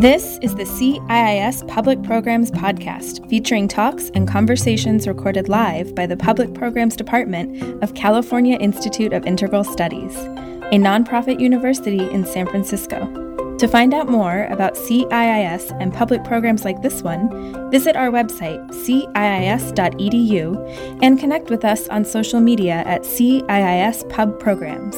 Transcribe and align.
This 0.00 0.38
is 0.40 0.54
the 0.54 0.64
CIIS 0.64 1.68
Public 1.68 2.02
Programs 2.02 2.50
Podcast, 2.50 3.28
featuring 3.28 3.68
talks 3.68 4.08
and 4.14 4.26
conversations 4.26 5.06
recorded 5.06 5.50
live 5.50 5.94
by 5.94 6.06
the 6.06 6.16
Public 6.16 6.54
Programs 6.54 6.96
Department 6.96 7.82
of 7.82 7.92
California 7.92 8.56
Institute 8.56 9.12
of 9.12 9.26
Integral 9.26 9.62
Studies, 9.62 10.16
a 10.16 10.78
nonprofit 10.78 11.38
university 11.38 12.10
in 12.12 12.24
San 12.24 12.46
Francisco. 12.46 13.04
To 13.58 13.68
find 13.68 13.92
out 13.92 14.08
more 14.08 14.46
about 14.46 14.72
CIIS 14.72 15.78
and 15.78 15.92
public 15.92 16.24
programs 16.24 16.64
like 16.64 16.80
this 16.80 17.02
one, 17.02 17.70
visit 17.70 17.94
our 17.94 18.08
website, 18.10 18.66
ciis.edu, 18.70 19.18
and 21.02 21.20
connect 21.20 21.50
with 21.50 21.62
us 21.62 21.88
on 21.88 22.06
social 22.06 22.40
media 22.40 22.84
at 22.86 23.02
CIIS 23.02 24.08
Pub 24.08 24.40
Programs. 24.40 24.96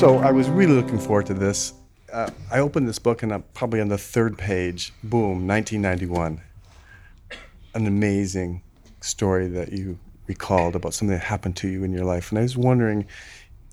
So 0.00 0.16
I 0.16 0.30
was 0.32 0.48
really 0.48 0.72
looking 0.72 0.98
forward 0.98 1.26
to 1.26 1.34
this. 1.34 1.74
Uh, 2.10 2.30
I 2.50 2.60
opened 2.60 2.88
this 2.88 2.98
book 2.98 3.22
and 3.22 3.34
I'm 3.34 3.42
probably 3.52 3.82
on 3.82 3.88
the 3.88 3.98
third 3.98 4.38
page. 4.38 4.94
Boom, 5.04 5.46
1991. 5.46 6.40
An 7.74 7.86
amazing 7.86 8.62
story 9.02 9.46
that 9.48 9.72
you 9.72 9.98
recalled 10.26 10.74
about 10.74 10.94
something 10.94 11.14
that 11.14 11.22
happened 11.22 11.56
to 11.56 11.68
you 11.68 11.84
in 11.84 11.92
your 11.92 12.06
life, 12.06 12.30
and 12.30 12.38
I 12.38 12.42
was 12.42 12.56
wondering 12.56 13.04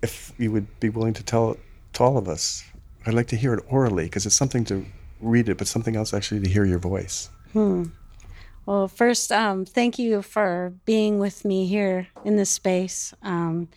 if 0.03 0.33
you 0.37 0.51
would 0.51 0.67
be 0.81 0.89
willing 0.89 1.13
to 1.13 1.23
tell 1.23 1.51
it 1.51 1.59
to 1.93 2.03
all 2.03 2.17
of 2.17 2.27
us. 2.27 2.61
I'd 3.05 3.13
like 3.13 3.27
to 3.27 3.37
hear 3.37 3.53
it 3.53 3.63
orally 3.69 4.03
because 4.03 4.25
it's 4.25 4.35
something 4.35 4.65
to 4.65 4.85
read 5.21 5.47
it, 5.47 5.57
but 5.57 5.65
something 5.65 5.95
else 5.95 6.13
actually 6.13 6.41
to 6.41 6.49
hear 6.49 6.65
your 6.65 6.79
voice. 6.79 7.29
Hmm. 7.53 7.85
Well, 8.65 8.89
first, 8.89 9.31
um, 9.31 9.63
thank 9.63 9.97
you 9.97 10.21
for 10.21 10.73
being 10.83 11.19
with 11.19 11.45
me 11.45 11.67
here 11.67 12.09
in 12.25 12.35
this 12.35 12.49
space. 12.49 13.13
Um, 13.23 13.69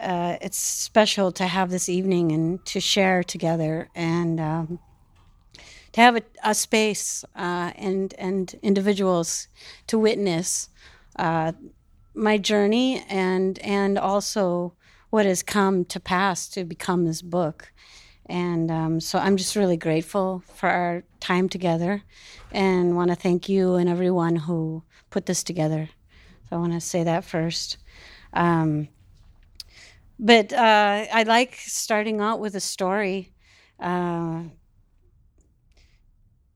uh, 0.00 0.36
it's 0.40 0.58
special 0.58 1.32
to 1.32 1.46
have 1.46 1.70
this 1.70 1.88
evening 1.88 2.32
and 2.32 2.64
to 2.66 2.80
share 2.80 3.22
together 3.22 3.88
and 3.94 4.40
um, 4.40 4.78
to 5.92 6.00
have 6.00 6.16
a, 6.16 6.22
a 6.44 6.54
space 6.54 7.24
uh, 7.36 7.72
and 7.76 8.14
and 8.18 8.58
individuals 8.62 9.48
to 9.86 9.98
witness 9.98 10.68
uh, 11.16 11.52
my 12.14 12.38
journey 12.38 13.04
and 13.08 13.58
and 13.60 13.98
also 13.98 14.74
what 15.10 15.26
has 15.26 15.42
come 15.42 15.84
to 15.84 16.00
pass 16.00 16.48
to 16.48 16.64
become 16.64 17.04
this 17.04 17.22
book. 17.22 17.72
And 18.26 18.70
um, 18.70 19.00
so 19.00 19.18
I'm 19.18 19.36
just 19.36 19.56
really 19.56 19.76
grateful 19.76 20.44
for 20.54 20.68
our 20.68 21.02
time 21.18 21.48
together 21.48 22.02
and 22.52 22.94
want 22.94 23.10
to 23.10 23.16
thank 23.16 23.48
you 23.48 23.74
and 23.74 23.88
everyone 23.88 24.36
who 24.36 24.84
put 25.10 25.26
this 25.26 25.42
together. 25.42 25.90
So 26.48 26.56
I 26.56 26.58
want 26.60 26.72
to 26.74 26.80
say 26.80 27.02
that 27.02 27.24
first. 27.24 27.78
Um, 28.32 28.88
but 30.20 30.52
uh, 30.52 31.06
I 31.10 31.22
like 31.22 31.54
starting 31.54 32.20
out 32.20 32.40
with 32.40 32.54
a 32.54 32.60
story. 32.60 33.32
Uh, 33.78 34.42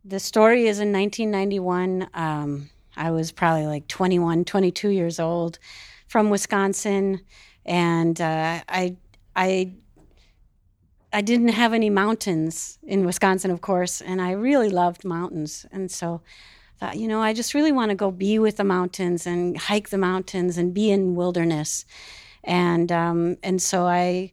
the 0.04 0.20
story 0.20 0.66
is 0.66 0.80
in 0.80 0.92
1991. 0.92 2.10
Um, 2.12 2.68
I 2.94 3.10
was 3.10 3.32
probably 3.32 3.66
like 3.66 3.88
21, 3.88 4.44
22 4.44 4.90
years 4.90 5.18
old 5.18 5.58
from 6.08 6.28
Wisconsin. 6.28 7.22
And 7.64 8.20
uh, 8.20 8.60
I, 8.68 8.96
I, 9.34 9.72
I 11.10 11.22
didn't 11.22 11.48
have 11.48 11.72
any 11.72 11.88
mountains 11.88 12.78
in 12.82 13.06
Wisconsin, 13.06 13.50
of 13.50 13.62
course, 13.62 14.02
and 14.02 14.20
I 14.20 14.32
really 14.32 14.68
loved 14.68 15.06
mountains. 15.06 15.64
And 15.72 15.90
so 15.90 16.20
I 16.76 16.86
thought, 16.86 16.96
you 16.98 17.08
know, 17.08 17.22
I 17.22 17.32
just 17.32 17.54
really 17.54 17.72
want 17.72 17.88
to 17.88 17.94
go 17.94 18.10
be 18.10 18.38
with 18.38 18.58
the 18.58 18.64
mountains 18.64 19.26
and 19.26 19.56
hike 19.56 19.88
the 19.88 19.96
mountains 19.96 20.58
and 20.58 20.74
be 20.74 20.90
in 20.90 21.14
wilderness 21.14 21.86
and 22.44 22.90
um, 22.92 23.36
and 23.42 23.60
so 23.60 23.86
I 23.86 24.32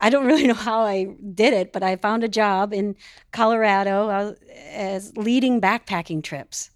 I 0.00 0.10
don't 0.10 0.26
really 0.30 0.46
know 0.46 0.54
how 0.54 0.80
I 0.82 1.08
did 1.34 1.52
it, 1.52 1.72
but 1.72 1.82
I 1.82 1.96
found 1.96 2.24
a 2.24 2.28
job 2.28 2.72
in 2.72 2.96
Colorado 3.32 4.08
uh, 4.08 4.34
as 4.70 5.16
leading 5.16 5.60
backpacking 5.60 6.22
trips. 6.22 6.70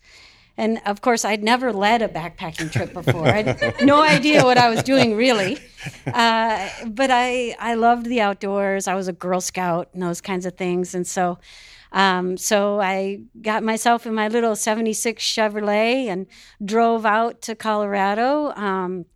And 0.56 0.80
of 0.86 1.00
course, 1.00 1.24
I'd 1.24 1.42
never 1.42 1.72
led 1.72 2.00
a 2.00 2.08
backpacking 2.08 2.70
trip 2.70 2.92
before. 2.92 3.26
I 3.26 3.42
had 3.42 3.74
no 3.84 4.02
idea 4.02 4.44
what 4.44 4.56
I 4.56 4.70
was 4.70 4.84
doing 4.84 5.16
really. 5.16 5.58
Uh, 6.06 6.68
but 6.86 7.10
I, 7.10 7.56
I 7.58 7.74
loved 7.74 8.06
the 8.06 8.20
outdoors. 8.20 8.86
I 8.86 8.94
was 8.94 9.08
a 9.08 9.12
Girl 9.12 9.40
Scout 9.40 9.88
and 9.92 10.02
those 10.02 10.20
kinds 10.20 10.46
of 10.46 10.56
things. 10.56 10.94
And 10.94 11.04
so, 11.06 11.38
um, 11.90 12.36
so 12.36 12.80
I 12.80 13.22
got 13.42 13.64
myself 13.64 14.06
in 14.06 14.14
my 14.14 14.28
little 14.28 14.54
76 14.54 15.24
Chevrolet 15.24 16.06
and 16.06 16.26
drove 16.64 17.04
out 17.04 17.42
to 17.42 17.56
Colorado. 17.56 18.52
Um, 18.52 19.06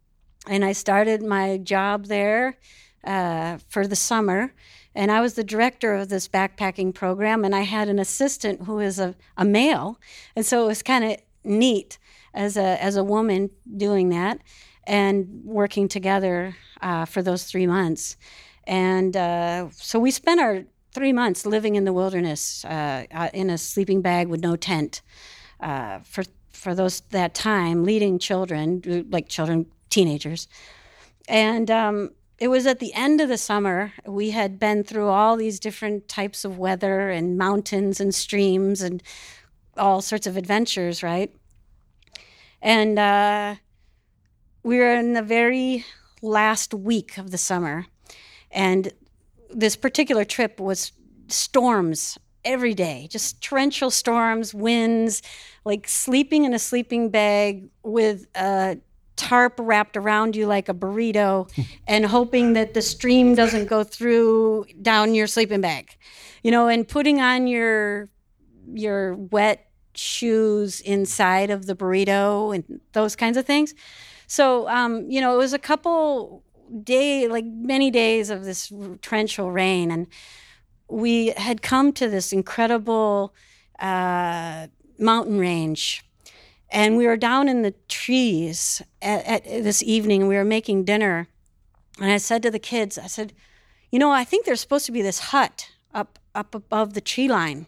and 0.48 0.64
I 0.64 0.72
started 0.72 1.22
my 1.22 1.58
job 1.58 2.06
there 2.06 2.58
uh, 3.04 3.58
for 3.68 3.86
the 3.86 3.96
summer. 3.96 4.52
And 4.94 5.12
I 5.12 5.20
was 5.20 5.34
the 5.34 5.44
director 5.44 5.94
of 5.94 6.08
this 6.08 6.26
backpacking 6.26 6.92
program, 6.92 7.44
and 7.44 7.54
I 7.54 7.60
had 7.60 7.88
an 7.88 7.98
assistant 8.00 8.62
who 8.64 8.80
is 8.80 8.98
a, 8.98 9.14
a 9.36 9.44
male. 9.44 10.00
And 10.34 10.44
so 10.44 10.64
it 10.64 10.66
was 10.66 10.82
kind 10.82 11.04
of 11.04 11.16
neat 11.44 11.98
as 12.34 12.56
a, 12.56 12.82
as 12.82 12.96
a 12.96 13.04
woman 13.04 13.50
doing 13.76 14.08
that 14.08 14.40
and 14.84 15.42
working 15.44 15.86
together 15.86 16.56
uh, 16.82 17.04
for 17.04 17.22
those 17.22 17.44
three 17.44 17.66
months. 17.66 18.16
And 18.64 19.16
uh, 19.16 19.68
so 19.70 19.98
we 20.00 20.10
spent 20.10 20.40
our 20.40 20.64
three 20.92 21.12
months 21.12 21.46
living 21.46 21.76
in 21.76 21.84
the 21.84 21.92
wilderness 21.92 22.64
uh, 22.64 23.04
uh, 23.12 23.28
in 23.32 23.50
a 23.50 23.58
sleeping 23.58 24.02
bag 24.02 24.28
with 24.28 24.40
no 24.40 24.56
tent 24.56 25.02
uh, 25.60 26.00
for 26.00 26.24
for 26.50 26.74
those 26.74 27.02
that 27.10 27.34
time, 27.34 27.84
leading 27.84 28.18
children, 28.18 28.82
like 29.10 29.28
children 29.28 29.66
teenagers. 29.90 30.48
And 31.28 31.70
um, 31.70 32.10
it 32.38 32.48
was 32.48 32.66
at 32.66 32.78
the 32.78 32.94
end 32.94 33.20
of 33.20 33.28
the 33.28 33.38
summer. 33.38 33.92
We 34.06 34.30
had 34.30 34.58
been 34.58 34.84
through 34.84 35.08
all 35.08 35.36
these 35.36 35.58
different 35.58 36.08
types 36.08 36.44
of 36.44 36.58
weather 36.58 37.10
and 37.10 37.36
mountains 37.36 38.00
and 38.00 38.14
streams 38.14 38.80
and 38.80 39.02
all 39.76 40.00
sorts 40.00 40.26
of 40.26 40.36
adventures, 40.36 41.02
right? 41.02 41.34
And 42.62 42.98
uh, 42.98 43.56
we 44.62 44.78
were 44.78 44.94
in 44.94 45.12
the 45.12 45.22
very 45.22 45.84
last 46.22 46.74
week 46.74 47.18
of 47.18 47.30
the 47.30 47.38
summer. 47.38 47.86
And 48.50 48.92
this 49.50 49.76
particular 49.76 50.24
trip 50.24 50.60
was 50.60 50.92
storms 51.28 52.18
every 52.44 52.74
day, 52.74 53.08
just 53.10 53.42
torrential 53.42 53.90
storms, 53.90 54.54
winds, 54.54 55.22
like 55.64 55.88
sleeping 55.88 56.44
in 56.44 56.54
a 56.54 56.58
sleeping 56.58 57.10
bag 57.10 57.68
with 57.82 58.26
a 58.34 58.78
tarp 59.18 59.54
wrapped 59.58 59.96
around 59.96 60.34
you 60.36 60.46
like 60.46 60.68
a 60.68 60.74
burrito 60.74 61.50
and 61.86 62.06
hoping 62.06 62.54
that 62.54 62.72
the 62.74 62.82
stream 62.82 63.34
doesn't 63.34 63.66
go 63.66 63.84
through 63.84 64.64
down 64.80 65.14
your 65.14 65.26
sleeping 65.26 65.60
bag 65.60 65.96
you 66.42 66.50
know 66.50 66.68
and 66.68 66.88
putting 66.88 67.20
on 67.20 67.46
your 67.46 68.08
your 68.72 69.14
wet 69.14 69.68
shoes 69.94 70.80
inside 70.80 71.50
of 71.50 71.66
the 71.66 71.74
burrito 71.74 72.54
and 72.54 72.80
those 72.92 73.16
kinds 73.16 73.36
of 73.36 73.44
things. 73.44 73.74
So 74.26 74.68
um, 74.68 75.10
you 75.10 75.20
know 75.20 75.34
it 75.34 75.38
was 75.38 75.52
a 75.52 75.58
couple 75.58 76.44
day 76.82 77.28
like 77.28 77.44
many 77.44 77.90
days 77.90 78.30
of 78.30 78.44
this 78.44 78.72
torrential 79.00 79.50
rain 79.50 79.90
and 79.90 80.06
we 80.90 81.28
had 81.36 81.62
come 81.62 81.92
to 81.94 82.08
this 82.08 82.32
incredible 82.32 83.34
uh, 83.78 84.66
mountain 84.98 85.38
range 85.38 86.04
and 86.70 86.96
we 86.96 87.06
were 87.06 87.16
down 87.16 87.48
in 87.48 87.62
the 87.62 87.74
trees 87.88 88.82
at, 89.00 89.24
at 89.26 89.44
this 89.44 89.82
evening. 89.82 90.26
We 90.26 90.36
were 90.36 90.44
making 90.44 90.84
dinner, 90.84 91.28
and 92.00 92.10
I 92.10 92.18
said 92.18 92.42
to 92.42 92.50
the 92.50 92.58
kids, 92.58 92.98
I 92.98 93.06
said, 93.06 93.32
"You 93.90 93.98
know, 93.98 94.10
I 94.10 94.24
think 94.24 94.44
there's 94.44 94.60
supposed 94.60 94.86
to 94.86 94.92
be 94.92 95.02
this 95.02 95.18
hut 95.30 95.70
up 95.94 96.18
up 96.34 96.54
above 96.54 96.94
the 96.94 97.00
tree 97.00 97.28
line 97.28 97.66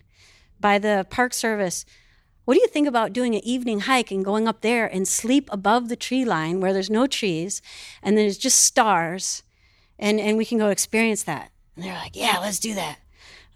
by 0.59 0.79
the 0.79 1.07
Park 1.11 1.33
Service. 1.35 1.85
What 2.45 2.55
do 2.55 2.61
you 2.61 2.69
think 2.69 2.89
about 2.89 3.13
doing 3.13 3.35
an 3.35 3.45
evening 3.45 3.81
hike 3.81 4.11
and 4.11 4.25
going 4.25 4.49
up 4.49 4.61
there 4.61 4.87
and 4.87 5.07
sleep 5.07 5.49
above 5.53 5.89
the 5.89 5.97
tree 5.97 6.25
line 6.25 6.61
where 6.61 6.73
there's 6.73 6.91
no 6.91 7.07
trees 7.07 7.63
and 8.03 8.17
there's 8.17 8.39
just 8.39 8.61
stars, 8.61 9.43
and 9.99 10.21
and 10.21 10.37
we 10.37 10.45
can 10.45 10.59
go 10.59 10.69
experience 10.69 11.23
that?" 11.25 11.51
And 11.75 11.85
they're 11.85 11.95
like, 11.95 12.17
"Yeah, 12.17 12.39
let's 12.39 12.59
do 12.59 12.75
that." 12.75 12.99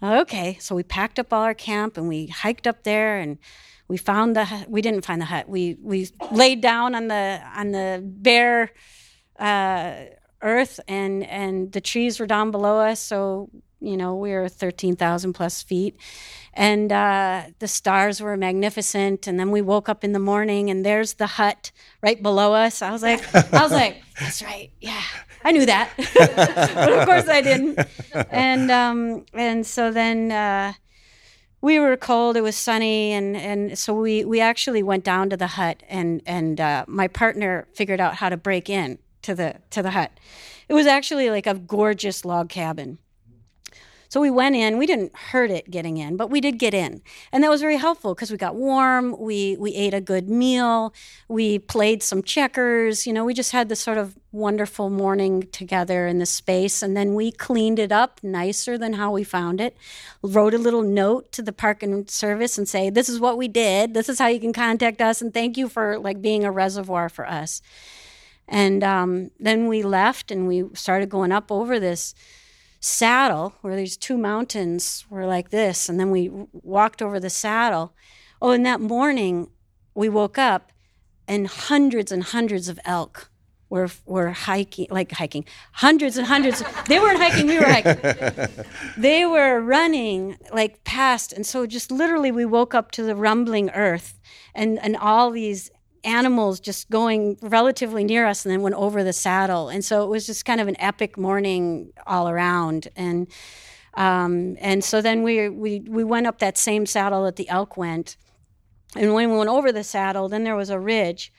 Okay, 0.03 0.57
so 0.59 0.75
we 0.75 0.83
packed 0.83 1.19
up 1.19 1.31
all 1.31 1.43
our 1.43 1.53
camp 1.53 1.97
and 1.97 2.07
we 2.07 2.27
hiked 2.27 2.67
up 2.67 2.83
there 2.83 3.17
and 3.17 3.37
we 3.87 3.97
found 3.97 4.35
the 4.35 4.65
we 4.67 4.81
didn't 4.81 5.05
find 5.05 5.21
the 5.21 5.25
hut. 5.25 5.47
We 5.47 5.77
we 5.81 6.09
laid 6.31 6.61
down 6.61 6.95
on 6.95 7.07
the 7.07 7.41
on 7.55 7.71
the 7.71 8.01
bare 8.03 8.71
uh, 9.39 9.95
earth, 10.41 10.79
and 10.87 11.23
and 11.23 11.71
the 11.71 11.81
trees 11.81 12.19
were 12.19 12.25
down 12.25 12.51
below 12.51 12.79
us. 12.79 12.99
So 12.99 13.49
you 13.79 13.97
know 13.97 14.15
we 14.15 14.31
were 14.31 14.49
thirteen 14.49 14.95
thousand 14.95 15.33
plus 15.33 15.61
feet, 15.61 15.97
and 16.53 16.91
uh, 16.91 17.43
the 17.59 17.67
stars 17.67 18.21
were 18.21 18.35
magnificent. 18.35 19.27
And 19.27 19.39
then 19.39 19.51
we 19.51 19.61
woke 19.61 19.87
up 19.87 20.03
in 20.03 20.13
the 20.13 20.19
morning, 20.19 20.71
and 20.71 20.83
there's 20.83 21.13
the 21.13 21.27
hut 21.27 21.71
right 22.01 22.21
below 22.21 22.53
us. 22.53 22.81
I 22.81 22.91
was 22.91 23.03
like, 23.03 23.21
I 23.53 23.61
was 23.61 23.71
like, 23.71 24.01
that's 24.19 24.41
right, 24.41 24.71
yeah. 24.81 25.03
I 25.43 25.51
knew 25.51 25.67
that, 25.67 25.91
but 26.75 26.91
of 26.91 27.05
course 27.05 27.27
I 27.27 27.41
didn't. 27.41 27.79
And 28.31 28.71
um, 28.71 29.25
and 29.33 29.65
so 29.67 29.91
then 29.91 30.31
uh, 30.31 30.73
we 31.65 31.79
were 31.79 31.97
cold. 31.97 32.37
It 32.37 32.41
was 32.41 32.55
sunny, 32.55 33.11
and 33.11 33.35
and 33.35 33.77
so 33.77 33.99
we 33.99 34.23
we 34.23 34.39
actually 34.39 34.83
went 34.83 35.03
down 35.03 35.31
to 35.31 35.37
the 35.37 35.47
hut, 35.47 35.81
and 35.89 36.21
and 36.27 36.61
uh, 36.61 36.85
my 36.87 37.07
partner 37.07 37.67
figured 37.73 37.99
out 37.99 38.13
how 38.17 38.29
to 38.29 38.37
break 38.37 38.69
in 38.69 38.99
to 39.23 39.33
the 39.33 39.55
to 39.71 39.81
the 39.81 39.89
hut. 39.89 40.11
It 40.69 40.75
was 40.75 40.85
actually 40.85 41.31
like 41.31 41.47
a 41.47 41.55
gorgeous 41.55 42.23
log 42.23 42.49
cabin. 42.49 42.99
So 44.15 44.21
we 44.21 44.31
went 44.31 44.55
in. 44.55 44.77
We 44.77 44.85
didn't 44.85 45.13
hurt 45.13 45.51
it 45.51 45.69
getting 45.69 45.97
in, 45.97 46.15
but 46.15 46.29
we 46.29 46.39
did 46.39 46.57
get 46.57 46.73
in, 46.73 47.01
and 47.33 47.43
that 47.43 47.49
was 47.49 47.59
very 47.59 47.75
helpful 47.75 48.15
because 48.15 48.31
we 48.31 48.37
got 48.37 48.55
warm. 48.55 49.13
We 49.19 49.57
we 49.59 49.75
ate 49.75 49.93
a 49.93 49.99
good 49.99 50.29
meal. 50.29 50.93
We 51.27 51.59
played 51.59 52.01
some 52.01 52.23
checkers. 52.23 53.05
You 53.05 53.11
know, 53.11 53.25
we 53.25 53.33
just 53.33 53.51
had 53.51 53.67
this 53.67 53.81
sort 53.81 53.97
of 53.97 54.17
wonderful 54.31 54.89
morning 54.89 55.49
together 55.51 56.07
in 56.07 56.19
the 56.19 56.25
space, 56.25 56.81
and 56.81 56.95
then 56.95 57.13
we 57.13 57.29
cleaned 57.29 57.77
it 57.77 57.91
up 57.91 58.21
nicer 58.23 58.77
than 58.77 58.93
how 58.93 59.11
we 59.11 59.25
found 59.25 59.59
it. 59.59 59.75
Wrote 60.21 60.53
a 60.53 60.59
little 60.59 60.81
note 60.81 61.33
to 61.33 61.41
the 61.41 61.51
park 61.51 61.83
and 61.83 62.09
service 62.09 62.57
and 62.57 62.69
say, 62.69 62.89
"This 62.89 63.09
is 63.09 63.19
what 63.19 63.37
we 63.37 63.49
did. 63.49 63.93
This 63.93 64.07
is 64.07 64.17
how 64.17 64.27
you 64.27 64.39
can 64.39 64.53
contact 64.53 65.01
us, 65.01 65.21
and 65.21 65.33
thank 65.33 65.57
you 65.57 65.67
for 65.67 65.99
like 65.99 66.21
being 66.21 66.45
a 66.45 66.51
reservoir 66.53 67.09
for 67.09 67.27
us." 67.27 67.61
And 68.47 68.81
um, 68.81 69.31
then 69.41 69.67
we 69.67 69.83
left, 69.83 70.31
and 70.31 70.47
we 70.47 70.63
started 70.73 71.09
going 71.09 71.33
up 71.33 71.51
over 71.51 71.81
this 71.81 72.15
saddle 72.85 73.55
where 73.61 73.75
these 73.75 73.97
two 73.97 74.15
mountains 74.15 75.05
were 75.09 75.25
like 75.25 75.49
this 75.49 75.89
and 75.89 75.99
then 75.99 76.11
we 76.11 76.29
walked 76.51 77.01
over 77.01 77.19
the 77.19 77.29
saddle. 77.29 77.93
Oh 78.41 78.51
and 78.51 78.65
that 78.65 78.79
morning 78.79 79.49
we 79.95 80.07
woke 80.07 80.37
up 80.37 80.71
and 81.27 81.47
hundreds 81.47 82.11
and 82.11 82.23
hundreds 82.23 82.69
of 82.69 82.79
elk 82.85 83.31
were 83.69 83.89
were 84.05 84.29
hiking 84.29 84.85
like 84.91 85.11
hiking 85.13 85.45
hundreds 85.71 86.15
and 86.15 86.27
hundreds. 86.27 86.63
They 86.87 86.99
weren't 86.99 87.17
hiking 87.17 87.47
we 87.47 87.57
were 87.57 87.65
hiking. 87.65 88.65
They 88.97 89.25
were 89.25 89.59
running 89.59 90.37
like 90.53 90.83
past 90.83 91.33
and 91.33 91.45
so 91.45 91.65
just 91.65 91.89
literally 91.89 92.31
we 92.31 92.45
woke 92.45 92.75
up 92.75 92.91
to 92.91 93.03
the 93.03 93.15
rumbling 93.15 93.71
earth 93.71 94.19
and 94.53 94.77
and 94.79 94.95
all 94.95 95.31
these 95.31 95.71
animals 96.05 96.59
just 96.59 96.89
going 96.89 97.37
relatively 97.41 98.03
near 98.03 98.25
us 98.25 98.45
and 98.45 98.51
then 98.51 98.61
went 98.61 98.75
over 98.75 99.03
the 99.03 99.13
saddle. 99.13 99.69
And 99.69 99.83
so 99.83 100.03
it 100.03 100.09
was 100.09 100.25
just 100.25 100.45
kind 100.45 100.61
of 100.61 100.67
an 100.67 100.79
epic 100.79 101.17
morning 101.17 101.91
all 102.05 102.29
around. 102.29 102.87
And 102.95 103.27
um, 103.95 104.57
and 104.59 104.83
so 104.83 105.01
then 105.01 105.23
we, 105.23 105.47
we 105.47 105.79
we 105.79 106.03
went 106.03 106.27
up 106.27 106.39
that 106.39 106.57
same 106.57 106.85
saddle 106.85 107.23
that 107.23 107.37
the 107.37 107.47
elk 107.49 107.77
went. 107.77 108.17
And 108.95 109.13
when 109.13 109.29
we 109.29 109.37
went 109.37 109.49
over 109.49 109.71
the 109.71 109.83
saddle, 109.83 110.29
then 110.29 110.43
there 110.43 110.55
was 110.55 110.69
a 110.69 110.79
ridge. 110.79 111.31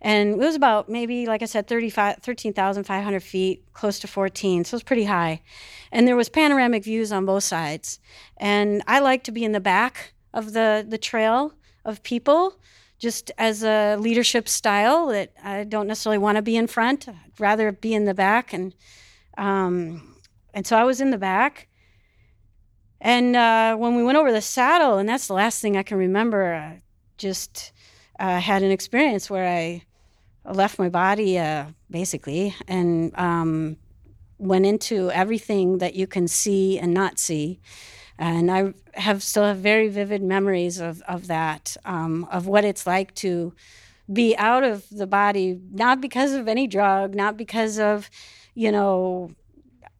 And 0.00 0.34
it 0.34 0.38
was 0.38 0.54
about 0.54 0.88
maybe, 0.88 1.26
like 1.26 1.42
I 1.42 1.46
said, 1.46 1.66
13,500 1.66 3.22
feet, 3.22 3.64
close 3.72 3.98
to 4.00 4.06
14. 4.06 4.64
So 4.64 4.74
it 4.74 4.76
was 4.76 4.82
pretty 4.84 5.04
high. 5.04 5.42
And 5.90 6.06
there 6.06 6.16
was 6.16 6.28
panoramic 6.28 6.84
views 6.84 7.10
on 7.10 7.24
both 7.24 7.44
sides. 7.44 7.98
And 8.36 8.82
I 8.86 9.00
like 9.00 9.24
to 9.24 9.32
be 9.32 9.44
in 9.44 9.52
the 9.52 9.60
back 9.60 10.12
of 10.32 10.52
the, 10.52 10.86
the 10.86 10.98
trail 10.98 11.54
of 11.84 12.02
people 12.02 12.60
just 12.98 13.30
as 13.38 13.62
a 13.62 13.96
leadership 13.96 14.48
style 14.48 15.06
that 15.08 15.32
I 15.42 15.64
don't 15.64 15.86
necessarily 15.86 16.18
want 16.18 16.36
to 16.36 16.42
be 16.42 16.56
in 16.56 16.66
front. 16.66 17.08
I'd 17.08 17.38
rather 17.38 17.72
be 17.72 17.94
in 17.94 18.04
the 18.04 18.14
back. 18.14 18.52
And 18.52 18.74
um, 19.36 20.16
and 20.52 20.66
so 20.66 20.76
I 20.76 20.84
was 20.84 21.00
in 21.00 21.10
the 21.10 21.18
back. 21.18 21.68
And 23.00 23.36
uh, 23.36 23.76
when 23.76 23.94
we 23.94 24.02
went 24.02 24.18
over 24.18 24.32
the 24.32 24.40
saddle, 24.40 24.98
and 24.98 25.08
that's 25.08 25.28
the 25.28 25.34
last 25.34 25.62
thing 25.62 25.76
I 25.76 25.84
can 25.84 25.98
remember, 25.98 26.54
I 26.54 26.82
just 27.16 27.72
uh, 28.18 28.40
had 28.40 28.64
an 28.64 28.72
experience 28.72 29.30
where 29.30 29.46
I 29.46 29.84
left 30.44 30.78
my 30.78 30.88
body 30.88 31.38
uh, 31.38 31.66
basically 31.90 32.54
and 32.66 33.16
um, 33.16 33.76
went 34.38 34.66
into 34.66 35.10
everything 35.12 35.78
that 35.78 35.94
you 35.94 36.08
can 36.08 36.26
see 36.26 36.78
and 36.78 36.92
not 36.92 37.18
see 37.18 37.60
and 38.18 38.50
I 38.50 38.74
have 38.94 39.22
still 39.22 39.44
have 39.44 39.58
very 39.58 39.88
vivid 39.88 40.22
memories 40.22 40.80
of 40.80 41.02
of 41.02 41.28
that, 41.28 41.76
um, 41.84 42.26
of 42.30 42.46
what 42.46 42.64
it's 42.64 42.86
like 42.86 43.14
to 43.16 43.54
be 44.12 44.36
out 44.36 44.64
of 44.64 44.88
the 44.90 45.06
body, 45.06 45.60
not 45.70 46.00
because 46.00 46.32
of 46.32 46.48
any 46.48 46.66
drug, 46.66 47.14
not 47.14 47.36
because 47.36 47.78
of, 47.78 48.10
you 48.54 48.72
know, 48.72 49.30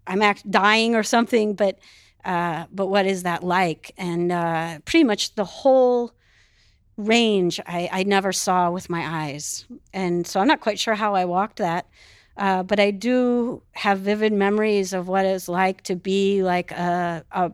I'm 0.06 0.22
act- 0.22 0.50
dying 0.50 0.94
or 0.94 1.02
something, 1.02 1.54
but 1.54 1.78
uh, 2.24 2.66
but 2.72 2.86
what 2.86 3.06
is 3.06 3.22
that 3.22 3.44
like? 3.44 3.92
And 3.96 4.32
uh, 4.32 4.80
pretty 4.84 5.04
much 5.04 5.34
the 5.34 5.44
whole 5.44 6.12
range 6.96 7.60
I, 7.66 7.88
I 7.92 8.02
never 8.02 8.32
saw 8.32 8.70
with 8.70 8.90
my 8.90 9.26
eyes, 9.26 9.66
and 9.92 10.26
so 10.26 10.40
I'm 10.40 10.48
not 10.48 10.60
quite 10.60 10.78
sure 10.78 10.94
how 10.94 11.14
I 11.14 11.24
walked 11.24 11.58
that. 11.58 11.86
Uh, 12.36 12.62
but 12.62 12.78
I 12.78 12.92
do 12.92 13.62
have 13.72 13.98
vivid 13.98 14.32
memories 14.32 14.92
of 14.92 15.08
what 15.08 15.26
it's 15.26 15.48
like 15.48 15.82
to 15.82 15.96
be 15.96 16.44
like 16.44 16.70
a, 16.70 17.24
a, 17.32 17.50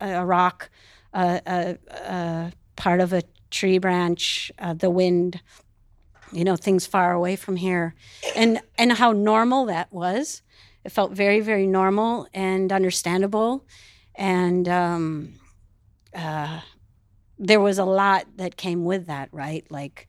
a 0.00 0.24
rock, 0.24 0.70
a, 1.12 1.76
a, 1.92 2.52
part 2.76 3.00
of 3.00 3.12
a 3.12 3.22
tree 3.50 3.78
branch, 3.78 4.50
uh, 4.58 4.74
the 4.74 4.90
wind, 4.90 5.40
you 6.32 6.44
know, 6.44 6.56
things 6.56 6.86
far 6.86 7.12
away 7.12 7.36
from 7.36 7.56
here, 7.56 7.94
and 8.36 8.60
and 8.78 8.92
how 8.92 9.12
normal 9.12 9.66
that 9.66 9.92
was. 9.92 10.42
It 10.84 10.92
felt 10.92 11.12
very, 11.12 11.40
very 11.40 11.66
normal 11.66 12.26
and 12.32 12.72
understandable, 12.72 13.66
and 14.14 14.68
um, 14.68 15.34
uh, 16.14 16.60
there 17.38 17.60
was 17.60 17.78
a 17.78 17.84
lot 17.84 18.26
that 18.36 18.56
came 18.56 18.84
with 18.84 19.06
that, 19.06 19.28
right? 19.32 19.64
Like 19.70 20.06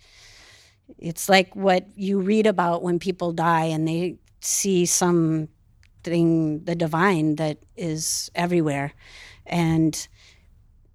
it's 0.97 1.29
like 1.29 1.55
what 1.55 1.87
you 1.95 2.19
read 2.19 2.45
about 2.45 2.83
when 2.83 2.99
people 2.99 3.31
die 3.31 3.65
and 3.65 3.87
they 3.87 4.17
see 4.41 4.85
something, 4.85 5.47
the 6.63 6.75
divine 6.75 7.35
that 7.35 7.59
is 7.75 8.29
everywhere. 8.35 8.93
And 9.51 10.07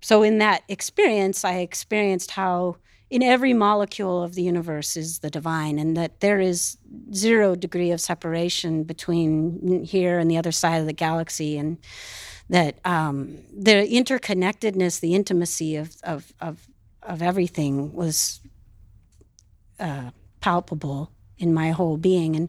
so, 0.00 0.22
in 0.22 0.38
that 0.38 0.62
experience, 0.68 1.44
I 1.44 1.58
experienced 1.58 2.32
how 2.32 2.76
in 3.08 3.22
every 3.22 3.52
molecule 3.52 4.22
of 4.22 4.34
the 4.34 4.42
universe 4.42 4.96
is 4.96 5.20
the 5.20 5.30
divine, 5.30 5.78
and 5.78 5.96
that 5.96 6.20
there 6.20 6.40
is 6.40 6.78
zero 7.12 7.54
degree 7.54 7.92
of 7.92 8.00
separation 8.00 8.82
between 8.82 9.84
here 9.84 10.18
and 10.18 10.30
the 10.30 10.38
other 10.38 10.52
side 10.52 10.80
of 10.80 10.86
the 10.86 10.92
galaxy, 10.92 11.56
and 11.56 11.78
that 12.48 12.78
um, 12.84 13.38
the 13.56 13.86
interconnectedness, 13.86 15.00
the 15.00 15.14
intimacy 15.14 15.76
of, 15.76 15.96
of, 16.02 16.32
of, 16.40 16.68
of 17.02 17.22
everything 17.22 17.92
was 17.92 18.40
uh, 19.78 20.10
palpable 20.40 21.10
in 21.38 21.52
my 21.52 21.70
whole 21.70 21.96
being. 21.96 22.34
And 22.36 22.48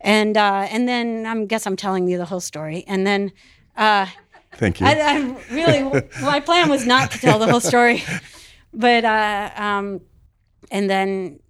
and 0.00 0.36
uh, 0.36 0.66
and 0.70 0.88
then 0.88 1.26
I 1.26 1.44
guess 1.44 1.66
I'm 1.66 1.76
telling 1.76 2.08
you 2.08 2.18
the 2.18 2.24
whole 2.24 2.40
story. 2.40 2.84
And 2.86 3.06
then 3.06 3.32
uh, 3.76 4.06
Thank 4.54 4.80
you. 4.80 4.86
I, 4.86 4.92
I 4.92 5.36
really, 5.50 6.02
my 6.20 6.40
plan 6.40 6.68
was 6.68 6.86
not 6.86 7.10
to 7.12 7.18
tell 7.18 7.38
the 7.38 7.48
whole 7.48 7.60
story, 7.60 8.04
but 8.74 9.04
uh, 9.04 9.50
um, 9.56 10.00
and 10.70 10.88
then 10.88 11.40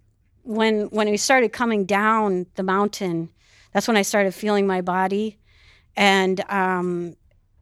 when 0.42 0.86
when 0.86 1.10
we 1.10 1.16
started 1.16 1.52
coming 1.52 1.84
down 1.84 2.46
the 2.54 2.62
mountain, 2.62 3.30
that's 3.72 3.88
when 3.88 3.96
I 3.96 4.02
started 4.02 4.34
feeling 4.34 4.66
my 4.66 4.80
body, 4.80 5.38
and 5.96 6.40
um, 6.48 7.16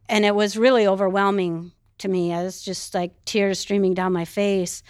and 0.09 0.25
it 0.25 0.35
was 0.35 0.57
really 0.57 0.87
overwhelming 0.87 1.71
to 1.99 2.07
me. 2.07 2.33
I 2.33 2.43
was 2.43 2.61
just 2.61 2.93
like 2.93 3.13
tears 3.25 3.59
streaming 3.59 3.93
down 3.93 4.13
my 4.13 4.25
face, 4.25 4.83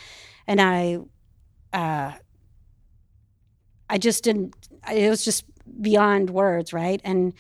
and 0.48 0.60
I, 0.60 1.00
uh, 1.74 2.14
I 3.90 3.98
just 3.98 4.24
didn't. 4.24 4.56
It 4.92 5.10
was 5.10 5.24
just 5.24 5.46
beyond 5.82 6.30
words, 6.30 6.74
right? 6.74 7.00
And 7.04 7.34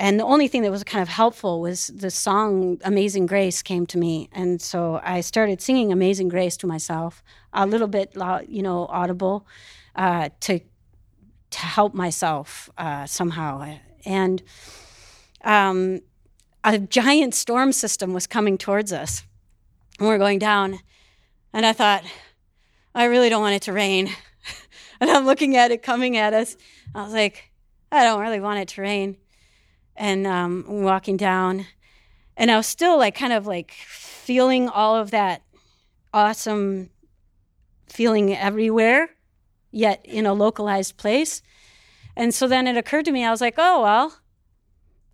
and 0.00 0.18
the 0.18 0.24
only 0.24 0.48
thing 0.48 0.62
that 0.62 0.70
was 0.70 0.82
kind 0.82 1.02
of 1.02 1.10
helpful 1.10 1.60
was 1.60 1.88
the 1.88 2.10
song 2.10 2.78
Amazing 2.84 3.26
Grace 3.26 3.60
came 3.60 3.84
to 3.88 3.98
me. 3.98 4.30
And 4.32 4.58
so 4.58 4.98
I 5.04 5.20
started 5.20 5.60
singing 5.60 5.92
Amazing 5.92 6.30
Grace 6.30 6.56
to 6.58 6.66
myself, 6.66 7.22
a 7.52 7.66
little 7.66 7.86
bit, 7.86 8.16
you 8.48 8.62
know, 8.62 8.86
audible 8.86 9.46
uh, 9.94 10.30
to, 10.40 10.60
to 11.50 11.58
help 11.58 11.92
myself 11.92 12.70
uh, 12.78 13.04
somehow. 13.04 13.76
And 14.06 14.42
um, 15.44 16.00
a 16.64 16.78
giant 16.78 17.34
storm 17.34 17.70
system 17.70 18.14
was 18.14 18.26
coming 18.26 18.56
towards 18.56 18.94
us. 18.94 19.24
And 19.98 20.08
we 20.08 20.14
we're 20.14 20.18
going 20.18 20.38
down. 20.38 20.78
And 21.52 21.66
I 21.66 21.74
thought, 21.74 22.04
I 22.94 23.04
really 23.04 23.28
don't 23.28 23.42
want 23.42 23.56
it 23.56 23.62
to 23.64 23.74
rain. 23.74 24.08
and 25.00 25.10
I'm 25.10 25.26
looking 25.26 25.56
at 25.56 25.72
it 25.72 25.82
coming 25.82 26.16
at 26.16 26.32
us. 26.32 26.56
I 26.94 27.02
was 27.02 27.12
like, 27.12 27.52
I 27.92 28.02
don't 28.04 28.22
really 28.22 28.40
want 28.40 28.60
it 28.60 28.68
to 28.68 28.80
rain 28.80 29.18
and 30.00 30.26
um, 30.26 30.64
walking 30.66 31.18
down. 31.18 31.66
And 32.34 32.50
I 32.50 32.56
was 32.56 32.66
still 32.66 32.96
like 32.98 33.14
kind 33.14 33.34
of 33.34 33.46
like 33.46 33.72
feeling 33.72 34.68
all 34.68 34.96
of 34.96 35.10
that 35.10 35.42
awesome 36.14 36.88
feeling 37.86 38.34
everywhere, 38.34 39.10
yet 39.70 40.00
in 40.04 40.24
a 40.24 40.32
localized 40.32 40.96
place. 40.96 41.42
And 42.16 42.34
so 42.34 42.48
then 42.48 42.66
it 42.66 42.78
occurred 42.78 43.04
to 43.04 43.12
me, 43.12 43.24
I 43.24 43.30
was 43.30 43.42
like, 43.42 43.56
oh, 43.58 43.82
well, 43.82 44.16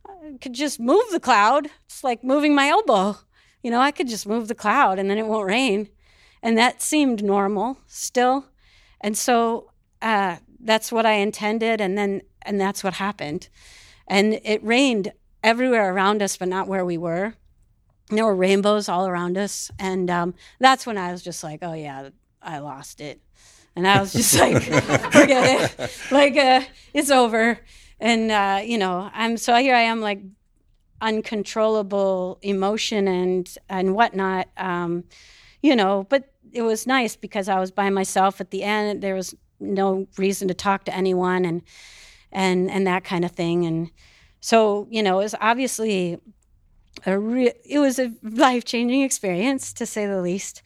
I 0.09 0.39
could 0.41 0.55
just 0.55 0.79
move 0.79 1.05
the 1.11 1.21
cloud. 1.21 1.69
It's 1.87 2.05
like 2.05 2.23
moving 2.23 2.55
my 2.55 2.69
elbow. 2.69 3.19
You 3.65 3.73
know, 3.73 3.81
I 3.81 3.91
could 3.91 4.09
just 4.09 4.27
move 4.27 4.47
the 4.47 4.55
cloud 4.55 5.01
and 5.01 5.11
then 5.11 5.19
it 5.19 5.27
won't 5.27 5.49
rain. 5.49 5.89
And 6.45 6.57
that 6.59 6.81
seemed 6.81 7.25
normal 7.25 7.79
still. 7.89 8.47
And 9.01 9.19
so 9.19 9.73
uh, 10.01 10.37
that's 10.61 10.93
what 10.93 11.05
I 11.05 11.15
intended. 11.15 11.81
And 11.81 11.99
then, 11.99 12.23
and 12.43 12.61
that's 12.61 12.85
what 12.85 12.95
happened. 12.95 13.49
And 14.09 14.41
it 14.45 14.63
rained 14.65 15.13
everywhere 15.43 15.93
around 15.93 16.23
us, 16.23 16.37
but 16.37 16.49
not 16.49 16.69
where 16.69 16.85
we 16.85 16.99
were. 16.99 17.35
there 18.11 18.25
were 18.25 18.35
rainbows 18.37 18.89
all 18.89 19.07
around 19.09 19.37
us, 19.37 19.71
and 19.79 20.11
um, 20.11 20.35
that's 20.61 20.87
when 20.87 20.97
I 20.99 21.11
was 21.13 21.23
just 21.23 21.43
like, 21.43 21.61
oh 21.63 21.73
yeah, 21.73 22.11
I 22.43 22.59
lost 22.59 23.01
it, 23.01 23.21
and 23.75 23.87
I 23.87 24.01
was 24.01 24.13
just 24.13 24.39
like, 24.39 24.63
forget 25.13 25.79
it, 25.81 25.91
like 26.13 26.37
uh, 26.37 26.63
it's 26.95 27.11
over, 27.11 27.59
and 28.01 28.31
uh, 28.31 28.61
you 28.65 28.79
know, 28.79 29.11
I'm 29.13 29.37
so 29.37 29.57
here 29.57 29.75
I 29.75 29.83
am 29.83 30.01
like 30.01 30.21
uncontrollable 31.01 32.39
emotion 32.43 33.09
and 33.09 33.55
and 33.69 33.95
whatnot, 33.95 34.49
um, 34.57 35.05
you 35.63 35.77
know, 35.77 36.07
but 36.09 36.33
it 36.53 36.63
was 36.63 36.87
nice 36.87 37.17
because 37.17 37.49
I 37.49 37.59
was 37.61 37.71
by 37.71 37.91
myself 37.91 38.41
at 38.41 38.51
the 38.51 38.63
end. 38.63 39.03
There 39.03 39.15
was 39.15 39.35
no 39.61 40.07
reason 40.17 40.49
to 40.49 40.55
talk 40.55 40.85
to 40.85 40.95
anyone, 40.95 41.45
and 41.45 41.63
and 42.33 42.71
and 42.71 42.87
that 42.87 43.05
kind 43.05 43.25
of 43.25 43.33
thing, 43.33 43.67
and 43.67 43.91
so 44.41 44.87
you 44.91 45.03
know, 45.03 45.21
it 45.21 45.25
was 45.25 45.35
obviously 45.41 46.19
a 47.05 47.19
re- 47.19 47.53
it 47.65 47.79
was 47.79 47.99
a 47.99 48.13
life 48.23 48.65
changing 48.65 49.03
experience 49.03 49.73
to 49.75 49.87
say 49.87 50.07
the 50.07 50.21
least. 50.21 50.63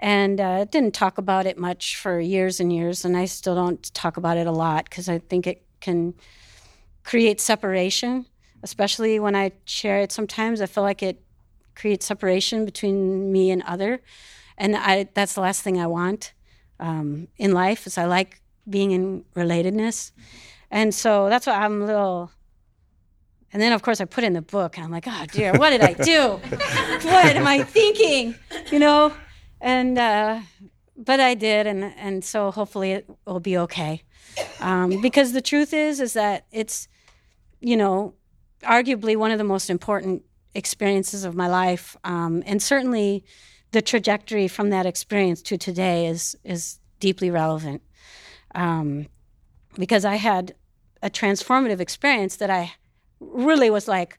And 0.00 0.40
uh, 0.40 0.64
didn't 0.66 0.94
talk 0.94 1.18
about 1.18 1.44
it 1.44 1.58
much 1.58 1.96
for 1.96 2.20
years 2.20 2.60
and 2.60 2.72
years, 2.72 3.04
and 3.04 3.16
I 3.16 3.24
still 3.24 3.56
don't 3.56 3.82
talk 3.94 4.16
about 4.16 4.36
it 4.36 4.46
a 4.46 4.52
lot 4.52 4.84
because 4.84 5.08
I 5.08 5.18
think 5.18 5.44
it 5.46 5.64
can 5.80 6.14
create 7.02 7.40
separation, 7.40 8.26
especially 8.62 9.18
when 9.18 9.34
I 9.34 9.52
share 9.64 9.98
it. 9.98 10.12
Sometimes 10.12 10.60
I 10.60 10.66
feel 10.66 10.84
like 10.84 11.02
it 11.02 11.20
creates 11.74 12.06
separation 12.06 12.64
between 12.64 13.32
me 13.32 13.50
and 13.50 13.62
other, 13.62 14.00
and 14.56 14.76
I 14.76 15.08
that's 15.14 15.34
the 15.34 15.40
last 15.40 15.62
thing 15.62 15.80
I 15.80 15.88
want 15.88 16.32
um, 16.78 17.26
in 17.36 17.52
life. 17.52 17.84
Is 17.86 17.98
I 17.98 18.04
like 18.04 18.40
being 18.68 18.92
in 18.92 19.24
relatedness, 19.34 20.12
and 20.70 20.94
so 20.94 21.28
that's 21.28 21.46
why 21.46 21.54
I'm 21.54 21.82
a 21.82 21.86
little 21.86 22.30
and 23.52 23.62
then, 23.62 23.72
of 23.72 23.82
course, 23.82 24.00
I 24.00 24.04
put 24.04 24.24
in 24.24 24.34
the 24.34 24.42
book, 24.42 24.76
and 24.76 24.84
I'm 24.84 24.90
like, 24.90 25.06
oh 25.06 25.24
dear, 25.32 25.52
what 25.54 25.70
did 25.70 25.80
I 25.80 25.94
do? 25.94 26.32
what 26.50 27.36
am 27.36 27.46
I 27.46 27.64
thinking? 27.64 28.34
You 28.70 28.78
know, 28.78 29.12
and 29.60 29.98
uh, 29.98 30.40
but 30.96 31.20
I 31.20 31.34
did, 31.34 31.66
and 31.66 31.84
and 31.96 32.24
so 32.24 32.50
hopefully 32.50 32.92
it 32.92 33.10
will 33.26 33.40
be 33.40 33.56
okay. 33.58 34.02
Um, 34.60 35.00
because 35.00 35.32
the 35.32 35.40
truth 35.40 35.72
is, 35.72 36.00
is 36.00 36.12
that 36.12 36.46
it's, 36.52 36.88
you 37.60 37.76
know, 37.76 38.14
arguably 38.62 39.16
one 39.16 39.30
of 39.30 39.38
the 39.38 39.44
most 39.44 39.70
important 39.70 40.24
experiences 40.54 41.24
of 41.24 41.34
my 41.34 41.48
life, 41.48 41.96
um, 42.04 42.42
and 42.44 42.62
certainly 42.62 43.24
the 43.70 43.80
trajectory 43.80 44.46
from 44.46 44.70
that 44.70 44.84
experience 44.84 45.40
to 45.42 45.56
today 45.56 46.06
is 46.06 46.36
is 46.44 46.80
deeply 47.00 47.30
relevant. 47.30 47.80
Um, 48.54 49.06
because 49.78 50.04
I 50.04 50.16
had 50.16 50.54
a 51.02 51.08
transformative 51.08 51.80
experience 51.80 52.36
that 52.36 52.50
I 52.50 52.72
really 53.20 53.70
was 53.70 53.88
like, 53.88 54.18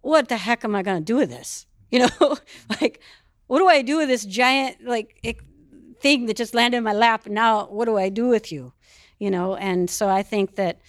what 0.00 0.28
the 0.28 0.36
heck 0.36 0.64
am 0.64 0.76
I 0.76 0.82
going 0.82 0.98
to 0.98 1.04
do 1.04 1.16
with 1.16 1.30
this? 1.30 1.66
You 1.90 2.00
know, 2.00 2.36
like, 2.80 3.00
what 3.46 3.60
do 3.60 3.68
I 3.68 3.80
do 3.80 3.98
with 3.98 4.08
this 4.08 4.24
giant, 4.24 4.84
like, 4.84 5.38
thing 6.00 6.26
that 6.26 6.36
just 6.36 6.52
landed 6.52 6.78
in 6.78 6.82
my 6.82 6.92
lap? 6.92 7.28
Now, 7.28 7.66
what 7.66 7.84
do 7.84 7.96
I 7.96 8.08
do 8.08 8.26
with 8.26 8.50
you? 8.50 8.72
You 9.20 9.30
know, 9.30 9.54
and 9.54 9.88
so 9.88 10.08
I 10.08 10.24
think 10.24 10.56
that 10.56 10.80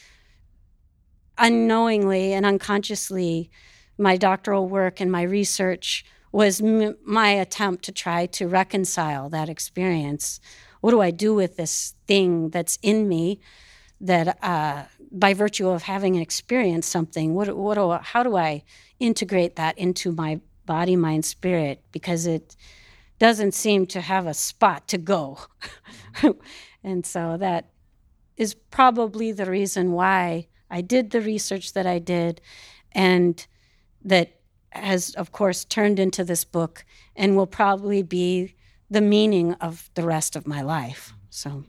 unknowingly 1.38 2.34
and 2.34 2.44
unconsciously, 2.44 3.52
my 4.00 4.18
doctoral 4.18 4.68
work 4.68 5.00
and 5.00 5.12
my 5.12 5.22
research 5.22 6.06
was 6.32 6.60
m- 6.60 6.98
my 7.06 7.30
attempt 7.30 7.84
to 7.86 7.92
try 7.92 8.26
to 8.26 8.48
reconcile 8.48 9.30
that 9.30 9.48
experience. 9.48 10.40
What 10.82 10.90
do 10.90 11.02
I 11.02 11.12
do 11.12 11.36
with 11.36 11.56
this 11.56 11.94
thing 12.08 12.50
that's 12.50 12.80
in 12.82 13.08
me 13.08 13.40
that 14.06 14.38
uh, 14.44 14.84
by 15.12 15.34
virtue 15.34 15.70
of 15.70 15.84
having 15.84 16.16
experienced 16.16 16.92
something, 16.92 17.34
what, 17.34 17.56
what 17.56 18.04
how 18.04 18.24
do 18.24 18.36
I 18.36 18.64
integrate 19.00 19.56
that 19.56 19.78
into 19.78 20.12
my 20.12 20.40
body, 20.66 20.96
mind, 20.96 21.26
spirit? 21.26 21.84
Because 21.92 22.26
it 22.26 22.56
doesn't 23.20 23.54
seem 23.54 23.86
to 23.88 24.02
have 24.02 24.28
a 24.28 24.34
spot 24.34 24.88
to 24.90 24.98
go. 24.98 25.40
and 26.84 27.06
so 27.06 27.38
that 27.38 27.70
is 28.38 28.54
probably 28.54 29.32
the 29.32 29.46
reason 29.46 29.94
why 29.94 30.48
I 30.70 30.82
did 30.82 31.12
the 31.12 31.22
research 31.22 31.74
that 31.74 31.88
I 31.88 32.00
did 32.00 32.42
and 32.92 33.46
that 34.04 34.40
has, 34.72 35.16
of 35.16 35.32
course, 35.32 35.64
turned 35.64 36.00
into 36.00 36.24
this 36.24 36.44
book 36.44 36.84
and 37.16 37.36
will 37.36 37.48
probably 37.48 38.04
be 38.04 38.56
the 38.90 39.02
meaning 39.02 39.54
of 39.54 39.90
the 39.96 40.04
rest 40.04 40.36
of 40.36 40.46
my 40.46 40.62
life. 40.62 41.14
So. 41.30 41.64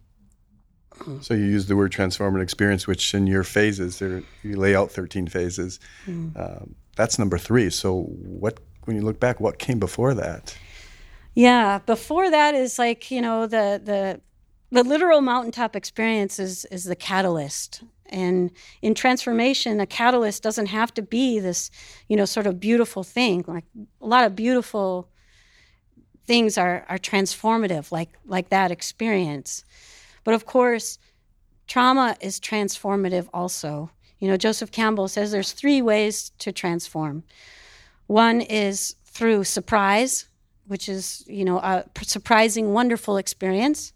So 1.20 1.34
you 1.34 1.44
use 1.44 1.66
the 1.66 1.76
word 1.76 1.92
transformative 1.92 2.42
experience, 2.42 2.86
which 2.86 3.14
in 3.14 3.26
your 3.26 3.44
phases, 3.44 3.98
there 3.98 4.22
you 4.42 4.56
lay 4.56 4.74
out 4.74 4.90
13 4.90 5.28
phases. 5.28 5.78
Mm. 6.06 6.36
Um, 6.38 6.74
that's 6.96 7.18
number 7.18 7.38
three. 7.38 7.70
So 7.70 8.02
what, 8.02 8.58
when 8.84 8.96
you 8.96 9.02
look 9.02 9.20
back, 9.20 9.38
what 9.38 9.58
came 9.58 9.78
before 9.78 10.14
that? 10.14 10.56
Yeah, 11.36 11.80
before 11.84 12.30
that 12.30 12.54
is 12.54 12.78
like 12.78 13.10
you 13.10 13.20
know 13.20 13.46
the 13.46 13.80
the 13.84 14.20
the 14.72 14.82
literal 14.82 15.20
mountaintop 15.20 15.76
experience 15.76 16.38
is 16.38 16.64
is 16.66 16.84
the 16.84 16.96
catalyst. 16.96 17.82
And 18.06 18.50
in 18.82 18.94
transformation, 18.94 19.78
a 19.80 19.86
catalyst 19.86 20.42
doesn't 20.42 20.66
have 20.66 20.94
to 20.94 21.02
be 21.02 21.40
this, 21.40 21.70
you 22.08 22.16
know, 22.16 22.24
sort 22.24 22.46
of 22.46 22.58
beautiful 22.58 23.02
thing. 23.02 23.44
Like 23.46 23.64
a 24.00 24.06
lot 24.06 24.24
of 24.24 24.34
beautiful 24.34 25.10
things 26.26 26.56
are 26.56 26.86
are 26.88 26.98
transformative, 26.98 27.92
like 27.92 28.10
like 28.24 28.48
that 28.48 28.70
experience. 28.70 29.62
But 30.26 30.34
of 30.34 30.44
course, 30.44 30.98
trauma 31.68 32.16
is 32.20 32.40
transformative 32.40 33.28
also. 33.32 33.92
You 34.18 34.26
know, 34.26 34.36
Joseph 34.36 34.72
Campbell 34.72 35.06
says 35.06 35.30
there's 35.30 35.52
three 35.52 35.80
ways 35.80 36.32
to 36.40 36.50
transform. 36.50 37.22
One 38.08 38.40
is 38.40 38.96
through 39.04 39.44
surprise, 39.44 40.26
which 40.66 40.88
is, 40.88 41.22
you 41.28 41.44
know, 41.44 41.58
a 41.58 41.84
surprising, 42.02 42.72
wonderful 42.72 43.18
experience. 43.18 43.92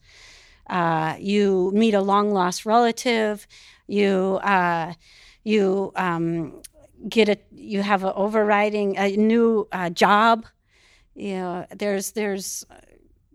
Uh, 0.69 1.17
you 1.19 1.73
meet 1.75 1.95
a 1.95 2.01
long 2.01 2.31
lost 2.31 2.65
relative. 2.65 3.45
You 3.89 4.39
uh, 4.45 4.95
you 5.43 5.91
um, 5.97 6.63
get 7.09 7.29
a 7.29 7.39
you 7.51 7.83
have 7.83 8.05
an 8.05 8.13
overriding 8.15 8.97
a 8.99 9.17
new 9.17 9.67
uh, 9.73 9.91
job. 9.91 10.47
You 11.17 11.35
know, 11.35 11.67
there's 11.75 12.13
there's 12.13 12.65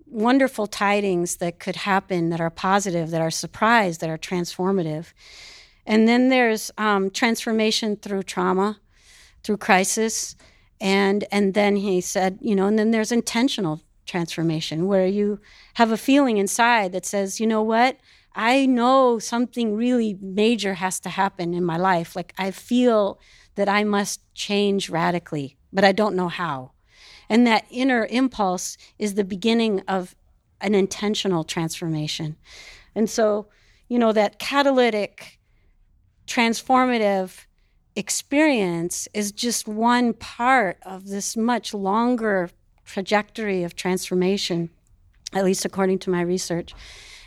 wonderful 0.08 0.68
tidings 0.68 1.38
that 1.38 1.60
could 1.60 1.76
happen 1.76 2.30
that 2.30 2.42
are 2.42 2.50
positive, 2.50 3.10
that 3.12 3.22
are 3.22 3.32
surprise, 3.32 3.98
that 4.00 4.10
are 4.10 4.18
transformative. 4.18 5.14
And 5.86 6.08
then 6.08 6.30
there's 6.30 6.72
um, 6.78 7.10
transformation 7.10 7.96
through 7.98 8.24
trauma, 8.24 8.80
through 9.44 9.58
crisis. 9.58 10.36
And, 10.82 11.26
and 11.32 11.54
then 11.54 11.76
he 11.78 12.02
said, 12.02 12.40
you 12.42 12.56
know, 12.56 12.68
and 12.68 12.78
then 12.78 12.92
there's 12.92 13.12
intentional 13.12 13.82
transformation 14.06 14.88
where 14.88 15.08
you 15.08 15.40
have 15.76 15.92
a 15.92 15.98
feeling 15.98 16.38
inside 16.38 16.92
that 16.92 17.06
says, 17.06 17.40
you 17.40 17.48
know 17.48 17.62
what? 17.62 17.98
I 18.36 18.66
know 18.66 19.18
something 19.18 19.76
really 19.76 20.18
major 20.22 20.76
has 20.76 21.00
to 21.02 21.10
happen 21.10 21.54
in 21.54 21.64
my 21.64 21.78
life. 21.78 22.16
Like 22.16 22.34
I 22.38 22.52
feel 22.52 23.20
that 23.56 23.70
I 23.70 23.84
must 23.84 24.22
change 24.34 24.90
radically, 24.90 25.58
but 25.72 25.86
I 25.86 25.94
don't 25.94 26.16
know 26.16 26.28
how. 26.28 26.72
And 27.30 27.46
that 27.48 27.66
inner 27.70 28.08
impulse 28.10 28.78
is 29.00 29.16
the 29.16 29.24
beginning 29.24 29.82
of 29.88 30.16
an 30.62 30.76
intentional 30.76 31.44
transformation. 31.44 32.38
And 32.94 33.10
so, 33.10 33.48
you 33.88 34.00
know, 34.00 34.12
that 34.14 34.40
catalytic, 34.40 35.40
transformative 36.28 37.46
experience 37.96 39.08
is 39.14 39.32
just 39.32 39.68
one 39.68 40.14
part 40.14 40.78
of 40.84 41.08
this 41.08 41.38
much 41.38 41.74
longer 41.74 42.50
trajectory 42.86 43.64
of 43.64 43.76
transformation, 43.76 44.70
at 45.34 45.44
least 45.46 45.66
according 45.66 46.00
to 46.00 46.10
my 46.10 46.22
research. 46.22 46.74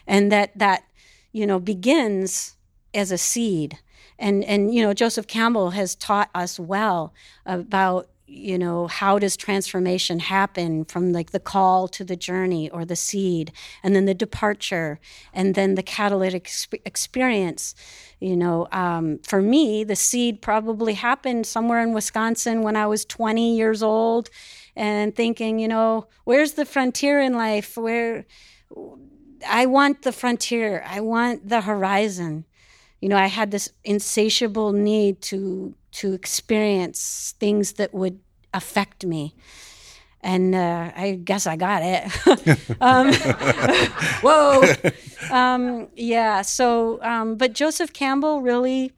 And 0.07 0.33
that, 0.33 0.57
that 0.59 0.85
you 1.33 1.47
know, 1.47 1.59
begins 1.59 2.57
as 2.95 3.13
a 3.13 3.19
seed. 3.19 3.79
And, 4.19 4.43
and 4.45 4.75
you 4.75 4.83
know, 4.83 4.95
Joseph 4.95 5.27
Campbell 5.27 5.71
has 5.71 5.95
taught 5.95 6.31
us 6.35 6.59
well 6.59 7.13
about 7.47 8.09
you 8.31 8.59
know 8.59 8.87
how 8.87 9.19
does 9.19 9.37
transformation 9.37 10.19
happen 10.19 10.85
from 10.85 11.13
like 11.13 11.31
the 11.31 11.41
call 11.41 11.89
to 11.89 12.05
the 12.05 12.17
journey 12.17 12.69
or 12.71 12.85
the 12.85 12.95
seed 12.95 13.51
and 13.83 13.97
then 13.97 14.05
the 14.05 14.15
departure 14.15 15.01
and 15.33 15.55
then 15.55 15.75
the 15.75 15.83
catalytic 15.83 16.45
exp- 16.45 16.81
experience 16.85 17.75
you 18.21 18.37
know 18.37 18.69
um, 18.71 19.19
for 19.21 19.41
me 19.41 19.83
the 19.83 19.97
seed 19.97 20.43
probably 20.43 20.95
happened 20.95 21.47
somewhere 21.47 21.81
in 21.83 21.95
wisconsin 21.95 22.63
when 22.63 22.77
i 22.77 22.87
was 22.87 23.05
20 23.07 23.57
years 23.57 23.83
old 23.83 24.29
and 24.77 25.17
thinking 25.17 25.59
you 25.59 25.69
know 25.69 26.07
where's 26.25 26.53
the 26.53 26.65
frontier 26.65 27.21
in 27.21 27.35
life? 27.35 27.77
Where 27.77 28.27
i 29.47 29.67
want 29.67 30.03
the 30.03 30.13
frontier. 30.13 30.85
I 30.87 31.01
want 31.01 31.49
the 31.49 31.63
horizon. 31.63 32.45
You 33.01 33.09
know 33.09 33.17
i 33.17 33.27
had 33.27 33.51
this 33.51 33.71
insatiable 33.85 34.73
need 34.73 35.21
to 35.23 35.75
to 35.93 36.13
experience 36.13 37.35
things 37.39 37.75
that 37.75 37.93
would 37.95 38.21
affect 38.55 39.05
me 39.05 39.35
and 40.21 40.55
uh, 40.55 40.91
I 40.97 41.21
guess 41.23 41.47
I 41.47 41.57
got 41.57 41.83
it. 41.85 42.77
um, 42.81 43.13
whoa, 44.21 44.63
um, 45.31 45.89
yeah. 45.95 46.43
So, 46.43 47.01
um, 47.03 47.37
but 47.37 47.53
Joseph 47.53 47.93
Campbell 47.93 48.43
really 48.43 48.93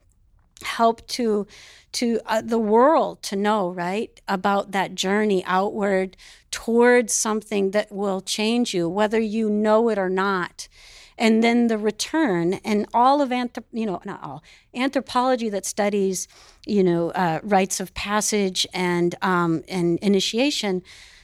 helped 0.62 1.08
to 1.08 1.46
to 1.92 2.20
uh, 2.26 2.40
the 2.40 2.58
world 2.58 3.22
to 3.22 3.36
know 3.36 3.70
right 3.70 4.20
about 4.28 4.72
that 4.72 4.94
journey 4.94 5.44
outward 5.46 6.16
towards 6.50 7.12
something 7.12 7.72
that 7.72 7.90
will 7.90 8.20
change 8.20 8.74
you 8.74 8.88
whether 8.88 9.18
you 9.18 9.48
know 9.48 9.88
it 9.88 9.98
or 9.98 10.10
not 10.10 10.68
and 11.20 11.44
then 11.44 11.68
the 11.68 11.78
return 11.78 12.54
and 12.64 12.86
all 12.92 13.20
of 13.20 13.28
anthrop- 13.28 13.64
you 13.72 13.86
know 13.86 14.00
not 14.04 14.20
all 14.22 14.42
anthropology 14.74 15.48
that 15.48 15.64
studies 15.64 16.26
you 16.66 16.82
know 16.82 17.10
uh, 17.10 17.38
rites 17.42 17.78
of 17.78 17.94
passage 17.94 18.66
and 18.72 19.14
um, 19.22 19.62
and 19.68 19.98
initiation 20.00 20.82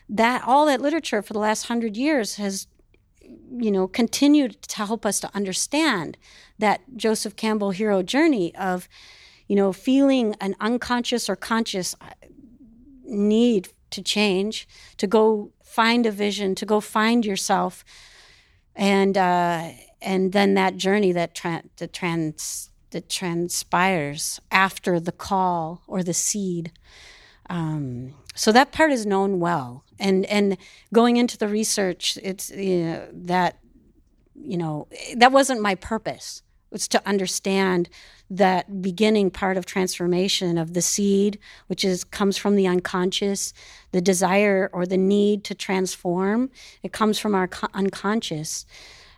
that 0.09 0.43
all 0.47 0.67
that 0.67 0.81
literature 0.81 1.23
for 1.23 1.33
the 1.33 1.41
last 1.41 1.65
hundred 1.65 1.97
years 1.97 2.37
has 2.37 2.69
you 3.59 3.73
know 3.73 3.89
continued 3.89 4.63
to 4.63 4.77
help 4.77 5.05
us 5.05 5.19
to 5.19 5.35
understand 5.35 6.17
that 6.59 6.81
Joseph 6.97 7.35
Campbell 7.35 7.71
hero 7.71 8.03
journey 8.03 8.55
of 8.55 8.89
you 9.49 9.57
know 9.57 9.73
feeling 9.73 10.37
an 10.41 10.55
unconscious 10.61 11.29
or 11.29 11.35
conscious 11.35 11.97
uh, 12.01 12.11
need 13.05 13.71
to 13.91 14.03
change 14.03 14.69
to 14.99 15.07
go 15.07 15.53
find 15.63 16.07
a 16.07 16.11
vision 16.11 16.55
to 16.55 16.67
go 16.67 16.81
find 16.81 17.25
yourself. 17.25 17.85
And 18.75 19.17
uh, 19.17 19.71
and 20.01 20.33
then 20.33 20.55
that 20.55 20.77
journey 20.77 21.13
that 21.13 21.35
tra- 21.35 21.65
that 21.77 21.93
trans 21.93 22.71
that 22.91 23.09
transpires 23.09 24.41
after 24.51 25.01
the 25.01 25.13
call 25.13 25.83
or 25.87 26.03
the 26.03 26.15
seed. 26.15 26.73
Um, 27.51 28.15
so 28.35 28.53
that 28.53 28.73
part 28.73 28.91
is 28.93 29.07
known 29.07 29.41
well. 29.41 29.85
And 29.99 30.25
and 30.27 30.57
going 30.93 31.17
into 31.17 31.39
the 31.39 31.49
research 31.49 32.19
it's 32.23 32.51
you 32.51 32.85
know, 32.85 33.09
that 33.13 33.59
you 34.35 34.57
know 34.57 34.89
that 35.17 35.33
wasn't 35.33 35.61
my 35.61 35.75
purpose. 35.75 36.43
Was 36.71 36.89
to 36.89 37.09
understand 37.09 37.89
that 38.29 38.83
beginning 38.83 39.31
part 39.31 39.57
of 39.57 39.65
transformation 39.65 40.59
of 40.59 40.75
the 40.75 40.83
seed 40.83 41.39
which 41.69 41.85
is 41.85 42.03
comes 42.03 42.37
from 42.37 42.57
the 42.57 42.67
unconscious 42.67 43.53
the 43.93 44.01
desire 44.01 44.69
or 44.73 44.85
the 44.85 44.97
need 44.97 45.45
to 45.45 45.55
transform 45.55 46.51
it 46.83 46.93
comes 46.93 47.21
from 47.21 47.37
our 47.37 47.47
co- 47.47 47.69
unconscious 47.73 48.67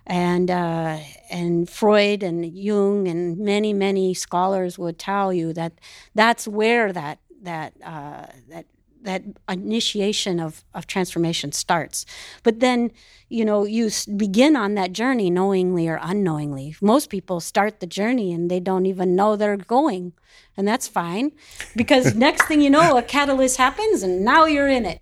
and 0.08 0.50
uh, 0.50 0.98
and 1.30 1.68
Freud 1.68 2.22
and 2.22 2.44
Jung 2.44 3.06
and 3.06 3.38
many 3.38 3.72
many 3.72 4.14
scholars 4.14 4.78
would 4.78 4.98
tell 4.98 5.32
you 5.32 5.52
that 5.52 5.74
that's 6.14 6.48
where 6.48 6.92
that 6.92 7.18
that 7.42 7.74
uh, 7.84 8.26
that 8.48 8.66
that 9.02 9.22
initiation 9.48 10.40
of, 10.40 10.64
of 10.74 10.86
transformation 10.86 11.52
starts. 11.52 12.04
But 12.42 12.60
then, 12.60 12.90
you 13.28 13.44
know, 13.44 13.64
you 13.64 13.90
begin 14.16 14.56
on 14.56 14.74
that 14.74 14.92
journey 14.92 15.30
knowingly 15.30 15.88
or 15.88 15.98
unknowingly. 16.02 16.76
Most 16.80 17.08
people 17.08 17.40
start 17.40 17.80
the 17.80 17.86
journey 17.86 18.32
and 18.32 18.50
they 18.50 18.60
don't 18.60 18.86
even 18.86 19.14
know 19.14 19.36
they're 19.36 19.56
going. 19.56 20.12
And 20.56 20.66
that's 20.66 20.88
fine 20.88 21.32
because 21.76 22.14
next 22.26 22.46
thing 22.46 22.60
you 22.60 22.70
know, 22.70 22.96
a 22.96 23.02
catalyst 23.02 23.56
happens 23.56 24.02
and 24.02 24.24
now 24.24 24.46
you're 24.46 24.68
in 24.68 24.84
it. 24.84 25.00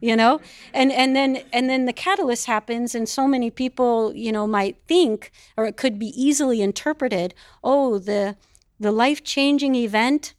You 0.00 0.14
know, 0.16 0.40
and 0.72 0.92
and 0.92 1.16
then 1.16 1.42
and 1.52 1.68
then 1.68 1.86
the 1.86 1.92
catalyst 1.92 2.46
happens, 2.46 2.94
and 2.94 3.08
so 3.08 3.26
many 3.26 3.50
people, 3.50 4.14
you 4.14 4.30
know, 4.30 4.46
might 4.46 4.76
think, 4.86 5.32
or 5.56 5.64
it 5.66 5.76
could 5.76 5.98
be 5.98 6.08
easily 6.20 6.62
interpreted. 6.62 7.34
Oh, 7.64 7.98
the 7.98 8.36
the 8.78 8.92
life 8.92 9.24
changing 9.24 9.74
event, 9.74 10.34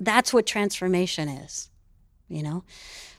that's 0.00 0.32
what 0.32 0.46
transformation 0.46 1.28
is 1.28 1.68
you 2.28 2.42
know? 2.42 2.64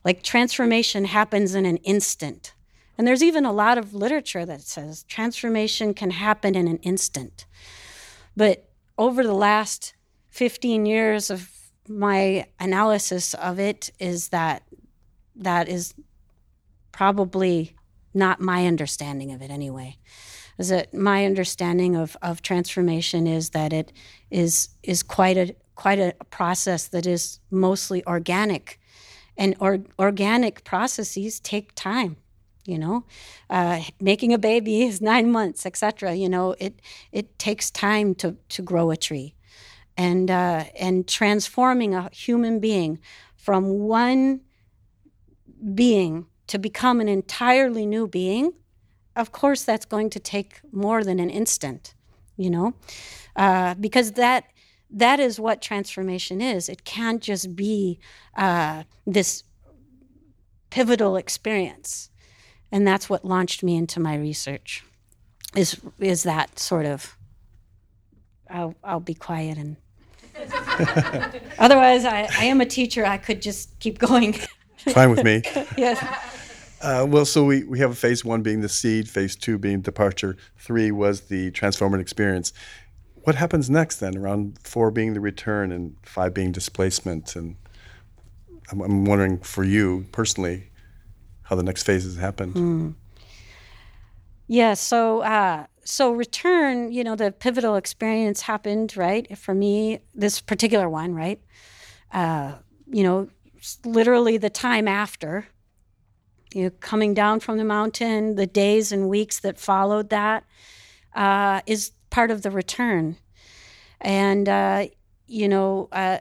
Like 0.06 0.24
transformation 0.24 1.06
happens 1.06 1.56
in 1.56 1.66
an 1.66 1.78
instant. 1.78 2.54
And 2.98 3.08
there's 3.08 3.24
even 3.24 3.46
a 3.46 3.52
lot 3.52 3.78
of 3.78 3.94
literature 3.94 4.46
that 4.46 4.62
says 4.62 5.04
transformation 5.04 5.94
can 5.94 6.12
happen 6.12 6.56
in 6.56 6.68
an 6.68 6.78
instant. 6.78 7.46
But 8.36 8.70
over 8.98 9.24
the 9.24 9.34
last 9.34 9.94
15 10.30 10.86
years 10.86 11.30
of 11.30 11.50
my 11.88 12.46
analysis 12.60 13.34
of 13.34 13.60
it 13.60 13.90
is 14.00 14.30
that 14.30 14.64
that 15.40 15.68
is 15.68 15.94
probably 16.92 17.76
not 18.14 18.40
my 18.40 18.68
understanding 18.68 19.32
of 19.32 19.42
it 19.42 19.52
anyway. 19.52 19.98
Is 20.58 20.70
that 20.70 20.94
my 20.94 21.26
understanding 21.26 21.96
of, 21.96 22.18
of 22.22 22.42
transformation 22.42 23.28
is 23.28 23.52
that 23.52 23.72
it 23.72 23.94
is 24.30 24.70
is 24.84 25.04
quite 25.04 25.38
a 25.38 25.56
quite 25.76 26.00
a 26.00 26.14
process 26.30 26.88
that 26.88 27.06
is 27.06 27.40
mostly 27.50 28.06
organic. 28.06 28.80
And 29.38 29.56
or, 29.62 29.80
organic 29.98 30.64
processes 30.66 31.40
take 31.40 31.74
time 31.76 32.18
you 32.66 32.78
know? 32.78 33.06
Uh, 33.50 33.82
making 34.00 34.34
a 34.34 34.38
baby 34.38 34.84
is 34.84 35.02
nine 35.14 35.32
months 35.32 35.66
etc 35.66 36.14
you 36.14 36.28
know? 36.28 36.56
It 36.60 36.82
it 37.12 37.40
takes 37.40 37.72
time 37.72 38.14
to 38.16 38.36
to 38.50 38.62
grow 38.62 38.92
a 38.92 38.98
tree. 38.98 39.36
And 39.96 40.30
uh, 40.30 40.66
and 40.78 41.08
transforming 41.08 41.96
a 41.96 42.10
human 42.12 42.60
being 42.60 43.00
from 43.36 43.70
one 43.70 44.42
being 45.74 46.26
to 46.48 46.58
become 46.58 47.00
an 47.00 47.08
entirely 47.08 47.86
new 47.86 48.08
being 48.08 48.54
of 49.16 49.32
course 49.32 49.64
that's 49.64 49.86
going 49.86 50.10
to 50.10 50.20
take 50.20 50.60
more 50.72 51.04
than 51.04 51.20
an 51.20 51.30
instant 51.30 51.94
you 52.38 52.50
know 52.50 52.74
uh, 53.36 53.74
because 53.76 54.14
that 54.14 54.46
that 54.90 55.20
is 55.20 55.40
what 55.40 55.62
transformation 55.62 56.42
is. 56.42 56.68
It 56.68 56.84
can't 56.84 57.22
just 57.22 57.56
be 57.56 58.00
uh, 58.36 58.84
this 59.06 59.44
pivotal 60.70 61.16
experience, 61.16 62.10
and 62.72 62.88
that's 62.88 63.10
what 63.10 63.24
launched 63.24 63.64
me 63.64 63.76
into 63.76 64.00
my 64.00 64.16
research. 64.16 64.84
Is 65.56 65.80
is 66.00 66.24
that 66.24 66.60
sort 66.60 66.86
of? 66.86 67.18
I'll 68.50 68.76
I'll 68.84 69.00
be 69.00 69.14
quiet 69.14 69.58
and. 69.58 69.78
Otherwise, 71.60 72.06
I, 72.06 72.30
I 72.38 72.46
am 72.46 72.62
a 72.62 72.66
teacher. 72.66 73.06
I 73.06 73.18
could 73.18 73.42
just 73.42 73.78
keep 73.80 74.00
going. 74.00 74.40
Fine 74.94 75.12
with 75.12 75.24
me. 75.24 75.42
yes. 75.78 76.02
Uh, 76.82 77.06
well, 77.08 77.26
so 77.26 77.44
we, 77.44 77.64
we 77.66 77.80
have 77.80 77.98
phase 77.98 78.24
one 78.24 78.42
being 78.42 78.62
the 78.62 78.70
seed, 78.70 79.10
phase 79.10 79.36
two 79.36 79.58
being 79.58 79.82
departure, 79.82 80.38
three 80.58 80.92
was 80.92 81.22
the 81.22 81.52
transformative 81.52 82.00
experience 82.00 82.54
what 83.24 83.36
happens 83.36 83.70
next 83.70 83.98
then? 83.98 84.18
Around 84.18 84.58
four 84.64 84.92
being 84.92 85.14
the 85.14 85.20
return 85.20 85.72
and 85.72 85.96
five 86.04 86.34
being 86.34 86.52
displacement, 86.52 87.36
and 87.36 87.58
I'm, 88.72 88.82
I'm 88.82 89.06
wondering 89.06 89.40
for 89.40 89.64
you 89.64 90.08
personally 90.12 90.72
how 91.44 91.56
the 91.56 91.64
next 91.64 91.84
phases 91.84 92.18
happened. 92.18 92.56
Mm. 92.56 92.96
Yeah. 94.48 94.74
So 94.74 95.22
uh, 95.22 95.66
so 95.84 96.12
return. 96.12 96.92
You 96.92 97.04
know, 97.04 97.16
the 97.16 97.32
pivotal 97.32 97.76
experience 97.76 98.42
happened 98.42 98.96
right 98.98 99.38
for 99.38 99.54
me. 99.54 100.00
This 100.16 100.42
particular 100.42 100.90
one, 100.90 101.14
right? 101.14 101.42
Uh, 102.12 102.54
you 102.92 103.04
know, 103.04 103.30
literally 103.86 104.38
the 104.38 104.50
time 104.50 104.88
after. 104.88 105.48
You 106.54 106.64
know, 106.64 106.70
coming 106.80 107.14
down 107.14 107.40
from 107.42 107.58
the 107.58 107.64
mountain, 107.64 108.36
the 108.36 108.48
days 108.48 108.92
and 108.92 109.08
weeks 109.08 109.40
that 109.42 109.60
followed 109.60 110.10
that 110.10 110.44
uh, 111.16 111.62
is 111.68 111.92
part 112.10 112.32
of 112.32 112.42
the 112.42 112.50
return. 112.50 113.18
And, 114.02 114.50
uh, 114.50 114.88
you 115.28 115.48
know, 115.48 115.90
uh, 115.92 116.20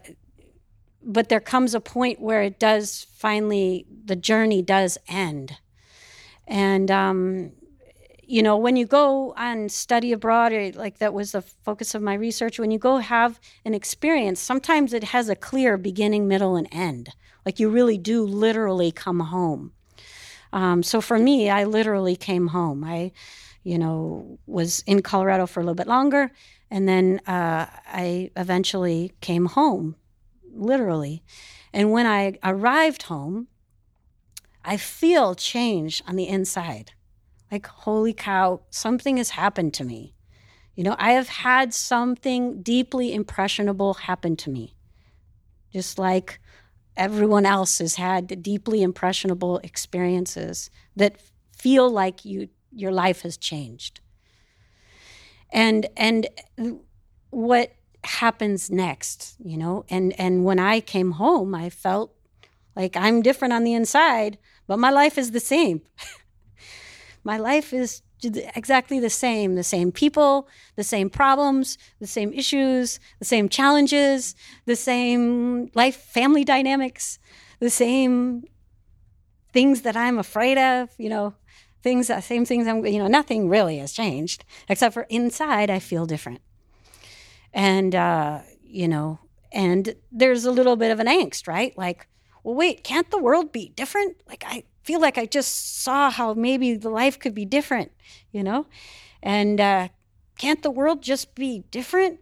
but 1.01 1.29
there 1.29 1.39
comes 1.39 1.73
a 1.73 1.79
point 1.79 2.21
where 2.21 2.43
it 2.43 2.59
does 2.59 3.07
finally, 3.15 3.87
the 4.05 4.15
journey 4.15 4.61
does 4.61 4.97
end. 5.07 5.57
And, 6.45 6.91
um, 6.91 7.51
you 8.21 8.43
know, 8.43 8.57
when 8.57 8.75
you 8.75 8.85
go 8.85 9.33
and 9.37 9.71
study 9.71 10.11
abroad, 10.11 10.53
or 10.53 10.71
like 10.73 10.99
that 10.99 11.15
was 11.15 11.31
the 11.31 11.41
focus 11.41 11.95
of 11.95 12.03
my 12.03 12.13
research, 12.13 12.59
when 12.59 12.69
you 12.69 12.77
go 12.77 12.97
have 12.97 13.39
an 13.65 13.73
experience, 13.73 14.39
sometimes 14.39 14.93
it 14.93 15.05
has 15.05 15.29
a 15.29 15.35
clear 15.35 15.77
beginning, 15.77 16.27
middle, 16.27 16.55
and 16.55 16.67
end. 16.71 17.09
Like 17.45 17.59
you 17.59 17.69
really 17.69 17.97
do 17.97 18.23
literally 18.23 18.91
come 18.91 19.19
home. 19.19 19.71
Um, 20.51 20.83
so 20.83 21.01
for 21.01 21.17
me, 21.17 21.49
I 21.49 21.65
literally 21.65 22.15
came 22.15 22.47
home. 22.47 22.83
I, 22.83 23.11
you 23.63 23.77
know, 23.77 24.39
was 24.45 24.83
in 24.85 25.01
Colorado 25.01 25.45
for 25.45 25.59
a 25.59 25.63
little 25.63 25.75
bit 25.75 25.87
longer. 25.87 26.31
And 26.71 26.87
then 26.87 27.19
uh, 27.27 27.67
I 27.87 28.31
eventually 28.35 29.13
came 29.21 29.45
home, 29.45 29.95
literally. 30.53 31.23
And 31.73 31.91
when 31.91 32.05
I 32.05 32.37
arrived 32.43 33.03
home, 33.03 33.47
I 34.63 34.77
feel 34.77 35.35
change 35.35 36.03
on 36.07 36.15
the 36.15 36.27
inside. 36.27 36.91
Like, 37.51 37.65
holy 37.65 38.13
cow, 38.13 38.61
something 38.69 39.17
has 39.17 39.31
happened 39.31 39.73
to 39.75 39.83
me. 39.83 40.13
You 40.75 40.83
know, 40.83 40.95
I 40.99 41.11
have 41.13 41.29
had 41.29 41.73
something 41.73 42.61
deeply 42.61 43.13
impressionable 43.13 43.95
happen 43.95 44.35
to 44.37 44.49
me, 44.49 44.75
just 45.73 45.97
like 45.99 46.39
everyone 46.99 47.45
else 47.45 47.79
has 47.79 47.95
had 47.95 48.43
deeply 48.43 48.83
impressionable 48.83 49.57
experiences 49.63 50.69
that 50.95 51.15
feel 51.57 51.89
like 51.89 52.25
you 52.25 52.49
your 52.71 52.91
life 52.91 53.21
has 53.21 53.37
changed. 53.37 54.01
And 55.51 55.87
and 55.97 56.27
what 57.31 57.73
happens 58.03 58.69
next, 58.69 59.35
you 59.39 59.57
know? 59.57 59.85
And 59.89 60.13
and 60.19 60.43
when 60.43 60.59
I 60.59 60.81
came 60.81 61.11
home, 61.11 61.55
I 61.55 61.69
felt 61.69 62.13
like 62.75 62.95
I'm 62.95 63.21
different 63.21 63.53
on 63.53 63.63
the 63.63 63.73
inside, 63.73 64.37
but 64.67 64.77
my 64.77 64.91
life 64.91 65.17
is 65.17 65.31
the 65.31 65.39
same. 65.39 65.81
my 67.23 67.37
life 67.37 67.73
is 67.73 68.01
exactly 68.23 68.99
the 68.99 69.09
same 69.09 69.55
the 69.55 69.63
same 69.63 69.91
people, 69.91 70.47
the 70.75 70.83
same 70.83 71.09
problems, 71.09 71.77
the 71.99 72.07
same 72.07 72.33
issues, 72.33 72.99
the 73.19 73.25
same 73.25 73.49
challenges, 73.49 74.35
the 74.65 74.75
same 74.75 75.69
life, 75.73 75.95
family 75.95 76.43
dynamics, 76.43 77.19
the 77.59 77.69
same 77.69 78.43
things 79.51 79.81
that 79.81 79.95
I'm 79.95 80.17
afraid 80.17 80.57
of, 80.57 80.89
you 80.97 81.09
know, 81.09 81.33
things, 81.81 82.07
the 82.07 82.21
same 82.21 82.45
things 82.45 82.67
I'm, 82.67 82.85
you 82.85 82.99
know, 82.99 83.07
nothing 83.07 83.49
really 83.49 83.77
has 83.77 83.91
changed 83.91 84.45
except 84.67 84.93
for 84.93 85.03
inside 85.09 85.69
I 85.69 85.79
feel 85.79 86.05
different. 86.05 86.41
And, 87.53 87.95
uh, 87.95 88.41
you 88.63 88.87
know, 88.87 89.19
and 89.51 89.95
there's 90.11 90.45
a 90.45 90.51
little 90.51 90.75
bit 90.75 90.91
of 90.91 90.99
an 90.99 91.07
angst, 91.07 91.47
right? 91.47 91.75
Like, 91.77 92.07
well, 92.43 92.55
wait, 92.55 92.83
can't 92.83 93.09
the 93.09 93.17
world 93.17 93.51
be 93.51 93.69
different? 93.69 94.17
Like, 94.27 94.43
I 94.45 94.63
feel 94.83 94.99
like 94.99 95.17
I 95.17 95.25
just 95.25 95.81
saw 95.81 96.09
how 96.09 96.33
maybe 96.33 96.75
the 96.75 96.89
life 96.89 97.19
could 97.19 97.35
be 97.35 97.45
different, 97.45 97.91
you 98.31 98.43
know? 98.43 98.65
And 99.21 99.59
uh, 99.59 99.89
can't 100.37 100.63
the 100.63 100.71
world 100.71 101.01
just 101.01 101.35
be 101.35 101.63
different? 101.71 102.19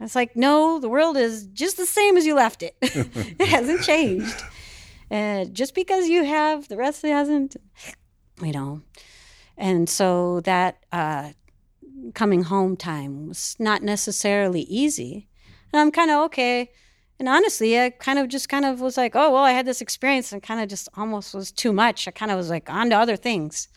It's 0.00 0.14
like, 0.14 0.36
no, 0.36 0.80
the 0.80 0.88
world 0.88 1.16
is 1.16 1.46
just 1.46 1.76
the 1.76 1.86
same 1.86 2.16
as 2.16 2.26
you 2.26 2.34
left 2.34 2.62
it. 2.62 2.76
it 2.82 3.48
hasn't 3.48 3.82
changed. 3.82 4.42
Uh, 5.10 5.44
just 5.46 5.74
because 5.74 6.08
you 6.08 6.24
have, 6.24 6.68
the 6.68 6.76
rest 6.76 7.02
hasn't, 7.02 7.56
you 8.42 8.52
know. 8.52 8.82
And 9.56 9.88
so 9.88 10.40
that 10.40 10.84
uh, 10.90 11.30
coming 12.14 12.42
home 12.42 12.76
time 12.76 13.28
was 13.28 13.54
not 13.58 13.82
necessarily 13.82 14.62
easy. 14.62 15.28
And 15.72 15.80
I'm 15.80 15.90
kind 15.90 16.10
of 16.10 16.24
okay 16.26 16.70
and 17.18 17.28
honestly, 17.28 17.78
I 17.80 17.90
kind 17.90 18.18
of 18.18 18.28
just 18.28 18.48
kind 18.48 18.64
of 18.64 18.80
was 18.80 18.96
like, 18.96 19.14
oh, 19.14 19.32
well, 19.32 19.44
I 19.44 19.52
had 19.52 19.66
this 19.66 19.80
experience 19.80 20.32
and 20.32 20.42
kind 20.42 20.60
of 20.60 20.68
just 20.68 20.88
almost 20.96 21.34
was 21.34 21.52
too 21.52 21.72
much. 21.72 22.08
I 22.08 22.10
kind 22.10 22.30
of 22.30 22.36
was 22.36 22.50
like, 22.50 22.68
on 22.68 22.90
to 22.90 22.96
other 22.96 23.16
things. 23.16 23.68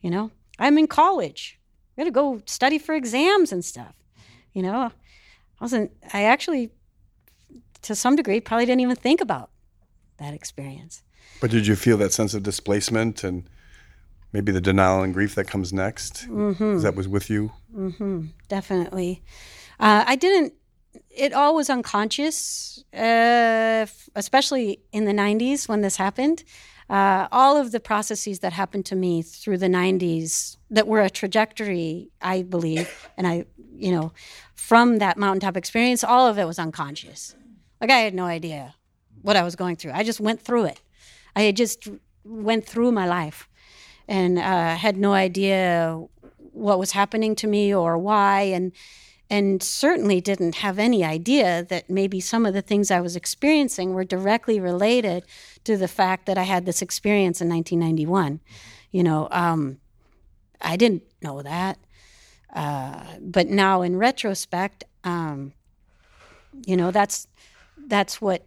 You 0.00 0.10
know, 0.10 0.30
I'm 0.58 0.76
in 0.76 0.86
college. 0.86 1.58
I 1.96 2.02
got 2.02 2.04
to 2.04 2.10
go 2.10 2.42
study 2.46 2.78
for 2.78 2.94
exams 2.94 3.52
and 3.52 3.64
stuff. 3.64 3.94
You 4.52 4.62
know, 4.62 4.76
I 4.80 4.90
wasn't, 5.60 5.92
I 6.12 6.24
actually, 6.24 6.70
to 7.82 7.94
some 7.94 8.16
degree, 8.16 8.40
probably 8.40 8.66
didn't 8.66 8.80
even 8.80 8.96
think 8.96 9.20
about 9.20 9.50
that 10.18 10.34
experience. 10.34 11.02
But 11.40 11.50
did 11.50 11.66
you 11.66 11.76
feel 11.76 11.96
that 11.98 12.12
sense 12.12 12.34
of 12.34 12.42
displacement 12.42 13.24
and 13.24 13.48
maybe 14.32 14.50
the 14.52 14.60
denial 14.60 15.02
and 15.02 15.14
grief 15.14 15.34
that 15.36 15.46
comes 15.46 15.72
next? 15.72 16.28
Mm-hmm. 16.28 16.80
That 16.80 16.96
was 16.96 17.06
with 17.06 17.30
you? 17.30 17.52
Mm-hmm. 17.74 18.26
Definitely. 18.48 19.22
Uh, 19.78 20.04
I 20.06 20.16
didn't 20.16 20.54
it 21.10 21.32
all 21.32 21.54
was 21.54 21.70
unconscious, 21.70 22.84
uh, 22.92 23.86
especially 24.14 24.80
in 24.92 25.04
the 25.04 25.12
90s 25.12 25.68
when 25.68 25.80
this 25.80 25.96
happened. 25.96 26.44
Uh, 26.90 27.28
all 27.32 27.56
of 27.56 27.72
the 27.72 27.80
processes 27.80 28.40
that 28.40 28.52
happened 28.52 28.84
to 28.86 28.96
me 28.96 29.22
through 29.22 29.56
the 29.56 29.68
90s 29.68 30.58
that 30.70 30.86
were 30.86 31.00
a 31.00 31.08
trajectory, 31.08 32.10
I 32.20 32.42
believe, 32.42 33.08
and 33.16 33.26
I, 33.26 33.46
you 33.74 33.90
know, 33.90 34.12
from 34.54 34.98
that 34.98 35.16
mountaintop 35.16 35.56
experience, 35.56 36.04
all 36.04 36.26
of 36.26 36.38
it 36.38 36.44
was 36.44 36.58
unconscious. 36.58 37.34
Like 37.80 37.90
I 37.90 37.98
had 37.98 38.14
no 38.14 38.24
idea 38.24 38.74
what 39.22 39.36
I 39.36 39.42
was 39.42 39.56
going 39.56 39.76
through. 39.76 39.92
I 39.92 40.02
just 40.02 40.20
went 40.20 40.42
through 40.42 40.64
it. 40.64 40.82
I 41.34 41.52
just 41.52 41.88
went 42.24 42.66
through 42.66 42.92
my 42.92 43.06
life 43.06 43.48
and 44.06 44.38
uh, 44.38 44.76
had 44.76 44.96
no 44.96 45.12
idea 45.12 46.02
what 46.52 46.78
was 46.78 46.92
happening 46.92 47.34
to 47.36 47.46
me 47.46 47.74
or 47.74 47.98
why. 47.98 48.42
And 48.42 48.72
and 49.30 49.62
certainly 49.62 50.20
didn't 50.20 50.56
have 50.56 50.78
any 50.78 51.04
idea 51.04 51.64
that 51.64 51.88
maybe 51.88 52.20
some 52.20 52.44
of 52.44 52.54
the 52.54 52.62
things 52.62 52.90
I 52.90 53.00
was 53.00 53.16
experiencing 53.16 53.94
were 53.94 54.04
directly 54.04 54.60
related 54.60 55.24
to 55.64 55.76
the 55.76 55.88
fact 55.88 56.26
that 56.26 56.36
I 56.36 56.42
had 56.42 56.66
this 56.66 56.82
experience 56.82 57.40
in 57.40 57.48
1991. 57.48 58.40
You 58.90 59.02
know, 59.02 59.28
um, 59.30 59.78
I 60.60 60.76
didn't 60.76 61.02
know 61.22 61.42
that. 61.42 61.78
Uh, 62.54 63.02
but 63.20 63.48
now 63.48 63.82
in 63.82 63.96
retrospect, 63.96 64.84
um, 65.02 65.52
you 66.66 66.76
know, 66.76 66.90
that's 66.90 67.26
that's 67.86 68.20
what 68.20 68.46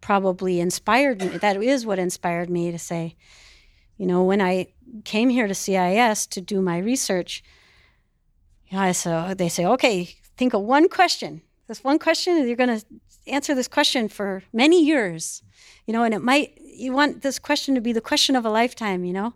probably 0.00 0.60
inspired 0.60 1.20
me. 1.20 1.28
That 1.38 1.60
is 1.62 1.86
what 1.86 1.98
inspired 1.98 2.50
me 2.50 2.70
to 2.70 2.78
say, 2.78 3.16
you 3.96 4.06
know, 4.06 4.22
when 4.22 4.40
I 4.40 4.68
came 5.04 5.30
here 5.30 5.46
to 5.46 5.54
CIIS 5.54 6.28
to 6.30 6.40
do 6.40 6.60
my 6.60 6.78
research, 6.78 7.42
know, 8.72 8.92
so 8.92 9.34
they 9.36 9.48
say, 9.48 9.64
okay, 9.66 10.16
think 10.36 10.54
of 10.54 10.62
one 10.62 10.88
question. 10.88 11.42
This 11.68 11.82
one 11.82 11.98
question, 11.98 12.46
you're 12.46 12.56
going 12.56 12.80
to 12.80 12.84
answer 13.26 13.54
this 13.54 13.68
question 13.68 14.08
for 14.08 14.42
many 14.52 14.84
years, 14.84 15.42
you 15.86 15.92
know, 15.92 16.04
and 16.04 16.14
it 16.14 16.22
might, 16.22 16.58
you 16.60 16.92
want 16.92 17.22
this 17.22 17.38
question 17.38 17.74
to 17.74 17.80
be 17.80 17.92
the 17.92 18.00
question 18.00 18.36
of 18.36 18.44
a 18.44 18.50
lifetime, 18.50 19.04
you 19.04 19.12
know? 19.12 19.34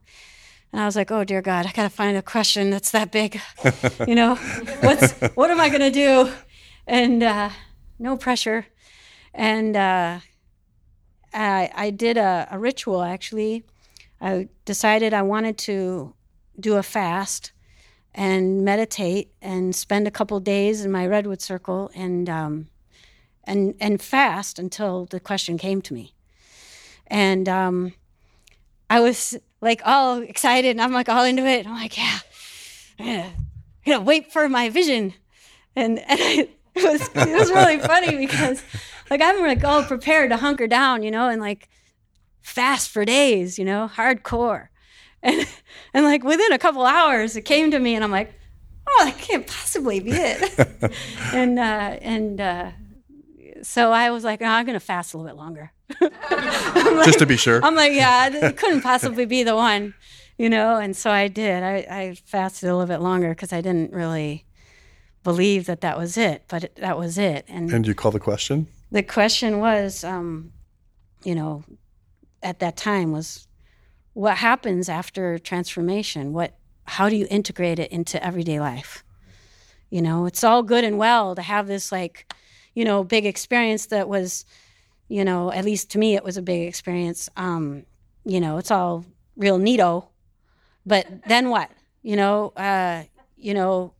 And 0.72 0.80
I 0.80 0.86
was 0.86 0.94
like, 0.94 1.10
oh 1.10 1.24
dear 1.24 1.42
God, 1.42 1.66
I 1.66 1.72
got 1.72 1.82
to 1.82 1.90
find 1.90 2.16
a 2.16 2.22
question 2.22 2.70
that's 2.70 2.92
that 2.92 3.10
big, 3.10 3.40
you 4.06 4.14
know? 4.14 4.36
What's, 4.80 5.12
what 5.34 5.50
am 5.50 5.60
I 5.60 5.68
going 5.68 5.80
to 5.80 5.90
do? 5.90 6.30
And 6.86 7.22
uh, 7.22 7.50
no 7.98 8.16
pressure. 8.16 8.66
And 9.34 9.76
uh, 9.76 10.20
I, 11.34 11.70
I 11.74 11.90
did 11.90 12.16
a, 12.16 12.48
a 12.50 12.58
ritual 12.58 13.02
actually. 13.02 13.64
I 14.20 14.48
decided 14.64 15.14
I 15.14 15.22
wanted 15.22 15.58
to 15.58 16.14
do 16.58 16.76
a 16.76 16.82
fast 16.82 17.52
and 18.14 18.64
meditate 18.64 19.32
and 19.40 19.74
spend 19.74 20.06
a 20.06 20.10
couple 20.10 20.38
days 20.40 20.84
in 20.84 20.90
my 20.90 21.06
redwood 21.06 21.40
circle 21.40 21.90
and 21.94 22.28
um, 22.28 22.68
and 23.44 23.74
and 23.80 24.02
fast 24.02 24.58
until 24.58 25.06
the 25.06 25.20
question 25.20 25.58
came 25.58 25.82
to 25.82 25.94
me. 25.94 26.14
And 27.06 27.48
um, 27.48 27.94
i 28.88 29.00
was 29.00 29.36
like 29.60 29.82
all 29.84 30.22
excited 30.22 30.70
and 30.70 30.80
i'm 30.80 30.92
like 30.92 31.08
all 31.08 31.24
into 31.24 31.44
it. 31.46 31.66
I'm 31.66 31.74
like 31.74 31.96
yeah 31.98 33.30
i'm 33.86 34.04
wait 34.04 34.32
for 34.32 34.48
my 34.48 34.68
vision. 34.68 35.14
And, 35.76 35.98
and 36.08 36.20
I, 36.20 36.48
it 36.74 36.84
was 36.84 37.08
it 37.14 37.38
was 37.38 37.50
really 37.50 37.78
funny 37.78 38.16
because 38.16 38.62
like 39.10 39.20
i'm 39.20 39.40
like 39.40 39.64
all 39.64 39.82
prepared 39.82 40.30
to 40.30 40.36
hunker 40.36 40.66
down 40.66 41.02
you 41.02 41.10
know 41.10 41.28
and 41.28 41.40
like 41.40 41.68
fast 42.42 42.90
for 42.90 43.04
days 43.04 43.58
you 43.58 43.64
know 43.64 43.90
hardcore 43.94 44.68
and, 45.22 45.46
and 45.94 46.04
like 46.04 46.24
within 46.24 46.52
a 46.52 46.58
couple 46.58 46.84
hours, 46.84 47.36
it 47.36 47.42
came 47.42 47.70
to 47.70 47.78
me, 47.78 47.94
and 47.94 48.04
I'm 48.04 48.10
like, 48.10 48.32
oh, 48.86 49.04
that 49.04 49.18
can't 49.18 49.46
possibly 49.46 50.00
be 50.00 50.12
it. 50.12 50.92
and 51.32 51.58
uh, 51.58 51.98
and 52.02 52.40
uh, 52.40 52.70
so 53.62 53.92
I 53.92 54.10
was 54.10 54.24
like, 54.24 54.42
oh, 54.42 54.46
I'm 54.46 54.64
going 54.64 54.78
to 54.78 54.84
fast 54.84 55.14
a 55.14 55.18
little 55.18 55.30
bit 55.30 55.38
longer. 55.38 55.72
like, 56.00 57.06
Just 57.06 57.18
to 57.18 57.26
be 57.26 57.36
sure. 57.36 57.64
I'm 57.64 57.74
like, 57.74 57.92
yeah, 57.92 58.28
it 58.32 58.56
couldn't 58.56 58.82
possibly 58.82 59.26
be 59.26 59.42
the 59.42 59.56
one, 59.56 59.94
you 60.38 60.48
know? 60.48 60.76
And 60.76 60.96
so 60.96 61.10
I 61.10 61.28
did. 61.28 61.62
I, 61.62 61.74
I 61.90 62.14
fasted 62.24 62.68
a 62.68 62.76
little 62.76 62.88
bit 62.88 63.02
longer 63.02 63.30
because 63.30 63.52
I 63.52 63.60
didn't 63.60 63.92
really 63.92 64.46
believe 65.22 65.66
that 65.66 65.80
that 65.82 65.98
was 65.98 66.16
it, 66.16 66.44
but 66.48 66.64
it, 66.64 66.76
that 66.76 66.98
was 66.98 67.18
it. 67.18 67.44
And, 67.48 67.70
and 67.70 67.86
you 67.86 67.94
call 67.94 68.10
the 68.10 68.20
question? 68.20 68.66
The 68.90 69.02
question 69.02 69.58
was, 69.58 70.04
um, 70.04 70.52
you 71.24 71.34
know, 71.34 71.64
at 72.42 72.60
that 72.60 72.76
time 72.76 73.12
was 73.12 73.46
what 74.12 74.36
happens 74.36 74.88
after 74.88 75.38
transformation? 75.38 76.32
What 76.32 76.54
how 76.84 77.08
do 77.08 77.16
you 77.16 77.26
integrate 77.30 77.78
it 77.78 77.90
into 77.92 78.22
everyday 78.24 78.58
life? 78.58 79.04
You 79.90 80.02
know, 80.02 80.26
it's 80.26 80.42
all 80.42 80.62
good 80.62 80.84
and 80.84 80.98
well 80.98 81.34
to 81.34 81.42
have 81.42 81.66
this 81.66 81.92
like, 81.92 82.32
you 82.74 82.84
know, 82.84 83.04
big 83.04 83.26
experience 83.26 83.86
that 83.86 84.08
was, 84.08 84.44
you 85.08 85.24
know, 85.24 85.52
at 85.52 85.64
least 85.64 85.90
to 85.92 85.98
me 85.98 86.14
it 86.14 86.24
was 86.24 86.36
a 86.36 86.42
big 86.42 86.66
experience. 86.66 87.28
Um, 87.36 87.84
you 88.24 88.40
know, 88.40 88.58
it's 88.58 88.70
all 88.70 89.04
real 89.36 89.58
neato. 89.58 90.08
But 90.84 91.06
then 91.26 91.50
what? 91.50 91.70
You 92.02 92.16
know, 92.16 92.48
uh, 92.56 93.04
you 93.36 93.54
know, 93.54 93.94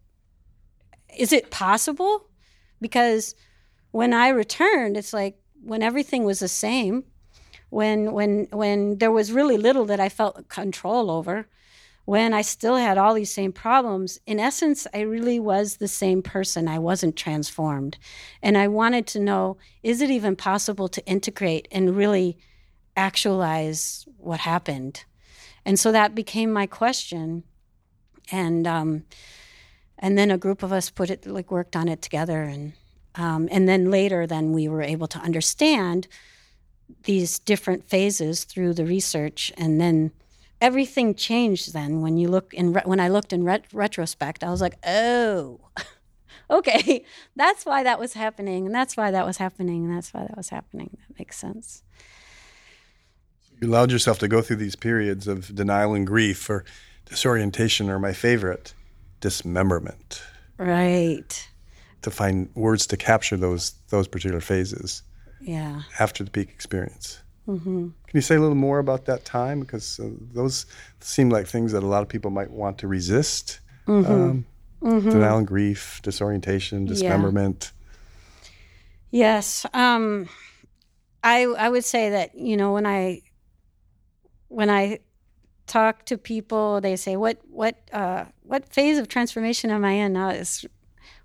is 1.17 1.33
it 1.33 1.51
possible? 1.51 2.27
Because 2.81 3.35
when 3.91 4.13
I 4.13 4.29
returned, 4.29 4.97
it's 4.97 5.13
like 5.13 5.39
when 5.63 5.83
everything 5.83 6.25
was 6.25 6.41
the 6.41 6.49
same, 6.49 7.05
when 7.71 8.13
when 8.13 8.49
when 8.53 8.99
there 8.99 9.11
was 9.11 9.33
really 9.33 9.57
little 9.57 9.87
that 9.87 10.01
I 10.01 10.09
felt 10.09 10.49
control 10.49 11.11
over, 11.11 11.47
when 12.05 12.35
I 12.35 12.43
still 12.43 12.77
had 12.77 12.99
all 12.99 13.15
these 13.15 13.33
same 13.33 13.53
problems, 13.53 14.19
in 14.27 14.41
essence, 14.41 14.87
I 14.93 15.01
really 15.01 15.39
was 15.39 15.77
the 15.77 15.89
same 15.89 16.23
person. 16.23 16.67
I 16.67 16.79
wasn't 16.79 17.15
transformed. 17.17 17.99
And 18.43 18.59
I 18.59 18.69
wanted 18.69 19.07
to 19.09 19.21
know 19.21 19.59
is 19.83 20.01
it 20.01 20.11
even 20.11 20.35
possible 20.37 20.89
to 20.89 21.07
integrate 21.07 21.69
and 21.71 21.97
really 21.97 22.37
actualize 22.97 24.05
what 24.17 24.41
happened? 24.41 25.05
And 25.65 25.79
so 25.79 25.93
that 25.93 26.15
became 26.15 26.53
my 26.53 26.67
question. 26.67 27.45
And, 28.33 28.67
um, 28.67 29.05
and 29.99 30.17
then 30.19 30.31
a 30.31 30.39
group 30.39 30.63
of 30.63 30.73
us 30.73 30.91
put 30.91 31.11
it, 31.11 31.27
like, 31.27 31.51
worked 31.51 31.77
on 31.77 31.89
it 31.89 32.03
together. 32.03 32.43
And, 32.43 32.73
um, 33.15 33.49
and 33.53 33.69
then 33.69 33.91
later, 33.91 34.27
then 34.27 34.53
we 34.53 34.69
were 34.69 34.83
able 34.83 35.07
to 35.09 35.19
understand 35.19 36.09
these 37.05 37.39
different 37.39 37.89
phases 37.89 38.45
through 38.45 38.75
the 38.75 38.85
research 38.85 39.53
and 39.57 39.81
then 39.81 40.13
everything 40.61 41.15
changed 41.15 41.73
then 41.73 42.01
when 42.01 42.17
you 42.17 42.29
look 42.29 42.53
in 42.55 42.73
re- 42.73 42.83
when 42.85 43.01
i 43.01 43.09
looked 43.09 43.33
in 43.33 43.45
ret- 43.45 43.65
retrospect 43.73 44.45
i 44.45 44.51
was 44.51 44.61
like 44.61 44.77
oh 44.87 45.61
okay 46.51 47.05
that's 47.37 47.65
why 47.65 47.83
that 47.83 47.99
was 47.99 48.15
happening 48.15 48.67
and 48.67 48.75
that's 48.75 48.97
why 48.97 49.11
that 49.11 49.27
was 49.27 49.39
happening 49.39 49.85
and 49.85 49.95
that's 49.95 50.13
why 50.13 50.21
that 50.21 50.37
was 50.37 50.49
happening 50.51 50.97
that 51.09 51.19
makes 51.19 51.37
sense 51.37 51.83
you 53.61 53.69
allowed 53.69 53.93
yourself 53.93 54.19
to 54.21 54.29
go 54.29 54.41
through 54.41 54.57
these 54.57 54.77
periods 54.77 55.27
of 55.29 55.55
denial 55.55 55.95
and 55.95 56.07
grief 56.07 56.49
or 56.49 56.65
disorientation, 57.05 57.91
or 57.91 57.99
my 57.99 58.13
favorite, 58.13 58.73
dismemberment. 59.21 60.23
Right. 60.57 61.49
To 62.03 62.11
find 62.11 62.49
words 62.55 62.87
to 62.89 62.97
capture 62.97 63.37
those 63.37 63.75
those 63.91 64.09
particular 64.09 64.41
phases. 64.41 65.03
Yeah. 65.41 65.83
After 65.99 66.25
the 66.25 66.31
peak 66.31 66.51
experience. 66.51 67.23
Mm-hmm. 67.49 67.89
Can 67.89 67.95
you 68.13 68.21
say 68.21 68.37
a 68.37 68.41
little 68.41 68.55
more 68.55 68.79
about 68.79 69.07
that 69.07 69.25
time? 69.25 69.61
Because 69.61 69.99
uh, 69.99 70.11
those 70.33 70.67
seem 71.01 71.31
like 71.31 71.47
things 71.47 71.73
that 71.73 71.83
a 71.83 71.87
lot 71.87 72.03
of 72.03 72.09
people 72.09 72.31
might 72.31 72.51
want 72.51 72.79
to 72.79 72.87
resist. 72.87 73.61
Mm-hmm. 73.87 74.13
Um, 74.13 74.47
mm-hmm. 74.83 75.11
Denial 75.11 75.39
and 75.39 75.47
grief, 75.47 76.01
disorientation, 76.03 76.85
dismemberment. 76.87 77.73
Yeah. 77.73 77.77
Yes. 79.11 79.67
Um, 79.75 80.29
I 81.25 81.43
I 81.43 81.69
would 81.69 81.85
say 81.85 82.11
that 82.11 82.37
you 82.37 82.57
know 82.57 82.73
when 82.73 82.87
I 82.87 83.23
when 84.49 84.71
I 84.71 85.01
talk 85.67 86.05
to 86.07 86.19
people, 86.19 86.81
they 86.81 86.97
say, 86.97 87.17
"What 87.17 87.39
what 87.51 87.77
uh, 87.93 88.27
what 88.43 88.73
phase 88.73 88.99
of 88.99 89.09
transformation 89.09 89.71
am 89.71 89.85
I 89.85 89.93
in 89.93 90.13
now?" 90.13 90.31
It's, 90.31 90.65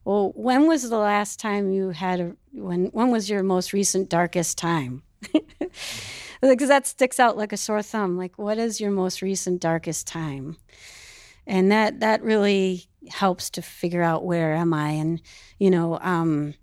well, 0.05 0.31
when 0.35 0.67
was 0.67 0.89
the 0.89 0.99
last 0.99 1.39
time 1.39 1.71
you 1.71 1.89
had 1.89 2.19
a 2.19 2.35
when 2.51 2.85
when 2.87 3.11
was 3.11 3.29
your 3.29 3.43
most 3.43 3.73
recent 3.73 4.07
darkest 4.09 4.57
time? 4.57 5.03
because 6.41 6.69
that 6.69 6.85
sticks 6.87 7.19
out 7.19 7.37
like 7.37 7.51
a 7.51 7.57
sore 7.57 7.81
thumb. 7.81 8.15
Like, 8.17 8.37
what 8.37 8.57
is 8.57 8.79
your 8.79 8.91
most 8.91 9.21
recent 9.21 9.61
darkest 9.61 10.07
time? 10.07 10.57
And 11.47 11.71
that 11.71 11.99
that 11.99 12.21
really 12.23 12.85
helps 13.09 13.49
to 13.51 13.61
figure 13.61 14.03
out 14.03 14.23
where 14.23 14.53
am 14.53 14.73
I. 14.73 14.91
And 14.91 15.21
you 15.59 15.71
know, 15.71 15.99
um, 15.99 16.53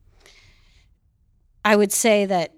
I 1.64 1.76
would 1.76 1.92
say 1.92 2.26
that 2.26 2.54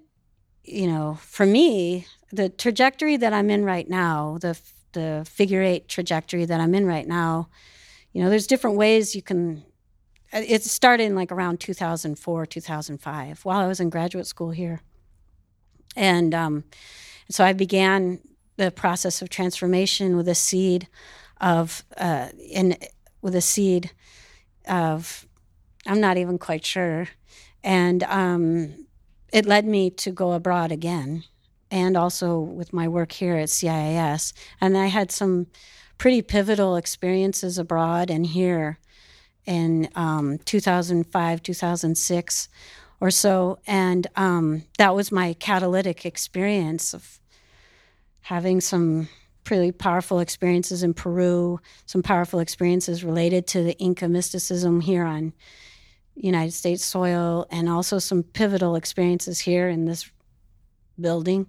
you 0.63 0.87
know, 0.87 1.17
for 1.21 1.45
me, 1.45 2.07
the 2.31 2.49
trajectory 2.49 3.17
that 3.17 3.33
I'm 3.33 3.49
in 3.49 3.65
right 3.65 3.89
now, 3.89 4.37
the 4.39 4.59
the 4.93 5.25
figure 5.29 5.61
eight 5.61 5.87
trajectory 5.87 6.45
that 6.45 6.59
I'm 6.59 6.73
in 6.73 6.85
right 6.85 7.07
now, 7.07 7.49
you 8.13 8.23
know, 8.23 8.29
there's 8.29 8.47
different 8.47 8.77
ways 8.77 9.15
you 9.15 9.21
can. 9.21 9.63
It 10.35 10.63
started 10.63 11.05
in 11.05 11.15
like 11.15 11.31
around 11.31 11.61
2004, 11.61 12.45
2005, 12.45 13.45
while 13.45 13.59
I 13.59 13.67
was 13.67 13.79
in 13.79 13.89
graduate 13.89 14.27
school 14.27 14.51
here, 14.51 14.81
and 15.95 16.35
um, 16.35 16.65
so 17.29 17.45
I 17.45 17.53
began 17.53 18.19
the 18.57 18.69
process 18.69 19.21
of 19.21 19.29
transformation 19.29 20.17
with 20.17 20.27
a 20.27 20.35
seed 20.35 20.89
of 21.39 21.83
uh, 21.95 22.29
in 22.37 22.75
with 23.21 23.33
a 23.33 23.41
seed 23.41 23.91
of 24.67 25.25
I'm 25.87 26.01
not 26.01 26.17
even 26.17 26.37
quite 26.37 26.65
sure, 26.65 27.07
and 27.63 28.03
um, 28.03 28.87
it 29.31 29.45
led 29.45 29.65
me 29.65 29.89
to 29.91 30.11
go 30.11 30.33
abroad 30.33 30.69
again, 30.69 31.23
and 31.71 31.95
also 31.95 32.39
with 32.39 32.73
my 32.73 32.89
work 32.89 33.13
here 33.13 33.37
at 33.37 33.47
CIIS, 33.47 34.33
and 34.59 34.77
I 34.77 34.87
had 34.87 35.11
some 35.11 35.47
pretty 35.97 36.21
pivotal 36.21 36.75
experiences 36.75 37.57
abroad 37.57 38.09
and 38.09 38.25
here 38.25 38.79
in 39.45 39.89
um, 39.95 40.37
2005, 40.39 41.43
2006 41.43 42.49
or 42.99 43.11
so. 43.11 43.59
And 43.67 44.07
um, 44.15 44.63
that 44.77 44.95
was 44.95 45.11
my 45.11 45.33
catalytic 45.33 46.05
experience 46.05 46.93
of 46.93 47.19
having 48.21 48.61
some 48.61 49.07
pretty 49.43 49.71
powerful 49.71 50.19
experiences 50.19 50.81
in 50.83 50.93
Peru, 50.93 51.59
some 51.85 52.01
powerful 52.01 52.39
experiences 52.39 53.03
related 53.03 53.45
to 53.47 53.63
the 53.63 53.77
Inca 53.77 54.07
mysticism 54.07 54.81
here 54.81 55.05
on 55.05 55.33
United 56.15 56.53
States 56.53 56.83
soil, 56.83 57.45
and 57.51 57.69
also 57.69 57.99
some 57.99 58.23
pivotal 58.23 58.75
experiences 58.75 59.39
here 59.39 59.67
in 59.67 59.85
this 59.85 60.09
building. 60.99 61.45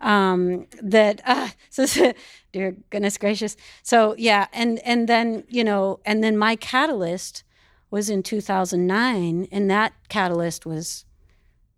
Um, 0.00 0.66
that 0.82 1.20
uh, 1.24 1.48
so 1.70 2.12
dear 2.52 2.76
goodness 2.90 3.18
gracious. 3.18 3.56
So 3.82 4.14
yeah, 4.18 4.46
and 4.52 4.78
and 4.80 5.08
then 5.08 5.44
you 5.48 5.64
know, 5.64 6.00
and 6.04 6.22
then 6.22 6.36
my 6.36 6.56
catalyst 6.56 7.44
was 7.90 8.10
in 8.10 8.22
2009, 8.22 9.48
and 9.50 9.70
that 9.70 9.94
catalyst 10.08 10.66
was 10.66 11.06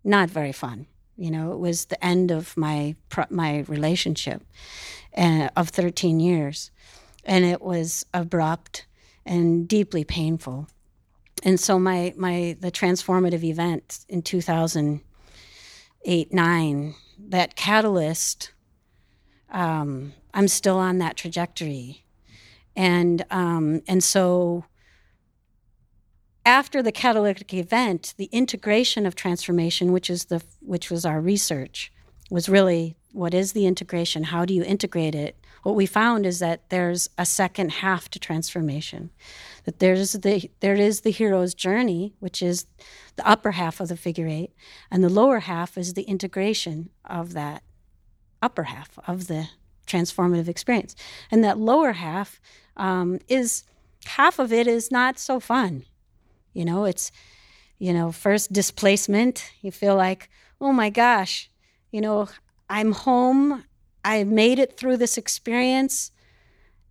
not 0.03 0.29
very 0.29 0.51
fun. 0.51 0.87
You 1.17 1.31
know, 1.31 1.53
it 1.53 1.59
was 1.59 1.85
the 1.85 2.03
end 2.03 2.31
of 2.31 2.57
my 2.57 2.95
my 3.29 3.59
relationship 3.67 4.43
uh, 5.15 5.49
of 5.55 5.69
13 5.69 6.19
years, 6.19 6.71
and 7.23 7.45
it 7.45 7.61
was 7.61 8.05
abrupt 8.13 8.85
and 9.25 9.67
deeply 9.67 10.03
painful. 10.03 10.67
And 11.43 11.59
so 11.59 11.79
my 11.79 12.13
my 12.17 12.55
the 12.59 12.71
transformative 12.71 13.43
event 13.43 14.05
in 14.09 14.21
2008 14.21 16.33
nine 16.33 16.93
that 17.29 17.55
catalyst. 17.55 18.51
Um, 19.51 20.13
I'm 20.33 20.47
still 20.47 20.77
on 20.77 20.99
that 20.99 21.17
trajectory, 21.17 22.05
and 22.75 23.25
um, 23.29 23.81
and 23.87 24.03
so 24.03 24.65
after 26.45 26.81
the 26.81 26.91
catalytic 26.91 27.53
event, 27.53 28.13
the 28.17 28.29
integration 28.31 29.05
of 29.05 29.15
transformation, 29.15 29.91
which 29.91 30.09
is 30.09 30.25
the 30.25 30.41
which 30.61 30.89
was 30.89 31.05
our 31.05 31.19
research, 31.19 31.91
was 32.29 32.49
really 32.49 32.95
what 33.11 33.33
is 33.33 33.51
the 33.51 33.65
integration? 33.65 34.23
How 34.23 34.45
do 34.45 34.53
you 34.53 34.63
integrate 34.63 35.15
it? 35.15 35.35
What 35.63 35.75
we 35.75 35.85
found 35.85 36.25
is 36.25 36.39
that 36.39 36.69
there's 36.69 37.09
a 37.17 37.25
second 37.25 37.71
half 37.71 38.09
to 38.09 38.19
transformation. 38.19 39.11
That 39.65 39.79
there's 39.79 40.13
the 40.13 40.49
there 40.59 40.75
is 40.75 41.01
the 41.01 41.11
hero's 41.11 41.53
journey, 41.53 42.13
which 42.19 42.41
is 42.41 42.65
the 43.15 43.27
upper 43.27 43.51
half 43.51 43.79
of 43.79 43.89
the 43.89 43.97
figure 43.97 44.27
eight, 44.27 44.53
and 44.89 45.03
the 45.03 45.09
lower 45.09 45.39
half 45.39 45.77
is 45.77 45.93
the 45.93 46.03
integration 46.03 46.89
of 47.05 47.33
that 47.33 47.63
upper 48.41 48.63
half 48.63 48.97
of 49.07 49.27
the 49.27 49.49
transformative 49.85 50.47
experience. 50.47 50.95
And 51.29 51.43
that 51.43 51.57
lower 51.59 51.93
half 51.93 52.39
um, 52.75 53.19
is 53.27 53.63
half 54.05 54.39
of 54.39 54.51
it 54.51 54.65
is 54.65 54.89
not 54.91 55.19
so 55.19 55.39
fun 55.39 55.85
you 56.53 56.65
know, 56.65 56.85
it's, 56.85 57.11
you 57.79 57.93
know, 57.93 58.11
first 58.11 58.51
displacement. 58.51 59.51
You 59.61 59.71
feel 59.71 59.95
like, 59.95 60.29
oh 60.59 60.73
my 60.73 60.89
gosh, 60.89 61.49
you 61.91 62.01
know, 62.01 62.29
I'm 62.69 62.91
home. 62.91 63.65
I 64.03 64.23
made 64.23 64.59
it 64.59 64.77
through 64.77 64.97
this 64.97 65.17
experience. 65.17 66.11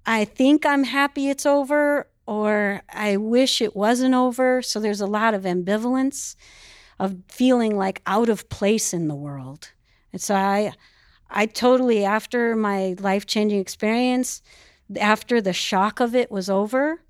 I 0.06 0.24
think 0.24 0.64
I'm 0.64 0.84
happy 0.84 1.28
it's 1.28 1.44
over, 1.44 2.08
or 2.30 2.80
I 2.88 3.16
wish 3.16 3.60
it 3.60 3.74
wasn't 3.74 4.14
over. 4.14 4.62
So 4.62 4.78
there's 4.78 5.00
a 5.00 5.06
lot 5.06 5.34
of 5.34 5.42
ambivalence 5.42 6.36
of 7.00 7.16
feeling 7.26 7.76
like 7.76 8.00
out 8.06 8.28
of 8.28 8.48
place 8.48 8.94
in 8.94 9.08
the 9.08 9.16
world. 9.16 9.72
And 10.12 10.22
so 10.22 10.36
I, 10.36 10.72
I 11.28 11.46
totally, 11.46 12.04
after 12.04 12.54
my 12.54 12.94
life 13.00 13.26
changing 13.26 13.58
experience, 13.58 14.42
after 15.00 15.40
the 15.40 15.52
shock 15.52 15.98
of 15.98 16.14
it 16.14 16.30
was 16.30 16.48
over, 16.48 17.02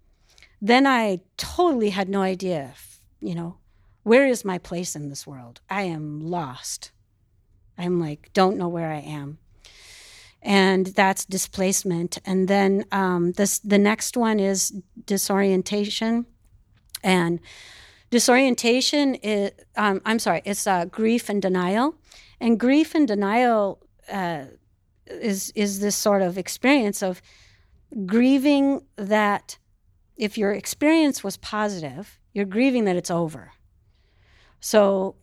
then 0.63 0.87
I 0.87 1.21
totally 1.37 1.91
had 1.91 2.09
no 2.09 2.23
idea, 2.23 2.73
you 3.21 3.35
know, 3.35 3.59
where 4.05 4.27
is 4.27 4.43
my 4.43 4.57
place 4.57 4.97
in 4.97 5.11
this 5.11 5.27
world? 5.27 5.61
I 5.69 5.83
am 5.83 6.21
lost. 6.21 6.93
I'm 7.77 8.01
like, 8.01 8.31
don't 8.33 8.57
know 8.57 8.69
where 8.69 8.91
I 8.91 9.01
am. 9.01 9.37
And 10.43 10.87
that's 10.87 11.25
displacement. 11.25 12.19
And 12.25 12.49
then 12.49 12.85
um, 12.93 13.33
this, 13.33 13.59
the 13.59 13.79
next 13.79 14.17
one 14.17 14.41
is 14.41 14.73
disorientation. 15.05 16.27
And 17.03 17.41
disorientation 18.11 19.17
is, 19.17 19.53
um, 19.77 20.01
I'm 20.07 20.19
sorry, 20.19 20.43
it's 20.45 20.67
uh, 20.67 20.87
grief 20.87 21.29
and 21.29 21.43
denial. 21.43 21.95
And 22.41 22.59
grief 22.59 22.95
and 22.95 23.07
denial 23.07 23.81
uh, 24.11 24.45
is, 25.07 25.53
is 25.55 25.81
this 25.81 25.97
sort 25.97 26.23
of 26.23 26.39
experience 26.39 27.03
of 27.03 27.21
grieving 28.07 28.83
that 28.97 29.59
if 30.17 30.39
your 30.39 30.53
experience 30.53 31.25
was 31.25 31.37
positive, 31.37 32.19
you're 32.33 32.45
grieving 32.45 32.85
that 32.85 32.97
it's 32.97 33.11
over. 33.11 33.53
So 34.61 35.17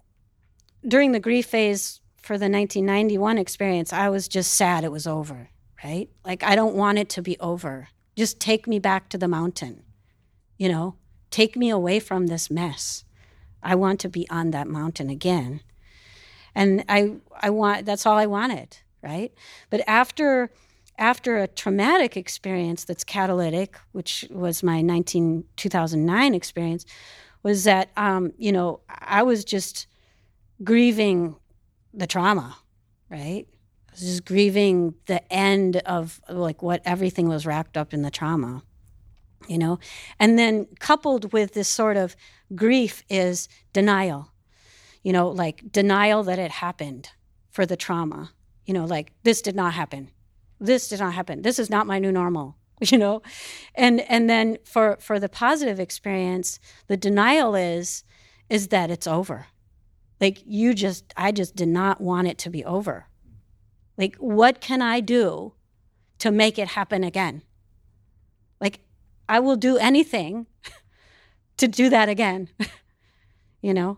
during 0.87 1.11
the 1.11 1.19
grief 1.19 1.45
phase 1.45 2.01
for 2.27 2.37
the 2.37 2.49
1991 2.49 3.37
experience, 3.37 3.93
I 3.93 4.09
was 4.09 4.27
just 4.27 4.53
sad 4.53 4.83
it 4.83 4.91
was 4.91 5.07
over, 5.07 5.49
right? 5.81 6.09
Like, 6.25 6.43
I 6.43 6.57
don't 6.57 6.75
want 6.75 6.97
it 6.97 7.07
to 7.11 7.21
be 7.21 7.39
over. 7.39 7.87
Just 8.17 8.41
take 8.41 8.67
me 8.67 8.79
back 8.79 9.07
to 9.09 9.17
the 9.17 9.29
mountain, 9.29 9.83
you 10.57 10.67
know, 10.67 10.97
take 11.31 11.55
me 11.55 11.69
away 11.69 12.01
from 12.01 12.27
this 12.27 12.51
mess. 12.51 13.05
I 13.63 13.75
want 13.75 14.01
to 14.01 14.09
be 14.09 14.29
on 14.29 14.51
that 14.51 14.67
mountain 14.67 15.09
again. 15.09 15.61
And 16.53 16.83
I, 16.89 17.15
I 17.39 17.49
want, 17.49 17.85
that's 17.85 18.05
all 18.05 18.17
I 18.17 18.25
wanted, 18.25 18.77
right? 19.01 19.33
But 19.69 19.81
after, 19.87 20.51
after 20.97 21.37
a 21.37 21.47
traumatic 21.47 22.17
experience 22.17 22.83
that's 22.83 23.05
catalytic, 23.05 23.77
which 23.93 24.25
was 24.29 24.63
my 24.63 24.81
19, 24.81 25.45
2009 25.55 26.35
experience, 26.35 26.85
was 27.41 27.63
that, 27.63 27.89
um, 27.95 28.33
you 28.37 28.51
know, 28.51 28.81
I 28.89 29.23
was 29.23 29.45
just 29.45 29.87
grieving 30.61 31.37
the 31.97 32.07
trauma, 32.07 32.57
right? 33.09 33.45
I 33.89 33.91
was 33.91 34.01
just 34.01 34.25
grieving 34.25 34.93
the 35.07 35.21
end 35.33 35.77
of 35.77 36.21
like 36.29 36.61
what 36.61 36.81
everything 36.85 37.27
was 37.27 37.45
wrapped 37.45 37.75
up 37.75 37.93
in 37.93 38.03
the 38.03 38.11
trauma, 38.11 38.63
you 39.47 39.57
know? 39.57 39.79
And 40.19 40.37
then 40.37 40.67
coupled 40.79 41.33
with 41.33 41.53
this 41.53 41.67
sort 41.67 41.97
of 41.97 42.15
grief 42.55 43.03
is 43.09 43.49
denial, 43.73 44.31
you 45.03 45.11
know, 45.11 45.27
like 45.27 45.71
denial 45.71 46.23
that 46.23 46.39
it 46.39 46.51
happened 46.51 47.09
for 47.49 47.65
the 47.65 47.75
trauma, 47.75 48.31
you 48.65 48.73
know, 48.73 48.85
like 48.85 49.11
this 49.23 49.41
did 49.41 49.55
not 49.55 49.73
happen 49.73 50.11
this 50.59 50.87
did 50.87 50.99
not 50.99 51.13
happen. 51.13 51.41
This 51.41 51.59
is 51.59 51.69
not 51.69 51.87
my 51.87 51.99
new 51.99 52.11
normal. 52.11 52.57
you 52.91 52.97
know 52.99 53.23
and 53.73 54.01
and 54.01 54.29
then 54.29 54.55
for 54.63 54.97
for 54.99 55.19
the 55.19 55.27
positive 55.27 55.79
experience 55.79 56.59
the 56.85 56.95
denial 56.95 57.55
is 57.55 58.03
is 58.51 58.67
that 58.67 58.91
it's 58.91 59.07
over 59.07 59.47
like 60.19 60.39
you 60.45 60.73
just 60.73 61.13
i 61.15 61.31
just 61.31 61.55
did 61.55 61.67
not 61.67 62.01
want 62.01 62.27
it 62.27 62.37
to 62.39 62.49
be 62.49 62.63
over. 62.65 63.07
Like 63.97 64.15
what 64.17 64.61
can 64.61 64.81
i 64.81 64.99
do 64.99 65.53
to 66.19 66.31
make 66.31 66.57
it 66.57 66.69
happen 66.69 67.03
again? 67.03 67.43
Like 68.59 68.79
i 69.29 69.39
will 69.39 69.57
do 69.57 69.77
anything 69.77 70.47
to 71.57 71.67
do 71.67 71.89
that 71.89 72.09
again 72.09 72.49
you 73.61 73.73
know? 73.73 73.97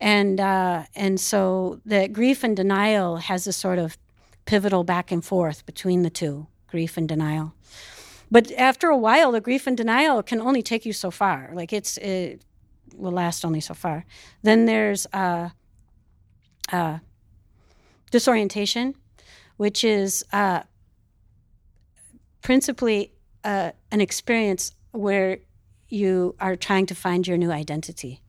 And 0.00 0.40
uh 0.40 0.84
and 0.94 1.20
so 1.20 1.80
the 1.86 2.08
grief 2.08 2.44
and 2.44 2.56
denial 2.56 3.18
has 3.18 3.46
a 3.46 3.52
sort 3.52 3.78
of 3.78 3.96
pivotal 4.44 4.84
back 4.84 5.10
and 5.10 5.24
forth 5.24 5.64
between 5.66 6.02
the 6.02 6.10
two 6.10 6.46
grief 6.66 6.96
and 6.96 7.08
denial. 7.08 7.54
But 8.30 8.50
after 8.52 8.88
a 8.88 8.96
while, 8.96 9.30
the 9.30 9.40
grief 9.40 9.66
and 9.66 9.76
denial 9.76 10.22
can 10.22 10.40
only 10.40 10.62
take 10.62 10.84
you 10.84 10.92
so 10.92 11.10
far. 11.10 11.50
Like 11.52 11.72
it's 11.72 11.96
it 11.98 12.42
will 12.96 13.12
last 13.12 13.44
only 13.44 13.60
so 13.60 13.74
far. 13.74 14.04
Then 14.42 14.66
there's 14.66 15.06
uh, 15.12 15.50
uh, 16.72 16.98
disorientation, 18.10 18.94
which 19.56 19.84
is 19.84 20.24
uh, 20.32 20.62
principally 22.42 23.12
uh, 23.44 23.72
an 23.90 24.00
experience 24.00 24.72
where 24.92 25.38
you 25.88 26.34
are 26.40 26.56
trying 26.56 26.86
to 26.86 26.94
find 26.94 27.26
your 27.26 27.36
new 27.36 27.50
identity. 27.50 28.20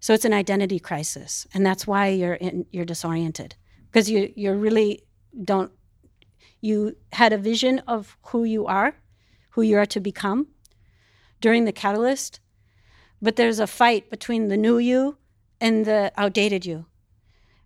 So 0.00 0.14
it's 0.14 0.24
an 0.24 0.32
identity 0.32 0.78
crisis, 0.78 1.46
and 1.52 1.66
that's 1.66 1.86
why 1.86 2.08
you're 2.08 2.34
in, 2.34 2.66
you're 2.70 2.84
disoriented 2.84 3.56
because 3.86 4.08
you 4.08 4.32
you 4.36 4.52
really 4.52 5.02
don't 5.44 5.72
you 6.60 6.96
had 7.12 7.32
a 7.32 7.38
vision 7.38 7.80
of 7.86 8.16
who 8.22 8.44
you 8.44 8.66
are 8.66 8.94
who 9.58 9.62
you 9.62 9.76
are 9.76 9.86
to 9.86 9.98
become 9.98 10.46
during 11.40 11.64
the 11.64 11.72
catalyst, 11.72 12.38
but 13.20 13.36
there's 13.36 13.58
a 13.58 13.66
fight 13.66 14.10
between 14.10 14.48
the 14.48 14.56
new 14.56 14.78
you 14.78 15.16
and 15.60 15.84
the 15.84 16.12
outdated 16.16 16.64
you. 16.64 16.86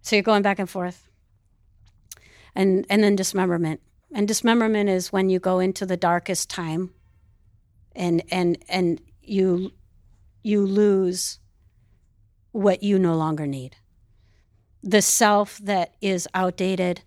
So 0.01 0.17
you're 0.17 0.23
going 0.23 0.43
back 0.43 0.59
and 0.59 0.69
forth. 0.69 1.09
And 2.55 2.85
and 2.91 3.03
then 3.03 3.17
dismemberment. 3.17 3.81
And 4.13 4.29
dismemberment 4.29 4.91
is 4.91 5.13
when 5.13 5.31
you 5.31 5.39
go 5.39 5.59
into 5.59 5.87
the 5.87 5.97
darkest 5.97 6.51
time 6.51 6.91
and 7.95 8.23
and 8.31 8.59
and 8.69 9.01
you 9.23 9.73
you 10.43 10.67
lose 10.67 11.39
what 12.51 12.83
you 12.83 12.99
no 12.99 13.15
longer 13.15 13.47
need. 13.47 13.77
The 14.83 15.01
self 15.01 15.59
that 15.59 15.95
is 16.01 16.29
outdated 16.35 17.03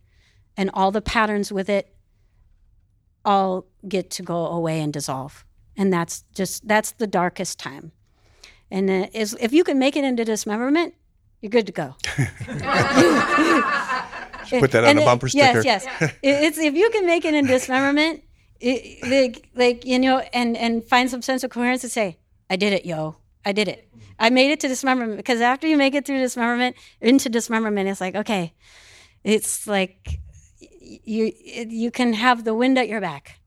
and 0.58 0.72
all 0.74 0.92
the 0.92 1.02
patterns 1.02 1.52
with 1.52 1.70
it 1.70 1.94
all 3.24 3.66
get 3.88 4.10
to 4.12 4.24
go 4.24 4.48
away 4.48 4.80
and 4.80 4.94
dissolve. 4.94 5.46
And 5.76 5.92
that's 5.92 6.24
just 6.34 6.68
that's 6.68 6.92
the 6.92 7.08
darkest 7.08 7.60
time. 7.60 7.92
And 8.72 8.90
uh, 8.90 9.08
is, 9.14 9.38
if 9.40 9.54
you 9.54 9.64
can 9.64 9.80
make 9.80 9.96
it 9.96 10.04
into 10.04 10.26
dismemberment, 10.26 10.96
you're 11.42 11.50
good 11.50 11.68
to 11.68 11.72
go. 11.72 11.96
Put 14.60 14.72
that 14.72 14.84
on 14.84 14.90
and 14.92 15.00
a 15.00 15.06
bumper 15.06 15.30
sticker. 15.30 15.62
Yes, 15.62 15.86
yes. 16.00 16.14
it's 16.24 16.58
if 16.58 16.74
you 16.76 16.90
can 16.90 17.06
make 17.06 17.26
it 17.26 17.34
in 17.34 17.46
dismemberment, 17.46 18.24
it, 18.60 19.04
like, 19.08 19.50
like 19.56 19.86
you 19.86 20.00
know, 20.00 20.20
and 20.34 20.56
and 20.58 20.84
find 20.84 21.10
some 21.10 21.22
sense 21.22 21.44
of 21.44 21.52
coherence 21.52 21.84
and 21.84 21.92
say, 21.92 22.18
"I 22.50 22.56
did 22.56 22.74
it, 22.74 22.86
yo, 22.86 23.18
I 23.44 23.52
did 23.52 23.68
it. 23.68 23.90
I 24.20 24.30
made 24.30 24.52
it 24.52 24.60
to 24.62 24.68
dismemberment." 24.68 25.18
Because 25.18 25.42
after 25.42 25.68
you 25.68 25.78
make 25.78 25.94
it 25.96 26.06
through 26.06 26.20
dismemberment 26.20 26.76
into 27.02 27.30
dismemberment, 27.30 27.90
it's 27.90 28.02
like 28.02 28.16
okay, 28.16 28.54
it's 29.24 29.68
like 29.68 30.20
you 30.80 31.32
you 31.46 31.92
can 31.92 32.14
have 32.14 32.44
the 32.44 32.54
wind 32.54 32.78
at 32.78 32.88
your 32.88 33.02
back. 33.02 33.40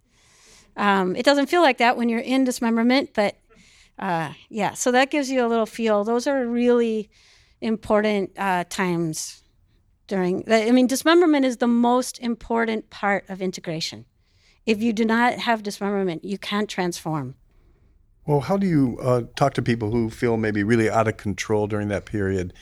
Um, 0.77 1.17
it 1.17 1.25
doesn't 1.25 1.47
feel 1.47 1.63
like 1.63 1.79
that 1.79 1.97
when 1.97 2.09
you're 2.09 2.21
in 2.21 2.45
dismemberment, 2.45 3.11
but 3.15 3.37
uh, 3.99 4.33
yeah. 4.49 4.75
So 4.75 4.93
that 4.93 5.11
gives 5.11 5.31
you 5.31 5.45
a 5.45 5.49
little 5.49 5.67
feel. 5.67 6.05
Those 6.05 6.27
are 6.27 6.47
really 6.47 7.11
important 7.61 8.31
uh, 8.39 8.65
times 8.69 9.43
during. 10.07 10.45
I 10.51 10.71
mean, 10.71 10.87
dismemberment 10.87 11.45
is 11.45 11.59
the 11.59 11.67
most 11.67 12.19
important 12.21 12.91
part 12.91 13.29
of 13.29 13.43
integration. 13.43 14.05
If 14.67 14.83
you 14.83 14.93
do 14.93 15.05
not 15.05 15.35
have 15.35 15.63
dismemberment, 15.63 16.25
you 16.25 16.39
can't 16.39 16.69
transform. 16.69 17.35
Well, 18.27 18.41
how 18.41 18.59
do 18.59 18.67
you 18.67 18.99
uh, 19.01 19.23
talk 19.37 19.55
to 19.55 19.63
people 19.63 19.91
who 19.91 20.11
feel 20.11 20.37
maybe 20.37 20.63
really 20.63 20.91
out 20.91 21.09
of 21.09 21.17
control 21.17 21.67
during 21.67 21.89
that 21.89 22.05
period? 22.05 22.53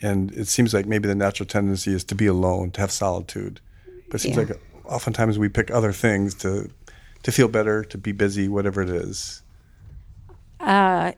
And 0.00 0.32
it 0.32 0.48
seems 0.48 0.74
like 0.74 0.86
maybe 0.86 1.06
the 1.06 1.14
natural 1.14 1.46
tendency 1.46 1.94
is 1.94 2.02
to 2.04 2.16
be 2.16 2.26
alone, 2.26 2.72
to 2.72 2.80
have 2.80 2.90
solitude. 2.90 3.60
But 4.08 4.16
it 4.16 4.18
seems 4.18 4.36
yeah. 4.36 4.42
like 4.42 4.60
oftentimes 4.84 5.38
we 5.38 5.48
pick 5.48 5.70
other 5.70 5.92
things 5.92 6.34
to 6.36 6.68
to 7.22 7.30
feel 7.30 7.46
better, 7.46 7.84
to 7.84 7.98
be 7.98 8.10
busy, 8.10 8.48
whatever 8.48 8.82
it 8.82 8.90
is. 8.90 9.41
Uh, 10.62 11.12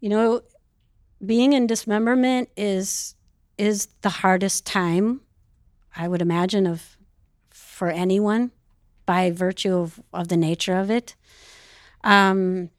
you 0.00 0.08
know, 0.08 0.42
being 1.24 1.52
in 1.52 1.66
dismemberment 1.66 2.48
is 2.56 3.14
is 3.58 3.88
the 4.00 4.08
hardest 4.08 4.64
time, 4.64 5.20
I 5.94 6.08
would 6.08 6.22
imagine, 6.22 6.66
of 6.66 6.96
for 7.50 7.90
anyone 7.90 8.52
by 9.04 9.30
virtue 9.30 9.76
of, 9.76 10.00
of 10.14 10.28
the 10.28 10.36
nature 10.36 10.76
of 10.76 10.90
it. 10.90 11.14
Um, 12.04 12.70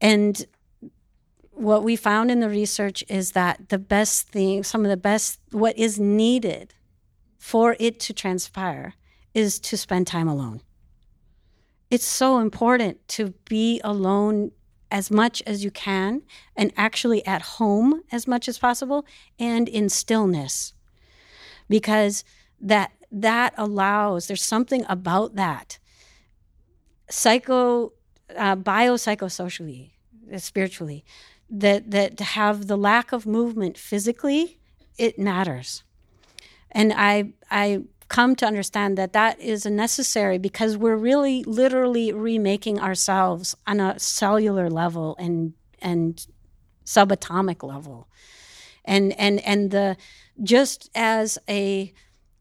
and 0.00 0.46
what 1.50 1.82
we 1.82 1.96
found 1.96 2.30
in 2.30 2.40
the 2.40 2.48
research 2.48 3.02
is 3.08 3.32
that 3.32 3.68
the 3.68 3.78
best 3.78 4.28
thing, 4.28 4.62
some 4.62 4.84
of 4.84 4.90
the 4.90 4.96
best, 4.96 5.40
what 5.50 5.76
is 5.78 5.98
needed 5.98 6.74
for 7.38 7.76
it 7.80 7.98
to 8.00 8.12
transpire 8.12 8.94
is 9.32 9.58
to 9.60 9.76
spend 9.76 10.06
time 10.06 10.28
alone. 10.28 10.60
It's 11.94 12.04
so 12.04 12.40
important 12.40 13.06
to 13.10 13.34
be 13.48 13.80
alone 13.84 14.50
as 14.90 15.12
much 15.12 15.44
as 15.46 15.62
you 15.62 15.70
can 15.70 16.22
and 16.56 16.72
actually 16.76 17.24
at 17.24 17.42
home 17.42 18.02
as 18.10 18.26
much 18.26 18.48
as 18.48 18.58
possible 18.58 19.06
and 19.38 19.68
in 19.68 19.88
stillness. 19.88 20.72
Because 21.68 22.24
that 22.60 22.90
that 23.12 23.54
allows 23.56 24.26
there's 24.26 24.42
something 24.42 24.84
about 24.88 25.36
that. 25.36 25.78
Psycho 27.08 27.92
uh, 28.36 28.56
biopsychosocially 28.56 29.92
uh, 30.32 30.38
spiritually 30.38 31.04
that 31.48 31.92
that 31.92 32.16
to 32.16 32.24
have 32.24 32.66
the 32.66 32.76
lack 32.76 33.12
of 33.12 33.24
movement 33.24 33.78
physically 33.78 34.58
it 34.98 35.16
matters. 35.16 35.84
And 36.72 36.92
I 36.92 37.34
I 37.52 37.84
come 38.08 38.36
to 38.36 38.46
understand 38.46 38.98
that 38.98 39.12
that 39.12 39.40
is 39.40 39.66
necessary 39.66 40.38
because 40.38 40.76
we're 40.76 40.96
really 40.96 41.44
literally 41.44 42.12
remaking 42.12 42.78
ourselves 42.80 43.56
on 43.66 43.80
a 43.80 43.98
cellular 43.98 44.68
level 44.70 45.16
and 45.18 45.54
and 45.80 46.26
subatomic 46.84 47.62
level. 47.62 48.08
And 48.84 49.12
and 49.18 49.40
and 49.40 49.70
the 49.70 49.96
just 50.42 50.90
as 50.94 51.38
a 51.48 51.92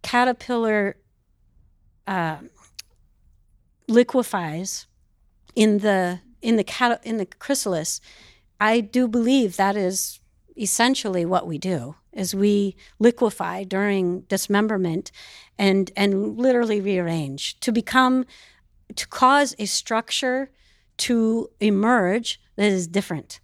caterpillar 0.02 0.97
uh, 2.08 2.38
liquefies 3.88 4.88
in 5.56 5.80
the 5.80 6.19
in 6.41 6.56
the 6.58 6.63
cat 6.63 7.02
in 7.04 7.17
the 7.17 7.26
chrysalis 7.26 8.02
i 8.60 8.80
do 8.80 9.08
believe 9.08 9.56
that 9.56 9.76
is 9.76 10.19
essentially 10.58 11.26
what 11.26 11.47
we 11.47 11.58
do 11.58 11.95
as 12.15 12.36
we 12.36 12.76
liquefy 12.99 13.63
during 13.63 14.21
dismemberment 14.21 15.12
and 15.58 15.91
and 15.95 16.38
literally 16.38 16.82
rearrange 16.82 17.60
to 17.60 17.71
become 17.71 18.26
to 18.95 19.08
cause 19.08 19.56
a 19.58 19.65
structure 19.65 20.52
to 20.97 21.49
emerge 21.60 22.39
that 22.56 22.71
is 22.71 22.88
different. 22.88 23.39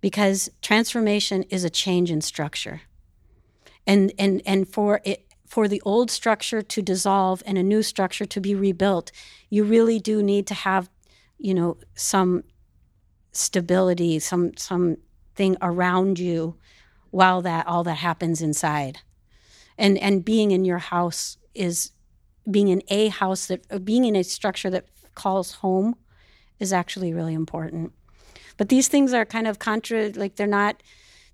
Because 0.00 0.50
transformation 0.62 1.44
is 1.44 1.64
a 1.64 1.70
change 1.70 2.10
in 2.10 2.20
structure. 2.20 2.82
And 3.86 4.12
and 4.18 4.42
and 4.46 4.68
for 4.68 5.00
it 5.04 5.26
for 5.50 5.66
the 5.66 5.82
old 5.84 6.12
structure 6.12 6.62
to 6.62 6.80
dissolve 6.80 7.42
and 7.44 7.58
a 7.58 7.62
new 7.62 7.82
structure 7.82 8.24
to 8.24 8.40
be 8.40 8.54
rebuilt 8.54 9.10
you 9.50 9.64
really 9.64 9.98
do 9.98 10.22
need 10.22 10.46
to 10.46 10.54
have 10.54 10.88
you 11.38 11.52
know 11.52 11.76
some 11.94 12.44
stability 13.32 14.20
some 14.20 14.56
something 14.56 15.56
around 15.60 16.20
you 16.20 16.54
while 17.10 17.42
that 17.42 17.66
all 17.66 17.84
that 17.84 17.96
happens 17.96 18.42
inside. 18.42 19.00
And 19.76 19.98
and 19.98 20.24
being 20.24 20.50
in 20.50 20.64
your 20.64 20.78
house 20.78 21.36
is 21.54 21.92
being 22.50 22.68
in 22.68 22.82
a 22.88 23.08
house 23.08 23.46
that 23.46 23.64
uh, 23.70 23.78
being 23.78 24.04
in 24.04 24.16
a 24.16 24.24
structure 24.24 24.70
that 24.70 24.86
calls 25.14 25.54
home 25.54 25.96
is 26.58 26.72
actually 26.72 27.12
really 27.12 27.34
important. 27.34 27.92
But 28.56 28.68
these 28.68 28.88
things 28.88 29.12
are 29.12 29.24
kind 29.24 29.46
of 29.46 29.58
contra 29.58 30.10
like 30.10 30.36
they're 30.36 30.46
not 30.46 30.82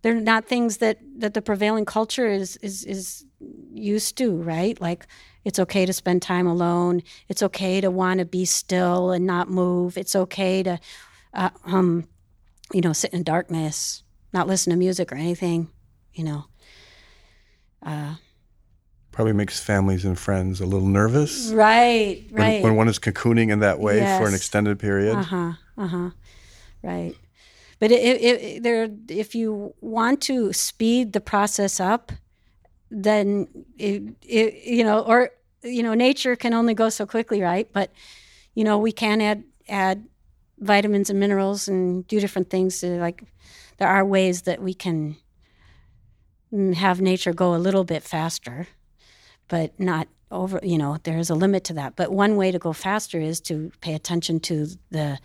they're 0.03 0.21
not 0.21 0.47
things 0.47 0.79
that 0.79 0.99
that 1.19 1.35
the 1.35 1.43
prevailing 1.43 1.85
culture 1.85 2.27
is 2.27 2.57
is 2.59 2.85
is 2.85 3.25
used 3.73 4.17
to 4.19 4.37
right? 4.37 4.81
Like 4.81 5.07
it's 5.45 5.59
okay 5.59 5.87
to 5.87 5.93
spend 5.93 6.23
time 6.23 6.47
alone. 6.47 7.03
It's 7.29 7.43
okay 7.43 7.81
to 7.81 7.91
want 7.91 8.19
to 8.21 8.25
be 8.25 8.45
still 8.45 9.11
and 9.11 9.27
not 9.27 9.49
move. 9.49 9.97
It's 9.97 10.17
okay 10.17 10.63
to 10.63 10.79
uh, 11.35 11.51
um 11.65 12.07
you 12.73 12.81
know 12.81 12.93
sit 12.93 13.13
in 13.13 13.23
darkness 13.23 14.03
not 14.37 14.47
listen 14.47 14.71
to 14.71 14.77
music 14.77 15.11
or 15.11 15.15
anything, 15.15 15.69
you 16.13 16.23
know. 16.25 16.45
Uh, 17.83 18.17
Probably 19.13 19.33
makes 19.33 19.59
families 19.59 20.05
and 20.05 20.19
friends 20.19 20.61
a 20.61 20.67
little 20.67 20.87
nervous. 20.87 21.51
Right, 21.51 22.25
right. 22.31 22.63
When, 22.63 22.63
when 22.63 22.77
one 22.77 22.89
is 22.89 22.99
cocooning 22.99 23.51
in 23.51 23.61
that 23.61 23.81
way 23.81 24.01
for 24.19 24.29
an 24.29 24.35
extended 24.35 24.79
period. 24.79 25.17
Uh 25.17 25.23
huh. 25.23 25.53
Uh 25.79 25.87
huh. 25.87 26.11
Right. 26.83 27.15
But 27.79 27.93
it, 27.93 28.03
it, 28.03 28.43
it, 28.43 28.63
there, 28.63 28.89
if 29.09 29.35
you 29.35 29.75
want 29.81 30.21
to 30.23 30.53
speed 30.53 31.15
the 31.15 31.21
process 31.21 31.81
up, 31.81 32.13
then 32.91 33.49
it, 33.79 34.03
it, 34.23 34.65
you 34.65 34.85
know, 34.85 35.01
or 35.01 35.31
you 35.63 35.83
know, 35.83 35.95
nature 35.95 36.37
can 36.37 36.53
only 36.53 36.75
go 36.75 36.91
so 36.91 37.07
quickly, 37.07 37.41
right? 37.41 37.69
But 37.73 37.91
you 38.55 38.65
know, 38.65 38.77
we 38.79 38.93
can 38.93 39.21
add 39.23 39.45
add 39.69 40.07
vitamins 40.59 41.11
and 41.11 41.19
minerals 41.19 41.69
and 41.69 42.07
do 42.07 42.21
different 42.21 42.51
things. 42.51 42.81
To, 42.81 42.99
like, 43.01 43.25
there 43.79 43.89
are 43.89 44.05
ways 44.05 44.43
that 44.43 44.63
we 44.63 44.75
can 44.75 45.17
mm, 46.53 46.75
have 46.75 47.01
nature 47.01 47.33
go 47.33 47.55
a 47.55 47.57
little 47.57 47.85
bit 47.85 48.03
faster, 48.03 48.69
but 49.49 49.79
not 49.79 50.09
over. 50.31 50.61
You 50.63 50.79
know, 50.79 50.99
there's 51.03 51.31
a 51.31 51.35
limit 51.35 51.65
to 51.65 51.75
that. 51.75 51.97
But 51.97 52.13
one 52.13 52.37
way 52.37 52.51
to 52.51 52.59
go 52.59 52.73
faster 52.73 53.21
is 53.21 53.41
to 53.43 53.71
pay 53.81 53.95
attention 53.95 54.41
to 54.41 54.67
the 54.91 55.19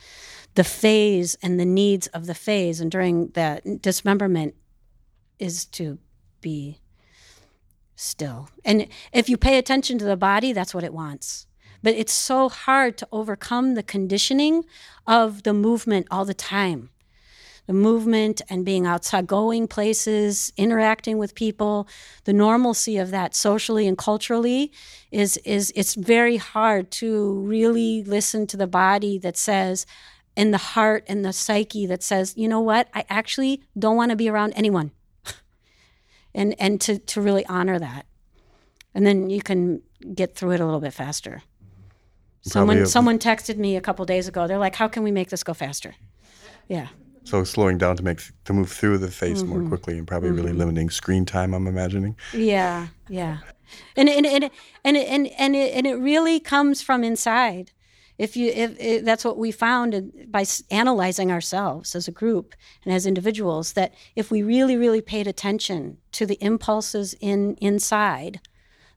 the 0.56 0.64
phase 0.64 1.36
and 1.42 1.60
the 1.60 1.66
needs 1.66 2.08
of 2.08 2.26
the 2.26 2.36
phase, 2.36 2.82
and 2.82 2.92
during 2.92 3.30
that 3.30 3.82
dismemberment 3.82 4.56
is 5.40 5.66
to 5.66 5.98
be 6.42 6.80
still. 7.96 8.50
And 8.64 8.88
if 9.14 9.30
you 9.30 9.38
pay 9.38 9.58
attention 9.58 9.98
to 10.00 10.06
the 10.06 10.18
body, 10.18 10.54
that's 10.54 10.74
what 10.74 10.84
it 10.84 10.94
wants. 10.94 11.48
But 11.84 11.96
it's 11.96 12.14
so 12.14 12.48
hard 12.48 12.98
to 12.98 13.08
overcome 13.12 13.74
the 13.74 13.84
conditioning 13.84 14.66
of 15.08 15.44
the 15.44 15.54
movement 15.54 16.08
all 16.12 16.26
the 16.26 16.34
time. 16.34 16.91
The 17.72 17.78
movement 17.78 18.42
and 18.50 18.66
being 18.66 18.86
outside, 18.86 19.28
going 19.28 19.66
places, 19.66 20.52
interacting 20.58 21.18
with 21.18 21.34
people, 21.36 21.88
the 22.26 22.34
normalcy 22.34 22.98
of 22.98 23.12
that 23.12 23.34
socially 23.34 23.88
and 23.88 23.98
culturally 23.98 24.74
is 25.10 25.38
is 25.46 25.72
it's 25.74 25.94
very 25.96 26.36
hard 26.36 26.92
to 27.00 27.32
really 27.36 28.04
listen 28.04 28.46
to 28.48 28.58
the 28.58 28.68
body 28.68 29.18
that 29.20 29.38
says 29.38 29.86
and 30.36 30.54
the 30.54 30.58
heart 30.58 31.06
and 31.08 31.24
the 31.24 31.32
psyche 31.32 31.86
that 31.86 32.04
says, 32.04 32.34
you 32.36 32.50
know 32.50 32.60
what, 32.60 32.90
I 32.94 33.06
actually 33.10 33.64
don't 33.80 33.96
want 33.96 34.10
to 34.10 34.18
be 34.18 34.28
around 34.28 34.52
anyone. 34.58 34.92
And 36.36 36.54
and 36.60 36.82
to 36.82 37.00
to 37.00 37.22
really 37.22 37.46
honor 37.46 37.80
that. 37.80 38.06
And 38.94 39.06
then 39.06 39.30
you 39.30 39.42
can 39.42 39.82
get 40.14 40.36
through 40.36 40.52
it 40.52 40.60
a 40.60 40.66
little 40.66 40.82
bit 40.82 40.94
faster. 40.94 41.42
Someone 42.42 42.80
a- 42.80 42.86
someone 42.86 43.18
texted 43.18 43.56
me 43.56 43.78
a 43.78 43.82
couple 43.82 44.04
days 44.04 44.28
ago. 44.28 44.46
They're 44.46 44.66
like 44.68 44.76
how 44.76 44.90
can 44.90 45.04
we 45.04 45.12
make 45.12 45.30
this 45.30 45.42
go 45.42 45.54
faster? 45.54 45.96
Yeah 46.68 46.90
So 47.24 47.44
slowing 47.44 47.78
down 47.78 47.98
to 47.98 48.04
make 48.04 48.22
to 48.46 48.54
move 48.54 48.72
through 48.72 48.98
the 48.98 49.12
phase 49.12 49.44
Mm-hmm. 49.44 49.60
more 49.60 49.68
quickly 49.70 49.98
and 49.98 50.08
probably 50.08 50.32
really 50.32 50.54
limiting 50.54 50.90
screen 50.90 51.26
time. 51.26 51.54
I'm 51.54 51.68
imagining. 51.68 52.16
yeah 52.34 52.88
yeah 53.10 53.38
and 53.96 54.10
and 54.10 54.26
and 54.26 54.50
and 54.84 54.98
and 54.98 55.28
and 55.28 55.56
it, 55.56 55.74
and 55.74 55.88
it 55.88 55.96
really 55.96 56.40
comes 56.40 56.82
from 56.82 57.04
inside 57.04 57.72
if 58.18 58.36
you 58.36 58.52
if, 58.54 58.78
if 58.80 59.06
that's 59.06 59.24
what 59.24 59.38
we 59.38 59.52
found 59.52 60.12
by 60.30 60.44
analyzing 60.70 61.32
ourselves 61.32 61.96
as 61.96 62.08
a 62.08 62.12
group 62.12 62.54
and 62.84 62.94
as 62.94 63.06
individuals 63.06 63.74
that 63.74 63.94
if 64.16 64.30
we 64.32 64.44
really 64.44 64.76
really 64.76 65.02
paid 65.02 65.26
attention 65.28 65.98
to 66.12 66.26
the 66.26 66.38
impulses 66.44 67.14
in 67.22 67.56
inside 67.62 68.42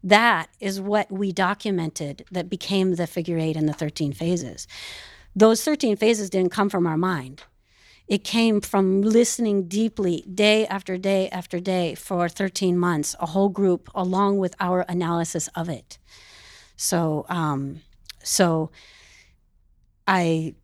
that 0.03 0.49
is 0.61 0.81
what 0.81 1.11
we 1.11 1.31
documented 1.33 2.25
that 2.33 2.51
became 2.51 2.97
the 2.97 3.07
figure 3.07 3.39
eight 3.39 3.57
and 3.57 3.69
the 3.69 3.73
13 3.73 4.13
phases 4.13 4.67
those 5.37 5.63
13 5.63 5.97
phases 5.97 6.29
didn't 6.31 6.53
come 6.53 6.69
from 6.69 6.87
our 6.87 6.97
mind 6.99 7.45
it 8.07 8.23
came 8.23 8.61
from 8.61 9.01
listening 9.01 9.67
deeply 9.67 10.25
day 10.33 10.67
after 10.67 10.99
day 10.99 11.29
after 11.31 11.59
day 11.59 11.95
for 11.95 12.29
13 12.29 12.79
months, 12.79 13.17
a 13.19 13.27
whole 13.27 13.49
group, 13.49 13.91
along 13.95 14.39
with 14.39 14.55
our 14.61 14.85
analysis 14.89 15.49
of 15.55 15.69
it. 15.69 15.99
So, 16.77 17.25
um, 17.29 17.81
so 18.23 18.71
I, 20.07 20.55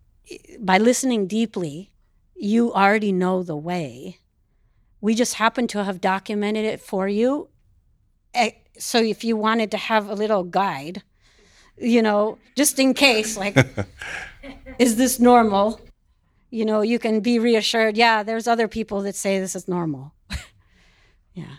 by 0.59 0.78
listening 0.78 1.26
deeply, 1.26 1.93
you 2.34 2.72
already 2.72 3.12
know 3.12 3.43
the 3.43 3.57
way. 3.57 4.18
We 5.01 5.14
just 5.14 5.34
happen 5.34 5.66
to 5.68 5.84
have 5.84 6.01
documented 6.01 6.64
it 6.64 6.80
for 6.80 7.09
you. 7.09 7.49
Eh, 8.34 8.51
So, 8.78 8.99
if 8.99 9.24
you 9.24 9.36
wanted 9.36 9.70
to 9.72 9.76
have 9.76 10.09
a 10.09 10.14
little 10.14 10.45
guide, 10.45 11.03
you 11.76 12.03
know, 12.03 12.38
just 12.57 12.78
in 12.78 12.95
case, 12.95 13.36
like, 13.36 13.57
is 14.78 14.97
this 14.97 15.18
normal? 15.18 15.80
You 16.51 16.64
know, 16.64 16.82
you 16.82 16.98
can 16.98 17.20
be 17.20 17.38
reassured, 17.38 17.96
yeah, 17.96 18.22
there's 18.22 18.46
other 18.46 18.68
people 18.68 19.03
that 19.03 19.14
say 19.14 19.38
this 19.38 19.55
is 19.55 19.68
normal. 19.68 20.12
yeah. 21.34 21.57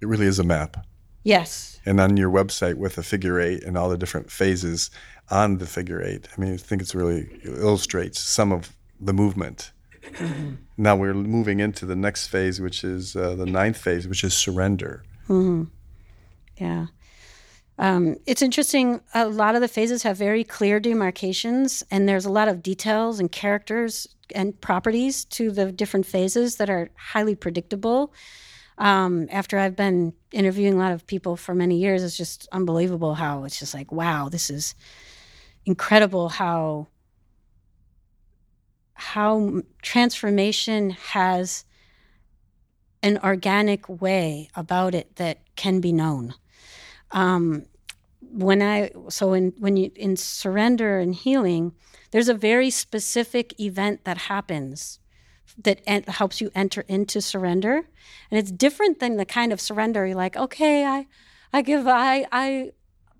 It 0.00 0.08
really 0.08 0.26
is 0.26 0.38
a 0.38 0.44
map. 0.44 0.86
Yes. 1.24 1.80
And 1.84 2.00
on 2.00 2.16
your 2.16 2.30
website 2.30 2.76
with 2.76 2.94
the 2.94 3.02
figure 3.02 3.40
eight 3.40 3.62
and 3.64 3.76
all 3.76 3.88
the 3.88 3.98
different 3.98 4.30
phases 4.30 4.90
on 5.30 5.58
the 5.58 5.66
figure 5.66 6.02
eight, 6.02 6.28
I 6.36 6.40
mean, 6.40 6.54
I 6.54 6.56
think 6.56 6.80
it's 6.80 6.94
really 6.94 7.28
it 7.42 7.58
illustrates 7.58 8.20
some 8.20 8.52
of 8.52 8.76
the 9.00 9.12
movement. 9.12 9.72
Mm-hmm. 10.02 10.54
Now 10.76 10.96
we're 10.96 11.14
moving 11.14 11.60
into 11.60 11.84
the 11.84 11.96
next 11.96 12.28
phase, 12.28 12.60
which 12.60 12.84
is 12.84 13.16
uh, 13.16 13.34
the 13.34 13.46
ninth 13.46 13.76
phase, 13.76 14.06
which 14.06 14.22
is 14.22 14.34
surrender. 14.34 15.02
Hmm. 15.26 15.64
Yeah. 16.56 16.86
Um, 17.78 18.16
it's 18.26 18.42
interesting. 18.42 19.00
A 19.14 19.28
lot 19.28 19.54
of 19.54 19.60
the 19.60 19.68
phases 19.68 20.02
have 20.02 20.16
very 20.16 20.44
clear 20.44 20.80
demarcations, 20.80 21.82
and 21.90 22.08
there's 22.08 22.24
a 22.24 22.30
lot 22.30 22.48
of 22.48 22.62
details 22.62 23.20
and 23.20 23.30
characters 23.30 24.08
and 24.34 24.58
properties 24.60 25.24
to 25.26 25.50
the 25.50 25.70
different 25.70 26.06
phases 26.06 26.56
that 26.56 26.70
are 26.70 26.90
highly 26.96 27.34
predictable. 27.34 28.12
Um, 28.78 29.28
after 29.30 29.58
I've 29.58 29.76
been 29.76 30.12
interviewing 30.32 30.74
a 30.74 30.78
lot 30.78 30.92
of 30.92 31.06
people 31.06 31.36
for 31.36 31.54
many 31.54 31.78
years, 31.78 32.02
it's 32.02 32.16
just 32.16 32.48
unbelievable 32.52 33.14
how 33.14 33.44
it's 33.44 33.58
just 33.58 33.74
like, 33.74 33.92
wow, 33.92 34.28
this 34.28 34.50
is 34.50 34.74
incredible 35.64 36.28
how 36.28 36.86
how 38.94 39.60
transformation 39.82 40.90
has 40.90 41.64
an 43.02 43.18
organic 43.22 43.86
way 44.00 44.48
about 44.54 44.94
it 44.94 45.16
that 45.16 45.38
can 45.54 45.80
be 45.80 45.92
known. 45.92 46.34
Um, 47.10 47.66
when 48.20 48.60
I 48.60 48.90
so 49.08 49.32
in 49.32 49.54
when 49.58 49.76
you 49.76 49.90
in 49.94 50.16
surrender 50.16 50.98
and 50.98 51.14
healing, 51.14 51.72
there's 52.10 52.28
a 52.28 52.34
very 52.34 52.70
specific 52.70 53.58
event 53.60 54.04
that 54.04 54.18
happens 54.18 54.98
that 55.58 55.80
en- 55.86 56.04
helps 56.04 56.40
you 56.40 56.50
enter 56.54 56.84
into 56.88 57.20
surrender, 57.20 57.88
and 58.30 58.38
it's 58.38 58.50
different 58.50 59.00
than 59.00 59.16
the 59.16 59.24
kind 59.24 59.52
of 59.52 59.60
surrender 59.60 60.06
you're 60.06 60.16
like, 60.16 60.36
okay, 60.36 60.84
I, 60.84 61.06
I 61.52 61.62
give, 61.62 61.86
I, 61.86 62.26
I, 62.32 62.72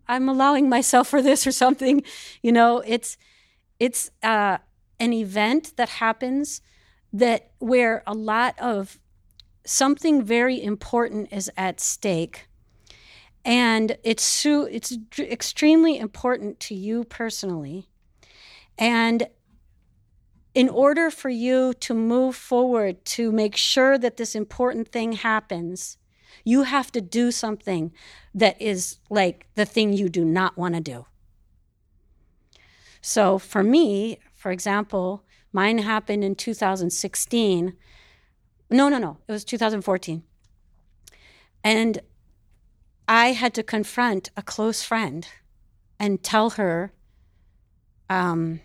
I'm 0.09 0.29
allowing 0.29 0.69
myself 0.69 1.09
for 1.09 1.23
this 1.23 1.47
or 1.47 1.53
something, 1.53 2.03
you 2.43 2.53
know. 2.53 2.83
It's, 2.87 3.17
it's 3.79 4.11
uh, 4.23 4.59
an 5.01 5.13
event 5.13 5.75
that 5.77 5.89
happens 5.89 6.61
that 7.13 7.51
where 7.59 8.03
a 8.07 8.15
lot 8.15 8.59
of 8.59 8.99
something 9.65 10.23
very 10.23 10.63
important 10.63 11.33
is 11.33 11.51
at 11.57 11.81
stake 11.81 12.49
and 13.47 13.97
it's 14.03 14.45
it's 14.45 14.99
extremely 15.21 15.99
important 15.99 16.59
to 16.59 16.75
you 16.75 17.05
personally. 17.05 17.89
And 18.77 19.29
in 20.53 20.69
order 20.69 21.11
for 21.11 21.29
you 21.31 21.73
to 21.75 21.95
move 21.95 22.35
forward 22.35 23.05
to 23.05 23.31
make 23.31 23.55
sure 23.57 23.97
that 23.99 24.17
this 24.17 24.35
important 24.35 24.89
thing 24.89 25.13
happens 25.13 25.97
you 26.45 26.65
have 26.65 26.93
to 26.93 27.01
do 27.01 27.31
something 27.31 27.93
that 28.35 28.61
is 28.61 28.99
like 29.09 29.47
the 29.55 29.65
thing 29.65 29.93
you 29.93 30.09
do 30.09 30.25
not 30.25 30.57
want 30.57 30.75
to 30.75 30.81
do. 30.81 31.07
So 33.01 33.39
for 33.39 33.63
me 33.63 34.19
for 34.35 34.51
example 34.51 35.25
mine 35.53 35.79
happened 35.79 36.25
in 36.25 36.35
2016 36.35 37.77
no 38.71 38.89
no 38.89 38.99
no 38.99 39.19
it 39.29 39.33
was 39.33 39.45
2014 39.45 40.25
and 41.63 42.01
I 43.09 43.33
had 43.33 43.55
to 43.55 43.63
confront 43.63 44.31
a 44.37 44.43
close 44.43 44.83
friend 44.83 45.27
and 45.99 46.23
tell 46.23 46.51
her 46.51 46.93
um, 48.11 48.61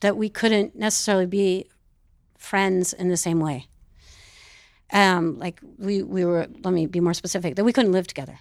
that 0.00 0.16
we 0.16 0.28
couldn't 0.28 0.76
necessarily 0.76 1.26
be 1.26 1.68
friends 2.38 2.92
in 2.92 3.08
the 3.08 3.16
same 3.16 3.40
way. 3.40 3.66
Um, 4.92 5.38
like 5.38 5.60
we, 5.78 6.02
we 6.02 6.24
were, 6.24 6.48
let 6.64 6.72
me 6.74 6.86
be 6.86 7.00
more 7.00 7.14
specific, 7.14 7.56
that 7.56 7.64
we 7.64 7.72
couldn't 7.72 7.92
live 7.92 8.06
together. 8.06 8.40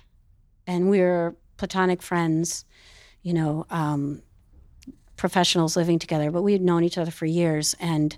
And 0.65 0.89
we 0.89 0.99
were 0.99 1.35
platonic 1.57 2.01
friends, 2.01 2.65
you 3.21 3.33
know, 3.33 3.65
um, 3.69 4.21
professionals 5.17 5.75
living 5.75 5.99
together, 5.99 6.31
but 6.31 6.43
we 6.43 6.53
had 6.53 6.61
known 6.61 6.83
each 6.83 6.97
other 6.97 7.11
for 7.11 7.25
years. 7.25 7.75
And 7.79 8.17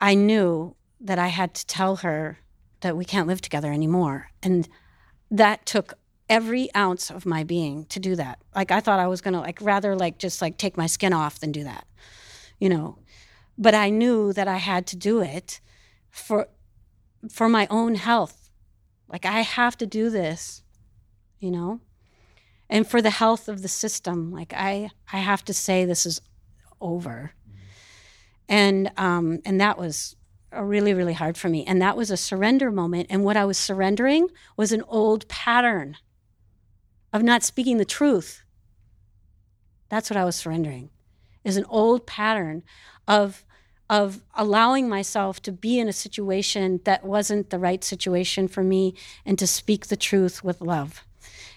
I 0.00 0.14
knew 0.14 0.76
that 1.00 1.18
I 1.18 1.28
had 1.28 1.54
to 1.54 1.66
tell 1.66 1.96
her 1.96 2.38
that 2.84 2.96
we 2.96 3.04
can't 3.04 3.26
live 3.28 3.40
together 3.40 3.72
anymore. 3.72 4.30
And 4.42 4.68
that 5.30 5.66
took 5.66 5.94
every 6.28 6.68
ounce 6.74 7.10
of 7.10 7.26
my 7.26 7.44
being 7.44 7.86
to 7.86 8.00
do 8.00 8.16
that. 8.16 8.38
Like 8.54 8.70
I 8.70 8.80
thought 8.80 9.00
I 9.00 9.08
was 9.08 9.20
going 9.20 9.34
to 9.34 9.40
like 9.40 9.58
rather 9.60 9.96
like 9.96 10.18
just 10.18 10.40
like 10.40 10.58
take 10.58 10.76
my 10.76 10.86
skin 10.86 11.12
off 11.12 11.40
than 11.40 11.52
do 11.52 11.64
that. 11.64 11.86
You 12.60 12.68
know. 12.68 12.98
But 13.58 13.74
I 13.74 13.90
knew 13.90 14.32
that 14.32 14.48
I 14.48 14.58
had 14.58 14.86
to 14.88 14.96
do 14.96 15.20
it 15.20 15.60
for 16.10 16.48
for 17.30 17.48
my 17.48 17.66
own 17.70 17.96
health 17.96 18.50
Like 19.08 19.26
I 19.26 19.42
have 19.42 19.76
to 19.78 19.86
do 19.86 20.10
this, 20.10 20.62
you 21.38 21.50
know? 21.50 21.80
And 22.68 22.88
for 22.88 23.02
the 23.02 23.10
health 23.10 23.48
of 23.48 23.62
the 23.62 23.68
system, 23.68 24.32
like 24.32 24.52
I 24.54 24.90
I 25.12 25.18
have 25.18 25.44
to 25.46 25.54
say 25.54 25.84
this 25.84 26.06
is 26.06 26.20
over. 26.80 27.34
And 28.48 28.90
um 28.96 29.40
and 29.44 29.60
that 29.60 29.78
was 29.78 30.16
really 30.62 30.94
really 30.94 31.12
hard 31.12 31.36
for 31.36 31.48
me 31.48 31.64
and 31.64 31.80
that 31.80 31.96
was 31.96 32.10
a 32.10 32.16
surrender 32.16 32.70
moment 32.70 33.06
and 33.10 33.24
what 33.24 33.36
I 33.36 33.44
was 33.44 33.58
surrendering 33.58 34.28
was 34.56 34.72
an 34.72 34.82
old 34.88 35.26
pattern 35.28 35.96
of 37.14 37.22
not 37.22 37.44
speaking 37.44 37.78
the 37.78 37.84
truth. 37.84 38.42
That's 39.88 40.10
what 40.10 40.16
I 40.16 40.24
was 40.24 40.34
surrendering. 40.34 40.90
Is 41.44 41.56
an 41.56 41.64
old 41.68 42.06
pattern 42.06 42.64
of 43.06 43.44
of 43.88 44.22
allowing 44.34 44.88
myself 44.88 45.40
to 45.42 45.52
be 45.52 45.78
in 45.78 45.88
a 45.88 45.92
situation 45.92 46.80
that 46.84 47.04
wasn't 47.04 47.50
the 47.50 47.58
right 47.58 47.84
situation 47.84 48.48
for 48.48 48.64
me 48.64 48.94
and 49.24 49.38
to 49.38 49.46
speak 49.46 49.86
the 49.86 49.96
truth 49.96 50.42
with 50.42 50.60
love. 50.60 51.04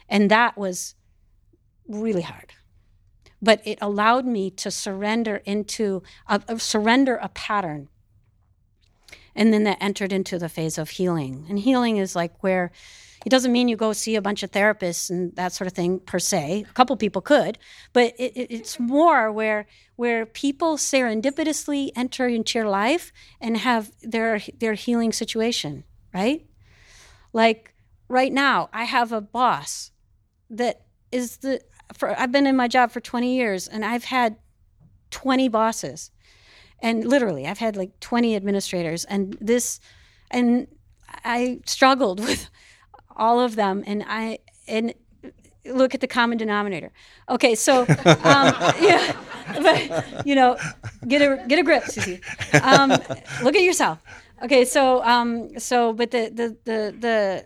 And 0.10 0.30
that 0.30 0.58
was 0.58 0.94
really 1.88 2.22
hard. 2.22 2.54
But 3.42 3.62
it 3.66 3.80
allowed 3.82 4.26
me 4.26 4.52
to 4.52 4.70
surrender 4.70 5.38
into 5.46 6.04
a, 6.28 6.42
a 6.50 6.60
surrender 6.60 7.16
a 7.16 7.30
pattern. 7.30 7.88
And 9.38 9.54
then 9.54 9.64
that 9.64 9.78
entered 9.80 10.12
into 10.12 10.38
the 10.38 10.50
phase 10.50 10.78
of 10.78 10.90
healing. 10.90 11.46
And 11.48 11.60
healing 11.60 11.98
is 11.98 12.16
like 12.16 12.44
where 12.44 12.72
it 13.26 13.30
doesn't 13.30 13.52
mean 13.52 13.68
you 13.68 13.76
go 13.76 13.94
see 13.94 14.16
a 14.16 14.22
bunch 14.22 14.44
of 14.44 14.52
therapists 14.52 15.10
and 15.10 15.36
that 15.36 15.54
sort 15.54 15.68
of 15.68 15.74
thing 15.74 16.00
per 16.00 16.20
se. 16.20 16.66
A 16.70 16.74
couple 16.74 16.96
people 16.98 17.22
could, 17.22 17.58
but 17.94 18.14
it, 18.18 18.34
it, 18.36 18.52
it's 18.52 18.80
more 18.80 19.32
where 19.32 19.68
where 19.96 20.26
people 20.26 20.78
serendipitously 20.78 21.92
enter 21.96 22.28
into 22.28 22.60
your 22.60 22.68
life 22.68 23.12
and 23.42 23.58
have 23.58 23.92
their 24.02 24.42
their 24.58 24.74
healing 24.74 25.12
situation, 25.12 25.84
right? 26.14 26.46
Like 27.34 27.74
right 28.08 28.32
now, 28.32 28.70
I 28.74 28.86
have 28.86 29.12
a 29.12 29.22
boss 29.22 29.92
that 30.50 30.86
is 31.12 31.38
the 31.38 31.62
for 31.94 32.18
I've 32.20 32.32
been 32.32 32.48
in 32.48 32.56
my 32.56 32.68
job 32.68 32.92
for 32.92 33.00
20 33.00 33.36
years 33.36 33.68
and 33.68 33.84
I've 33.84 34.06
had 34.06 34.38
20 35.12 35.48
bosses. 35.50 36.12
And 36.80 37.06
literally, 37.06 37.48
I've 37.48 37.58
had 37.58 37.76
like 37.76 38.00
20 38.00 38.36
administrators 38.36 39.06
and 39.06 39.38
this 39.42 39.80
and 40.32 40.68
I 41.24 41.60
struggled 41.66 42.20
with 42.28 42.50
all 43.16 43.40
of 43.40 43.56
them, 43.56 43.84
and 43.88 44.04
I 44.08 44.40
and 44.68 44.94
look 45.66 45.94
at 45.94 46.02
the 46.02 46.08
common 46.08 46.38
denominator. 46.38 46.92
Okay, 47.30 47.56
so 47.56 47.82
um, 47.82 47.88
yeah, 48.82 49.16
but 49.62 50.26
you 50.26 50.36
know, 50.36 50.58
get 51.08 51.22
a 51.22 51.44
get 51.48 51.60
a 51.60 51.64
grip, 51.64 51.84
Susie. 51.86 52.22
Um, 52.62 52.92
look 53.44 53.56
at 53.56 53.64
yourself. 53.64 54.02
Okay, 54.44 54.66
so 54.66 55.04
um, 55.04 55.58
so 55.60 55.94
but 55.94 56.12
the 56.12 56.30
the 56.30 56.58
the 56.66 56.96
the 57.00 57.46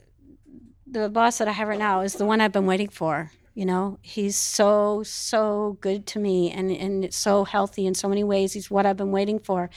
the 0.99 1.09
boss 1.09 1.37
that 1.37 1.47
I 1.47 1.51
have 1.51 1.67
right 1.67 1.79
now 1.79 2.01
is 2.01 2.15
the 2.15 2.25
one 2.25 2.41
I've 2.41 2.51
been 2.51 2.65
waiting 2.65 2.89
for. 2.89 3.31
You 3.53 3.65
know, 3.65 3.99
he's 4.01 4.37
so 4.37 5.03
so 5.03 5.77
good 5.81 6.07
to 6.07 6.19
me, 6.19 6.51
and 6.51 6.71
and 6.71 7.03
it's 7.03 7.17
so 7.17 7.43
healthy 7.43 7.85
in 7.85 7.95
so 7.95 8.07
many 8.07 8.23
ways. 8.23 8.53
He's 8.53 8.71
what 8.71 8.85
I've 8.85 8.97
been 8.97 9.11
waiting 9.11 9.39
for. 9.39 9.69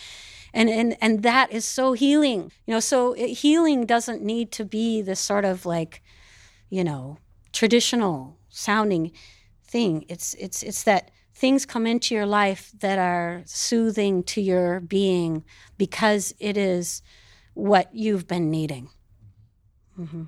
And 0.53 0.71
and 0.71 0.97
and 1.01 1.23
that 1.25 1.53
is 1.53 1.65
so 1.65 1.95
healing 1.95 2.53
you 2.67 2.75
know? 2.75 2.81
So 2.81 3.15
it, 3.15 3.29
healing 3.29 3.87
doesn't 3.87 4.23
need 4.23 4.53
to 4.53 4.65
be 4.65 5.03
this 5.03 5.19
sort 5.19 5.45
of 5.45 5.67
like 5.67 6.03
you 6.71 6.85
know 6.85 7.19
traditional 7.53 8.39
sounding 8.49 9.13
thing. 9.67 10.05
It's 10.09 10.35
it's 10.35 10.63
it's 10.63 10.85
that 10.85 11.11
things 11.35 11.67
come 11.67 11.87
into 11.87 12.15
your 12.15 12.27
life 12.27 12.71
that 12.79 12.99
are 12.99 13.43
soothing 13.45 14.23
to 14.23 14.41
your 14.41 14.79
being 14.79 15.45
because 15.77 16.33
it 16.39 16.57
is 16.57 17.03
what 17.55 17.93
you've 17.93 18.29
been 18.29 18.51
needing. 18.51 18.89
Mm-hmm. 19.99 20.25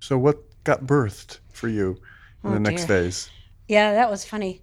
so 0.00 0.16
what 0.16 0.38
got 0.64 0.86
birthed 0.86 1.40
for 1.56 1.68
you 1.68 1.98
in 2.42 2.50
oh, 2.50 2.54
the 2.54 2.60
next 2.60 2.86
dear. 2.86 3.02
phase 3.02 3.30
yeah 3.68 3.92
that 3.92 4.10
was 4.10 4.24
funny 4.24 4.62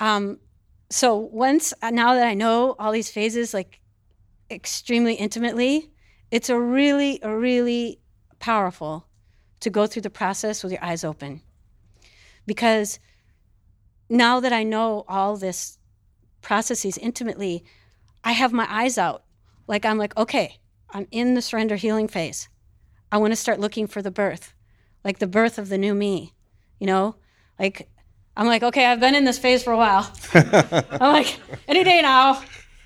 um, 0.00 0.38
so 0.90 1.16
once 1.16 1.74
uh, 1.82 1.90
now 1.90 2.14
that 2.14 2.26
I 2.26 2.34
know 2.34 2.76
all 2.78 2.92
these 2.92 3.10
phases 3.10 3.52
like 3.52 3.80
extremely 4.50 5.14
intimately, 5.14 5.90
it's 6.30 6.48
a 6.48 6.58
really, 6.58 7.18
a 7.22 7.34
really 7.34 8.00
powerful 8.38 9.06
to 9.60 9.70
go 9.70 9.86
through 9.86 10.02
the 10.02 10.10
process 10.10 10.62
with 10.62 10.72
your 10.72 10.84
eyes 10.84 11.04
open. 11.04 11.42
Because 12.46 12.98
now 14.08 14.40
that 14.40 14.52
I 14.52 14.62
know 14.62 15.04
all 15.08 15.36
this 15.36 15.78
processes 16.40 16.96
intimately, 16.98 17.64
I 18.24 18.32
have 18.32 18.52
my 18.52 18.66
eyes 18.68 18.96
out. 18.96 19.24
Like 19.66 19.84
I'm 19.84 19.98
like, 19.98 20.16
okay, 20.16 20.58
I'm 20.90 21.06
in 21.10 21.34
the 21.34 21.42
surrender 21.42 21.76
healing 21.76 22.08
phase. 22.08 22.48
I 23.10 23.18
want 23.18 23.32
to 23.32 23.36
start 23.36 23.60
looking 23.60 23.86
for 23.86 24.00
the 24.00 24.10
birth, 24.10 24.54
like 25.04 25.18
the 25.18 25.26
birth 25.26 25.58
of 25.58 25.68
the 25.68 25.78
new 25.78 25.94
me, 25.94 26.34
you 26.78 26.86
know? 26.86 27.16
Like 27.58 27.88
I'm 28.38 28.46
like, 28.46 28.62
okay, 28.62 28.86
I've 28.86 29.00
been 29.00 29.16
in 29.16 29.24
this 29.24 29.36
phase 29.36 29.64
for 29.64 29.72
a 29.72 29.76
while. 29.76 30.10
I'm 30.32 31.12
like, 31.12 31.40
any 31.66 31.82
day 31.82 32.00
now, 32.00 32.40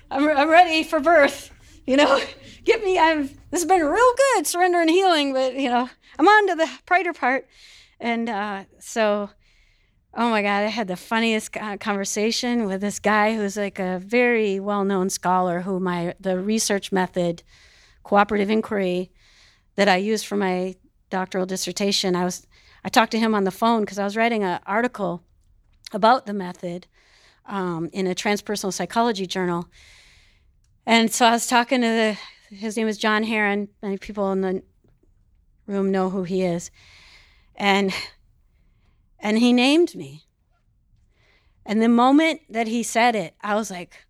I'm, 0.09 0.27
I'm 0.27 0.49
ready 0.49 0.83
for 0.83 0.99
birth. 0.99 1.51
You 1.85 1.97
know, 1.97 2.19
get 2.63 2.83
me. 2.83 2.97
I'm. 2.97 3.27
This 3.51 3.61
has 3.61 3.65
been 3.65 3.85
real 3.85 4.13
good, 4.35 4.47
surrender 4.47 4.81
and 4.81 4.89
healing. 4.89 5.31
But 5.31 5.53
you 5.53 5.69
know, 5.69 5.87
I'm 6.17 6.27
on 6.27 6.47
to 6.47 6.55
the 6.55 6.69
brighter 6.87 7.13
part, 7.13 7.47
and 7.99 8.29
uh, 8.29 8.63
so, 8.79 9.29
oh 10.15 10.29
my 10.29 10.41
God, 10.41 10.63
I 10.63 10.69
had 10.69 10.87
the 10.87 10.95
funniest 10.95 11.51
conversation 11.79 12.65
with 12.65 12.81
this 12.81 12.97
guy 12.99 13.35
who's 13.35 13.55
like 13.55 13.77
a 13.77 13.99
very 13.99 14.59
well-known 14.59 15.11
scholar. 15.11 15.61
Who 15.61 15.79
my 15.79 16.15
the 16.19 16.39
research 16.39 16.91
method, 16.91 17.43
cooperative 18.01 18.49
inquiry, 18.49 19.11
that 19.75 19.87
I 19.87 19.97
use 19.97 20.23
for 20.23 20.35
my 20.35 20.75
doctoral 21.13 21.45
dissertation. 21.45 22.15
I 22.15 22.25
was 22.25 22.47
I 22.83 22.89
talked 22.89 23.11
to 23.11 23.19
him 23.19 23.35
on 23.35 23.43
the 23.43 23.51
phone 23.51 23.81
because 23.81 23.99
I 23.99 24.03
was 24.03 24.17
writing 24.17 24.43
an 24.43 24.59
article 24.65 25.23
about 25.93 26.25
the 26.25 26.33
method 26.33 26.87
um, 27.45 27.89
in 27.93 28.07
a 28.07 28.15
transpersonal 28.15 28.73
psychology 28.73 29.27
journal. 29.27 29.67
And 30.87 31.13
so 31.13 31.27
I 31.27 31.31
was 31.31 31.45
talking 31.45 31.81
to 31.81 31.87
the, 31.87 32.17
his 32.55 32.75
name 32.75 32.87
is 32.87 32.97
John 32.97 33.23
Heron. 33.23 33.69
Many 33.83 33.99
people 33.99 34.31
in 34.31 34.41
the 34.41 34.63
room 35.67 35.91
know 35.91 36.09
who 36.09 36.23
he 36.23 36.41
is. 36.41 36.71
And, 37.55 37.93
and 39.19 39.37
he 39.37 39.53
named 39.53 39.93
me. 39.95 40.23
And 41.65 41.79
the 41.79 41.89
moment 41.89 42.41
that 42.49 42.67
he 42.67 42.81
said 42.81 43.15
it, 43.15 43.35
I 43.39 43.53
was 43.53 43.69
like, 43.69 44.05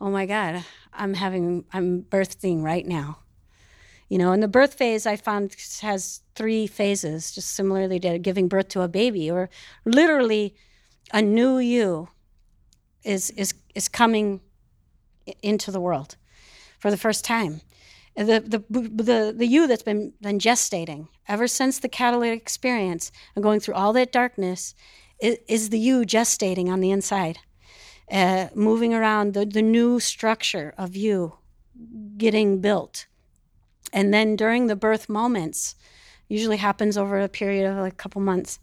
oh 0.00 0.10
my 0.10 0.24
God, 0.24 0.64
I'm 0.92 1.14
having, 1.14 1.66
I'm 1.70 2.02
birthing 2.02 2.62
right 2.62 2.86
now. 2.86 3.18
You 4.08 4.18
know, 4.18 4.32
and 4.32 4.42
the 4.42 4.48
birth 4.48 4.74
phase 4.74 5.04
I 5.04 5.16
found 5.16 5.56
has 5.82 6.20
three 6.34 6.66
phases, 6.66 7.32
just 7.32 7.50
similarly 7.50 7.98
to 8.00 8.18
giving 8.18 8.46
birth 8.48 8.68
to 8.68 8.82
a 8.82 8.88
baby, 8.88 9.30
or 9.30 9.50
literally 9.84 10.54
a 11.12 11.22
new 11.22 11.58
you 11.58 12.08
is 13.02 13.30
is 13.30 13.54
is 13.74 13.88
coming 13.88 14.40
into 15.42 15.70
the 15.70 15.80
world 15.80 16.16
for 16.78 16.90
the 16.90 16.96
first 16.96 17.24
time. 17.24 17.60
The, 18.16 18.40
the, 18.40 18.64
the, 18.70 19.34
the 19.36 19.46
you 19.46 19.66
that's 19.66 19.82
been, 19.82 20.14
been 20.22 20.38
gestating 20.38 21.08
ever 21.28 21.46
since 21.46 21.78
the 21.78 21.88
catalytic 21.88 22.40
experience 22.40 23.12
and 23.34 23.42
going 23.42 23.60
through 23.60 23.74
all 23.74 23.92
that 23.92 24.10
darkness 24.10 24.74
is, 25.20 25.36
is 25.48 25.68
the 25.68 25.78
you 25.78 26.00
gestating 26.02 26.68
on 26.68 26.80
the 26.80 26.90
inside, 26.90 27.40
uh, 28.10 28.48
moving 28.54 28.94
around 28.94 29.34
the, 29.34 29.44
the 29.44 29.60
new 29.60 30.00
structure 30.00 30.72
of 30.78 30.96
you 30.96 31.36
getting 32.16 32.62
built. 32.62 33.06
And 33.92 34.12
then 34.12 34.36
during 34.36 34.66
the 34.66 34.76
birth 34.76 35.08
moments, 35.08 35.76
usually 36.28 36.56
happens 36.56 36.96
over 36.96 37.20
a 37.20 37.28
period 37.28 37.70
of 37.70 37.78
like 37.78 37.92
a 37.92 37.96
couple 37.96 38.20
months, 38.20 38.58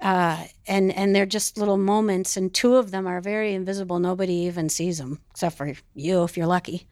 uh, 0.00 0.44
and 0.66 0.92
and 0.92 1.14
they're 1.14 1.26
just 1.26 1.56
little 1.56 1.76
moments, 1.76 2.36
and 2.36 2.52
two 2.52 2.76
of 2.76 2.90
them 2.90 3.06
are 3.06 3.20
very 3.20 3.54
invisible. 3.54 3.98
Nobody 3.98 4.34
even 4.34 4.68
sees 4.68 4.98
them 4.98 5.20
except 5.30 5.56
for 5.56 5.72
you, 5.94 6.24
if 6.24 6.36
you're 6.36 6.46
lucky. 6.46 6.86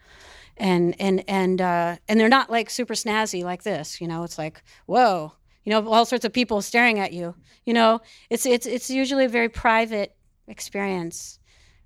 And 0.57 0.95
and 1.01 1.25
and 1.29 1.61
uh, 1.61 1.97
and 2.09 2.19
they're 2.19 2.29
not 2.29 2.51
like 2.51 2.71
super 2.71 2.95
snazzy 2.95 3.43
like 3.43 3.63
this. 3.63 4.01
You 4.01 4.09
know, 4.09 4.23
it's 4.25 4.39
like 4.39 4.63
whoa. 4.87 5.33
You 5.65 5.71
know, 5.71 5.89
all 5.89 6.05
sorts 6.05 6.25
of 6.25 6.33
people 6.33 6.61
staring 6.61 6.99
at 6.99 7.13
you. 7.13 7.35
You 7.65 7.75
know, 7.75 8.01
it's 8.31 8.47
it's 8.47 8.67
it's 8.67 8.91
usually 8.91 9.27
a 9.27 9.29
very 9.29 9.49
private 9.49 10.17
experience. 10.49 11.39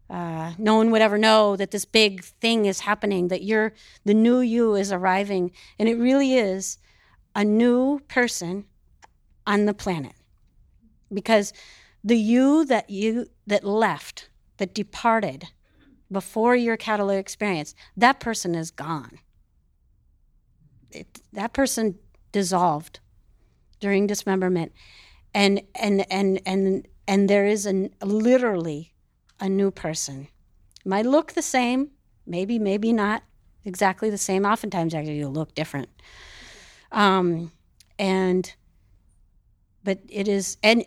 Uh, 0.09 0.53
no 0.59 0.77
one 0.77 0.91
would 0.91 1.03
ever 1.03 1.19
know 1.19 1.57
that 1.57 1.73
this 1.73 1.85
big 1.85 2.23
thing 2.23 2.67
is 2.67 2.81
happening. 2.81 3.29
That 3.29 3.43
you're 3.43 3.73
the 4.05 4.15
new 4.15 4.41
you 4.41 4.75
is 4.75 4.93
arriving, 4.93 5.53
and 5.79 5.89
it 5.89 5.97
really 5.97 6.35
is 6.35 6.79
a 7.35 7.45
new 7.45 8.01
person 8.09 8.67
on 9.47 9.67
the 9.67 9.75
planet. 9.75 10.15
Because 11.13 11.53
the 12.05 12.17
you 12.17 12.65
that 12.67 12.89
you 12.89 13.27
that 13.47 13.65
left 13.65 14.29
that 14.59 14.75
departed 14.75 15.49
before 16.11 16.55
your 16.55 16.77
catalytic 16.77 17.21
experience 17.21 17.75
that 17.97 18.21
person 18.21 18.55
is 18.55 18.71
gone. 18.71 19.19
It, 20.93 21.21
that 21.33 21.53
person 21.53 21.97
dissolved 22.31 23.01
during 23.81 24.07
dismemberment. 24.07 24.73
And 25.35 25.63
and 25.75 26.07
and 26.11 26.41
and 26.47 26.87
and 27.07 27.29
there 27.29 27.47
is 27.47 27.67
a 27.67 27.91
literally 28.03 28.93
a 29.41 29.49
new 29.49 29.71
person 29.71 30.29
might 30.85 31.07
look 31.07 31.33
the 31.33 31.43
same 31.43 31.91
maybe 32.27 32.59
maybe 32.59 32.93
not 32.93 33.23
exactly 33.65 34.11
the 34.11 34.19
same 34.19 34.45
oftentimes 34.47 34.95
actually 34.95 35.19
you'll 35.19 35.33
look 35.33 35.55
different 35.55 35.89
Um, 36.93 37.53
and, 37.99 38.55
but 39.83 39.99
it 40.09 40.29
is, 40.29 40.57
and 40.63 40.85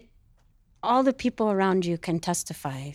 all 0.82 1.04
the 1.04 1.14
people 1.14 1.52
around 1.52 1.86
you 1.86 1.98
can 1.98 2.20
testify. 2.20 2.92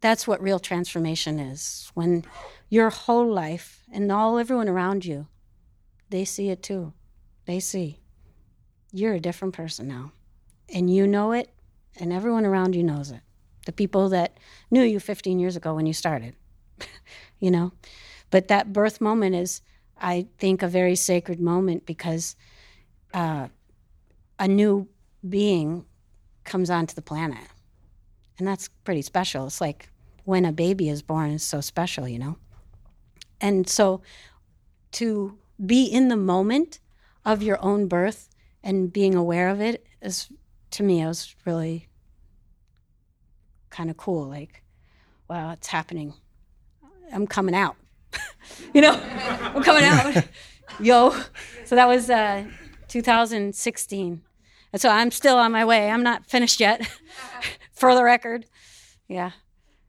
That's 0.00 0.26
what 0.28 0.42
real 0.42 0.58
transformation 0.58 1.38
is. 1.38 1.90
When 1.94 2.24
your 2.68 2.90
whole 2.90 3.32
life 3.32 3.82
and 3.92 4.12
all 4.12 4.38
everyone 4.38 4.68
around 4.68 5.04
you, 5.04 5.26
they 6.10 6.24
see 6.24 6.50
it 6.50 6.62
too. 6.62 6.92
They 7.46 7.60
see 7.60 8.00
you're 8.92 9.14
a 9.14 9.20
different 9.20 9.54
person 9.54 9.88
now. 9.88 10.12
And 10.72 10.94
you 10.94 11.06
know 11.06 11.32
it, 11.32 11.50
and 11.98 12.12
everyone 12.12 12.46
around 12.46 12.74
you 12.74 12.82
knows 12.82 13.10
it. 13.10 13.20
The 13.66 13.72
people 13.72 14.08
that 14.10 14.38
knew 14.70 14.82
you 14.82 15.00
15 15.00 15.38
years 15.38 15.56
ago 15.56 15.74
when 15.74 15.86
you 15.86 15.92
started, 15.92 16.34
you 17.40 17.50
know? 17.50 17.72
But 18.30 18.48
that 18.48 18.72
birth 18.72 19.00
moment 19.00 19.34
is, 19.34 19.62
I 19.98 20.26
think, 20.38 20.62
a 20.62 20.68
very 20.68 20.96
sacred 20.96 21.40
moment 21.40 21.86
because 21.86 22.36
uh, 23.12 23.48
a 24.38 24.48
new 24.48 24.88
being 25.26 25.84
comes 26.44 26.70
onto 26.70 26.94
the 26.94 27.02
planet. 27.02 27.46
And 28.38 28.46
that's 28.46 28.68
pretty 28.84 29.02
special. 29.02 29.46
It's 29.46 29.60
like 29.60 29.88
when 30.24 30.44
a 30.44 30.52
baby 30.52 30.88
is 30.88 31.02
born 31.02 31.30
is 31.30 31.42
so 31.42 31.60
special, 31.60 32.08
you 32.08 32.18
know? 32.18 32.36
And 33.40 33.68
so 33.68 34.02
to 34.92 35.38
be 35.64 35.84
in 35.84 36.08
the 36.08 36.16
moment 36.16 36.80
of 37.24 37.42
your 37.42 37.62
own 37.62 37.86
birth 37.86 38.28
and 38.62 38.92
being 38.92 39.14
aware 39.14 39.48
of 39.48 39.60
it 39.60 39.86
is 40.02 40.28
to 40.70 40.82
me 40.82 41.02
it 41.02 41.06
was 41.06 41.34
really 41.44 41.88
kind 43.74 43.90
of 43.90 43.96
cool 43.96 44.28
like 44.28 44.62
wow 45.28 45.50
it's 45.50 45.66
happening. 45.66 46.14
I'm 47.12 47.26
coming 47.26 47.54
out. 47.54 47.76
You 48.74 48.82
know? 48.82 49.00
I'm 49.54 49.62
coming 49.62 49.84
out. 49.84 50.22
Yo. 50.80 51.16
So 51.64 51.74
that 51.76 51.88
was 51.88 52.10
uh, 52.10 52.44
2016 52.88 54.22
and 54.72 54.82
so 54.82 54.88
i'm 54.90 55.10
still 55.10 55.36
on 55.38 55.50
my 55.50 55.64
way. 55.64 55.90
I'm 55.90 56.02
not 56.02 56.26
finished 56.26 56.60
yet. 56.60 56.86
For 57.72 57.94
the 57.94 58.04
record. 58.04 58.44
Yeah. 59.08 59.30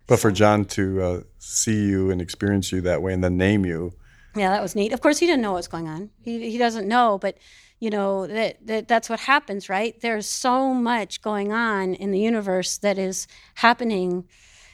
But 0.08 0.20
for 0.20 0.32
john 0.32 0.66
to 0.66 1.02
uh, 1.02 1.22
see 1.38 1.86
you 1.86 2.12
and 2.12 2.22
experience 2.22 2.72
you 2.72 2.82
that 2.82 3.02
way 3.02 3.14
and 3.14 3.24
then 3.24 3.38
name 3.38 3.66
you. 3.66 3.92
Yeah, 4.36 4.50
that 4.50 4.62
was 4.62 4.76
neat. 4.76 4.94
Of 4.94 5.02
course, 5.02 5.20
he 5.20 5.26
didn't 5.26 5.42
know 5.42 5.52
what 5.52 5.60
was 5.60 5.68
going 5.68 5.88
on. 5.88 6.10
He 6.22 6.52
he 6.52 6.58
doesn't 6.58 6.88
know, 6.88 7.18
but 7.18 7.38
you 7.80 7.90
know 7.90 8.28
that, 8.28 8.66
that 8.66 8.88
that's 8.88 9.10
what 9.10 9.20
happens, 9.22 9.70
right? 9.70 10.00
There's 10.02 10.28
so 10.28 10.74
much 10.74 11.22
going 11.22 11.52
on 11.52 11.94
in 11.94 12.12
the 12.12 12.20
universe 12.20 12.78
that 12.80 12.98
is 12.98 13.28
happening, 13.56 14.28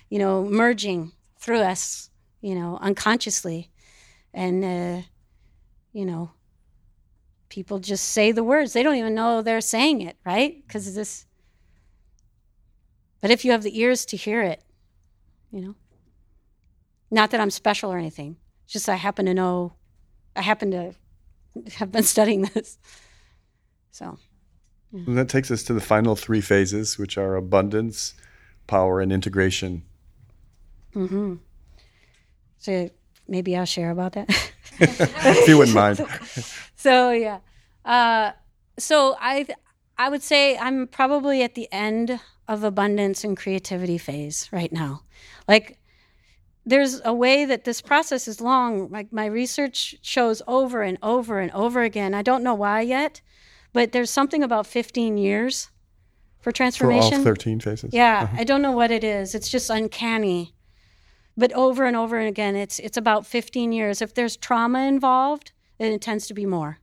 you 0.10 0.20
know, 0.20 0.44
merging 0.46 1.12
through 1.40 1.60
us, 1.60 2.10
you 2.42 2.56
know, 2.56 2.78
unconsciously, 2.82 3.72
and 4.34 4.64
uh, 4.64 5.02
you 5.94 6.06
know, 6.06 6.32
people 7.50 7.80
just 7.80 8.10
say 8.10 8.32
the 8.32 8.44
words. 8.44 8.74
They 8.74 8.84
don't 8.84 8.96
even 8.96 9.16
know 9.16 9.42
they're 9.42 9.62
saying 9.62 10.02
it, 10.02 10.18
right? 10.26 10.62
Because 10.66 10.94
this. 10.94 11.26
But 13.22 13.32
if 13.32 13.46
you 13.46 13.52
have 13.52 13.64
the 13.64 13.80
ears 13.80 14.06
to 14.08 14.18
hear 14.18 14.42
it, 14.42 14.64
you 15.52 15.62
know. 15.62 15.76
Not 17.14 17.32
that 17.32 17.42
I'm 17.42 17.52
special 17.52 17.92
or 17.92 17.98
anything 17.98 18.38
just 18.72 18.88
I 18.88 18.96
happen 18.96 19.26
to 19.26 19.34
know, 19.34 19.74
I 20.36 20.42
happen 20.42 20.72
to 20.72 20.96
have 21.76 21.92
been 21.92 22.04
studying 22.04 22.44
this. 22.54 22.78
So. 23.92 24.18
Yeah. 24.92 25.04
And 25.08 25.18
that 25.18 25.30
takes 25.30 25.50
us 25.52 25.64
to 25.64 25.74
the 25.74 25.82
final 25.82 26.16
three 26.16 26.42
phases, 26.42 26.98
which 26.98 27.18
are 27.18 27.36
abundance, 27.36 28.14
power, 28.68 29.00
and 29.00 29.12
integration. 29.12 29.84
Mm-hmm. 30.94 31.36
So 32.58 32.90
maybe 33.28 33.56
I'll 33.56 33.66
share 33.66 33.92
about 33.92 34.14
that. 34.14 34.30
if 34.80 35.48
you 35.48 35.58
wouldn't 35.58 35.76
mind. 35.76 36.06
so 36.76 37.12
yeah, 37.12 37.40
uh, 37.86 38.32
so 38.78 39.16
I 39.20 39.48
I 39.98 40.10
would 40.10 40.24
say 40.24 40.58
I'm 40.58 40.88
probably 40.88 41.44
at 41.44 41.56
the 41.56 41.72
end 41.72 42.20
of 42.48 42.64
abundance 42.64 43.24
and 43.24 43.38
creativity 43.38 43.98
phase 43.98 44.50
right 44.52 44.72
now. 44.72 45.04
Like 45.48 45.78
there's 46.66 47.02
a 47.04 47.14
way 47.14 47.46
that 47.46 47.64
this 47.64 47.82
process 47.82 48.28
is 48.28 48.40
long. 48.40 48.90
Like 48.90 49.12
my 49.12 49.26
research 49.26 49.96
shows 50.02 50.42
over 50.48 50.84
and 50.84 50.98
over 51.02 51.40
and 51.40 51.52
over 51.52 51.82
again. 51.82 52.14
I 52.14 52.22
don't 52.22 52.44
know 52.44 52.54
why 52.54 52.82
yet, 52.82 53.22
but 53.74 53.92
there's 53.92 54.10
something 54.10 54.44
about 54.44 54.68
15 54.68 55.18
years 55.18 55.70
for 56.40 56.52
transformation. 56.52 57.24
For 57.24 57.30
all 57.30 57.36
13 57.36 57.60
phases. 57.60 57.94
Yeah, 57.94 58.24
uh-huh. 58.24 58.38
I 58.40 58.44
don't 58.44 58.62
know 58.62 58.72
what 58.72 58.92
it 58.92 59.04
is. 59.04 59.34
It's 59.34 59.50
just 59.50 59.70
uncanny. 59.70 60.54
But 61.38 61.52
over 61.54 61.86
and 61.86 61.96
over 61.96 62.18
and 62.20 62.28
again, 62.28 62.56
it's 62.56 62.78
it's 62.80 62.98
about 62.98 63.26
15 63.26 63.72
years. 63.72 64.02
If 64.02 64.14
there's 64.14 64.38
trauma 64.38 64.86
involved, 64.86 65.54
then 65.80 65.92
it 65.94 66.02
tends 66.02 66.28
to 66.28 66.34
be 66.34 66.46
more. 66.46 66.80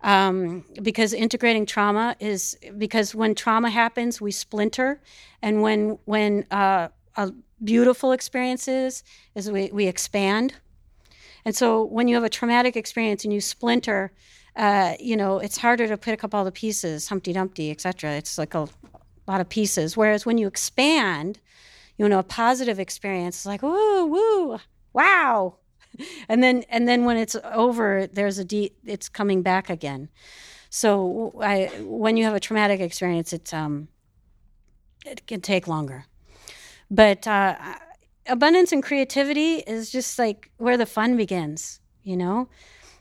Um, 0.00 0.64
because 0.80 1.12
integrating 1.12 1.66
trauma 1.66 2.14
is 2.20 2.56
because 2.78 3.16
when 3.16 3.34
trauma 3.34 3.68
happens, 3.68 4.20
we 4.20 4.30
splinter, 4.30 5.02
and 5.42 5.60
when 5.60 5.98
when 6.04 6.46
uh, 6.52 6.88
a 7.16 7.32
beautiful 7.62 8.12
experiences 8.12 9.02
is 9.34 9.50
we, 9.50 9.70
we 9.72 9.86
expand. 9.86 10.54
And 11.44 11.54
so 11.54 11.84
when 11.84 12.08
you 12.08 12.14
have 12.14 12.24
a 12.24 12.28
traumatic 12.28 12.76
experience 12.76 13.24
and 13.24 13.32
you 13.32 13.40
splinter, 13.40 14.12
uh, 14.56 14.94
you 14.98 15.16
know, 15.16 15.38
it's 15.38 15.56
harder 15.56 15.86
to 15.86 15.96
pick 15.96 16.24
up 16.24 16.34
all 16.34 16.44
the 16.44 16.52
pieces, 16.52 17.08
Humpty 17.08 17.32
Dumpty, 17.32 17.70
etc. 17.70 18.12
It's 18.12 18.38
like 18.38 18.54
a 18.54 18.68
lot 19.26 19.40
of 19.40 19.48
pieces. 19.48 19.96
Whereas 19.96 20.26
when 20.26 20.38
you 20.38 20.46
expand, 20.46 21.38
you 21.96 22.08
know, 22.08 22.18
a 22.18 22.24
positive 22.24 22.80
experience, 22.80 23.40
is 23.40 23.46
like, 23.46 23.62
woo, 23.62 24.06
woo, 24.06 24.58
wow. 24.92 25.56
And 26.28 26.42
then, 26.42 26.64
and 26.68 26.86
then 26.86 27.06
when 27.06 27.16
it's 27.16 27.34
over, 27.42 28.06
there's 28.06 28.38
a 28.38 28.44
deep, 28.44 28.76
it's 28.84 29.08
coming 29.08 29.42
back 29.42 29.68
again. 29.68 30.10
So 30.70 31.34
I, 31.42 31.70
when 31.80 32.16
you 32.16 32.24
have 32.24 32.34
a 32.34 32.40
traumatic 32.40 32.78
experience, 32.78 33.32
it's, 33.32 33.52
um, 33.52 33.88
it 35.04 35.26
can 35.26 35.40
take 35.40 35.66
longer. 35.66 36.04
But 36.90 37.26
uh, 37.26 37.56
abundance 38.26 38.72
and 38.72 38.82
creativity 38.82 39.56
is 39.56 39.90
just 39.90 40.18
like 40.18 40.50
where 40.56 40.76
the 40.76 40.86
fun 40.86 41.16
begins, 41.16 41.80
you 42.02 42.16
know? 42.16 42.48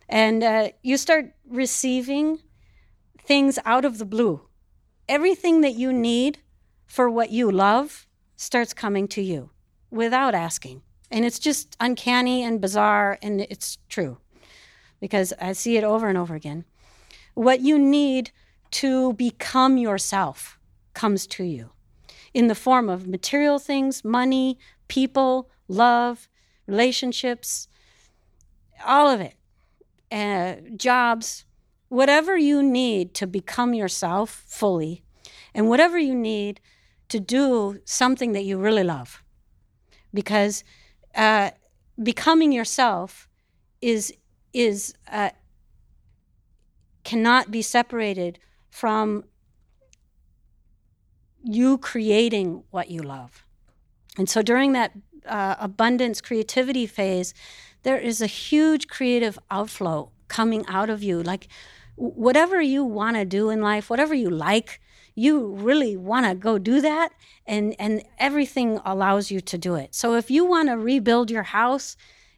And 0.09 0.43
uh, 0.43 0.69
you 0.81 0.97
start 0.97 1.33
receiving 1.49 2.39
things 3.19 3.59
out 3.65 3.85
of 3.85 3.97
the 3.97 4.05
blue. 4.05 4.41
Everything 5.07 5.61
that 5.61 5.73
you 5.73 5.91
need 5.93 6.39
for 6.85 7.09
what 7.09 7.29
you 7.29 7.51
love 7.51 8.07
starts 8.35 8.73
coming 8.73 9.07
to 9.09 9.21
you 9.21 9.51
without 9.89 10.35
asking. 10.35 10.81
And 11.09 11.23
it's 11.25 11.39
just 11.39 11.75
uncanny 11.79 12.43
and 12.43 12.59
bizarre, 12.59 13.17
and 13.21 13.41
it's 13.41 13.77
true 13.88 14.17
because 14.99 15.33
I 15.39 15.53
see 15.53 15.77
it 15.77 15.83
over 15.83 16.09
and 16.09 16.17
over 16.17 16.35
again. 16.35 16.65
What 17.33 17.61
you 17.61 17.79
need 17.79 18.31
to 18.71 19.13
become 19.13 19.77
yourself 19.77 20.59
comes 20.93 21.27
to 21.27 21.43
you 21.43 21.71
in 22.38 22.45
the 22.45 22.53
form 22.53 22.88
of 22.88 23.07
material 23.07 23.57
things, 23.57 24.05
money, 24.05 24.59
people, 24.88 25.49
love, 25.67 26.29
relationships, 26.67 27.67
all 28.85 29.07
of 29.07 29.19
it, 29.19 29.33
uh, 30.11 30.61
jobs, 30.75 31.45
whatever 31.89 32.38
you 32.38 32.61
need 32.61 33.15
to 33.15 33.25
become 33.25 33.73
yourself 33.73 34.29
fully, 34.47 35.01
and 35.55 35.67
whatever 35.67 35.97
you 35.97 36.13
need 36.13 36.61
to 37.09 37.19
do 37.19 37.79
something 37.85 38.33
that 38.33 38.43
you 38.43 38.59
really 38.59 38.83
love. 38.83 39.23
Because 40.13 40.63
uh, 41.15 41.49
becoming 42.03 42.51
yourself 42.51 43.27
is 43.81 44.13
is 44.53 44.93
uh, 45.11 45.31
cannot 47.03 47.49
be 47.49 47.63
separated 47.63 48.38
from 48.69 49.23
you 51.47 51.77
creating 51.77 52.63
what 52.71 52.89
you 52.89 53.01
love. 53.01 53.45
And 54.17 54.29
so 54.29 54.41
during 54.41 54.73
that 54.73 54.91
uh, 55.25 55.55
abundance 55.59 56.21
creativity 56.21 56.85
phase, 56.85 57.33
there 57.83 57.97
is 57.97 58.21
a 58.21 58.27
huge 58.27 58.87
creative 58.87 59.39
outflow 59.49 60.11
coming 60.27 60.65
out 60.67 60.89
of 60.89 61.03
you. 61.03 61.23
Like 61.23 61.47
whatever 61.95 62.61
you 62.61 62.83
want 62.83 63.15
to 63.17 63.25
do 63.25 63.49
in 63.49 63.61
life, 63.61 63.89
whatever 63.89 64.13
you 64.13 64.29
like, 64.29 64.81
you 65.15 65.47
really 65.55 65.97
want 65.97 66.25
to 66.25 66.35
go 66.35 66.59
do 66.59 66.79
that 66.81 67.11
and 67.47 67.75
and 67.79 68.03
everything 68.19 68.79
allows 68.85 69.31
you 69.31 69.41
to 69.41 69.57
do 69.57 69.75
it. 69.75 69.95
So 69.95 70.13
if 70.15 70.29
you 70.29 70.45
want 70.45 70.69
to 70.69 70.77
rebuild 70.77 71.31
your 71.31 71.43
house, 71.43 71.97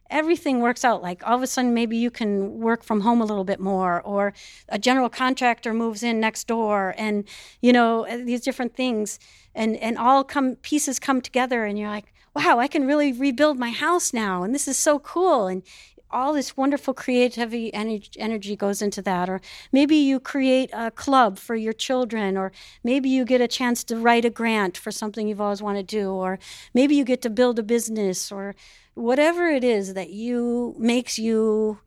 everything 0.10 0.60
works 0.60 0.84
out. 0.84 1.02
Like 1.02 1.26
all 1.28 1.36
of 1.36 1.44
a 1.44 1.48
sudden, 1.48 1.74
maybe 1.74 1.98
you 1.98 2.12
can 2.12 2.60
work 2.60 2.84
from 2.84 3.02
home 3.02 3.22
a 3.22 3.26
little 3.26 3.44
bit 3.44 3.60
more, 3.60 4.02
or 4.02 4.34
a 4.68 4.80
general 4.80 5.10
contractor 5.10 5.74
moves 5.74 6.04
in 6.04 6.20
next 6.20 6.48
door, 6.48 6.96
and 6.98 7.24
you 7.62 7.72
know 7.74 8.06
these 8.26 8.42
different 8.42 8.76
things, 8.76 9.20
and 9.56 9.76
and 9.78 9.98
all 9.98 10.24
come 10.24 10.56
pieces 10.58 11.00
come 11.00 11.22
together, 11.22 11.66
and 11.66 11.78
you're 11.78 11.90
like, 11.90 12.14
wow, 12.36 12.60
I 12.60 12.68
can 12.68 12.86
really 12.86 13.12
rebuild 13.12 13.58
my 13.58 13.72
house 13.72 14.14
now, 14.14 14.44
and 14.44 14.54
this 14.54 14.68
is 14.68 14.78
so 14.78 15.00
cool, 15.00 15.48
and 15.48 15.64
all 16.12 16.34
this 16.34 16.58
wonderful 16.58 16.94
creativity 16.94 17.74
energy 17.74 18.56
goes 18.56 18.82
into 18.82 19.02
that 19.02 19.30
or 19.30 19.42
maybe 19.72 19.96
you 19.96 20.20
create 20.20 20.70
a 20.74 20.92
club 20.92 21.38
for 21.38 21.56
your 21.56 21.74
children 21.74 22.38
or 22.38 22.52
maybe 22.84 23.10
you 23.10 23.26
get 23.26 23.42
a 23.42 23.48
chance 23.48 23.84
to 23.84 23.96
write 23.96 24.26
a 24.26 24.30
grant 24.30 24.78
for 24.78 24.92
something 24.92 25.28
you've 25.28 25.42
always 25.42 25.62
wanted 25.62 25.88
to 25.88 25.96
do 25.96 26.12
or 26.12 26.40
maybe 26.74 26.96
you 26.96 27.04
get 27.04 27.22
to 27.22 27.30
build 27.30 27.60
a 27.60 27.64
business 27.64 28.32
or 28.32 28.56
whatever 28.96 29.48
it 29.48 29.64
is 29.64 29.94
that 29.94 30.10
you 30.10 30.76
makes 30.78 31.20
you 31.20 31.80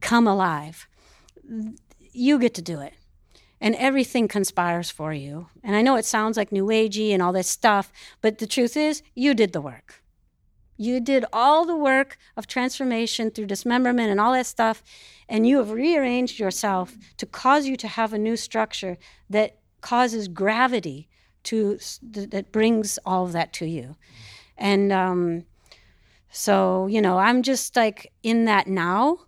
come 0.00 0.26
alive 0.26 0.86
you 2.12 2.38
get 2.38 2.54
to 2.54 2.62
do 2.62 2.80
it. 2.80 2.94
And 3.60 3.74
everything 3.74 4.26
conspires 4.26 4.90
for 4.90 5.12
you. 5.12 5.48
And 5.62 5.76
I 5.76 5.82
know 5.82 5.96
it 5.96 6.06
sounds 6.06 6.36
like 6.36 6.50
new 6.50 6.66
agey 6.66 7.10
and 7.10 7.22
all 7.22 7.32
this 7.32 7.48
stuff, 7.48 7.92
but 8.22 8.38
the 8.38 8.46
truth 8.46 8.76
is, 8.76 9.02
you 9.14 9.34
did 9.34 9.52
the 9.52 9.60
work. 9.60 9.99
You 10.80 10.98
did 10.98 11.26
all 11.30 11.66
the 11.66 11.76
work 11.76 12.16
of 12.38 12.46
transformation 12.46 13.30
through 13.30 13.48
dismemberment 13.48 14.10
and 14.10 14.18
all 14.18 14.32
that 14.32 14.46
stuff, 14.46 14.82
and 15.28 15.46
you 15.46 15.58
have 15.58 15.72
rearranged 15.72 16.38
yourself 16.38 16.96
to 17.18 17.26
cause 17.26 17.66
you 17.66 17.76
to 17.76 17.86
have 17.86 18.14
a 18.14 18.18
new 18.18 18.34
structure 18.34 18.96
that 19.28 19.58
causes 19.82 20.26
gravity 20.26 21.06
to 21.42 21.78
that 22.02 22.50
brings 22.50 22.98
all 23.04 23.26
of 23.26 23.32
that 23.32 23.52
to 23.52 23.66
you. 23.66 23.96
And 24.56 24.90
um, 24.90 25.44
so, 26.30 26.86
you 26.86 27.02
know, 27.02 27.18
I'm 27.18 27.42
just 27.42 27.76
like 27.76 28.10
in 28.22 28.46
that 28.46 28.66
now. 28.66 29.18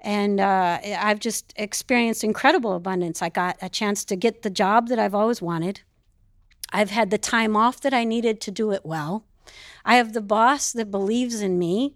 And 0.00 0.40
uh, 0.40 0.80
I've 0.82 1.20
just 1.20 1.54
experienced 1.54 2.24
incredible 2.24 2.74
abundance. 2.74 3.22
I 3.22 3.28
got 3.28 3.56
a 3.62 3.68
chance 3.68 4.04
to 4.06 4.16
get 4.16 4.42
the 4.42 4.50
job 4.50 4.88
that 4.88 4.98
I've 4.98 5.14
always 5.14 5.40
wanted. 5.40 5.82
I've 6.72 6.90
had 6.90 7.10
the 7.10 7.18
time 7.18 7.56
off 7.56 7.80
that 7.82 7.94
I 7.94 8.02
needed 8.02 8.40
to 8.40 8.50
do 8.50 8.72
it 8.72 8.84
well. 8.84 9.27
I 9.88 9.96
have 9.96 10.12
the 10.12 10.20
boss 10.20 10.72
that 10.72 10.90
believes 10.90 11.40
in 11.40 11.58
me, 11.58 11.94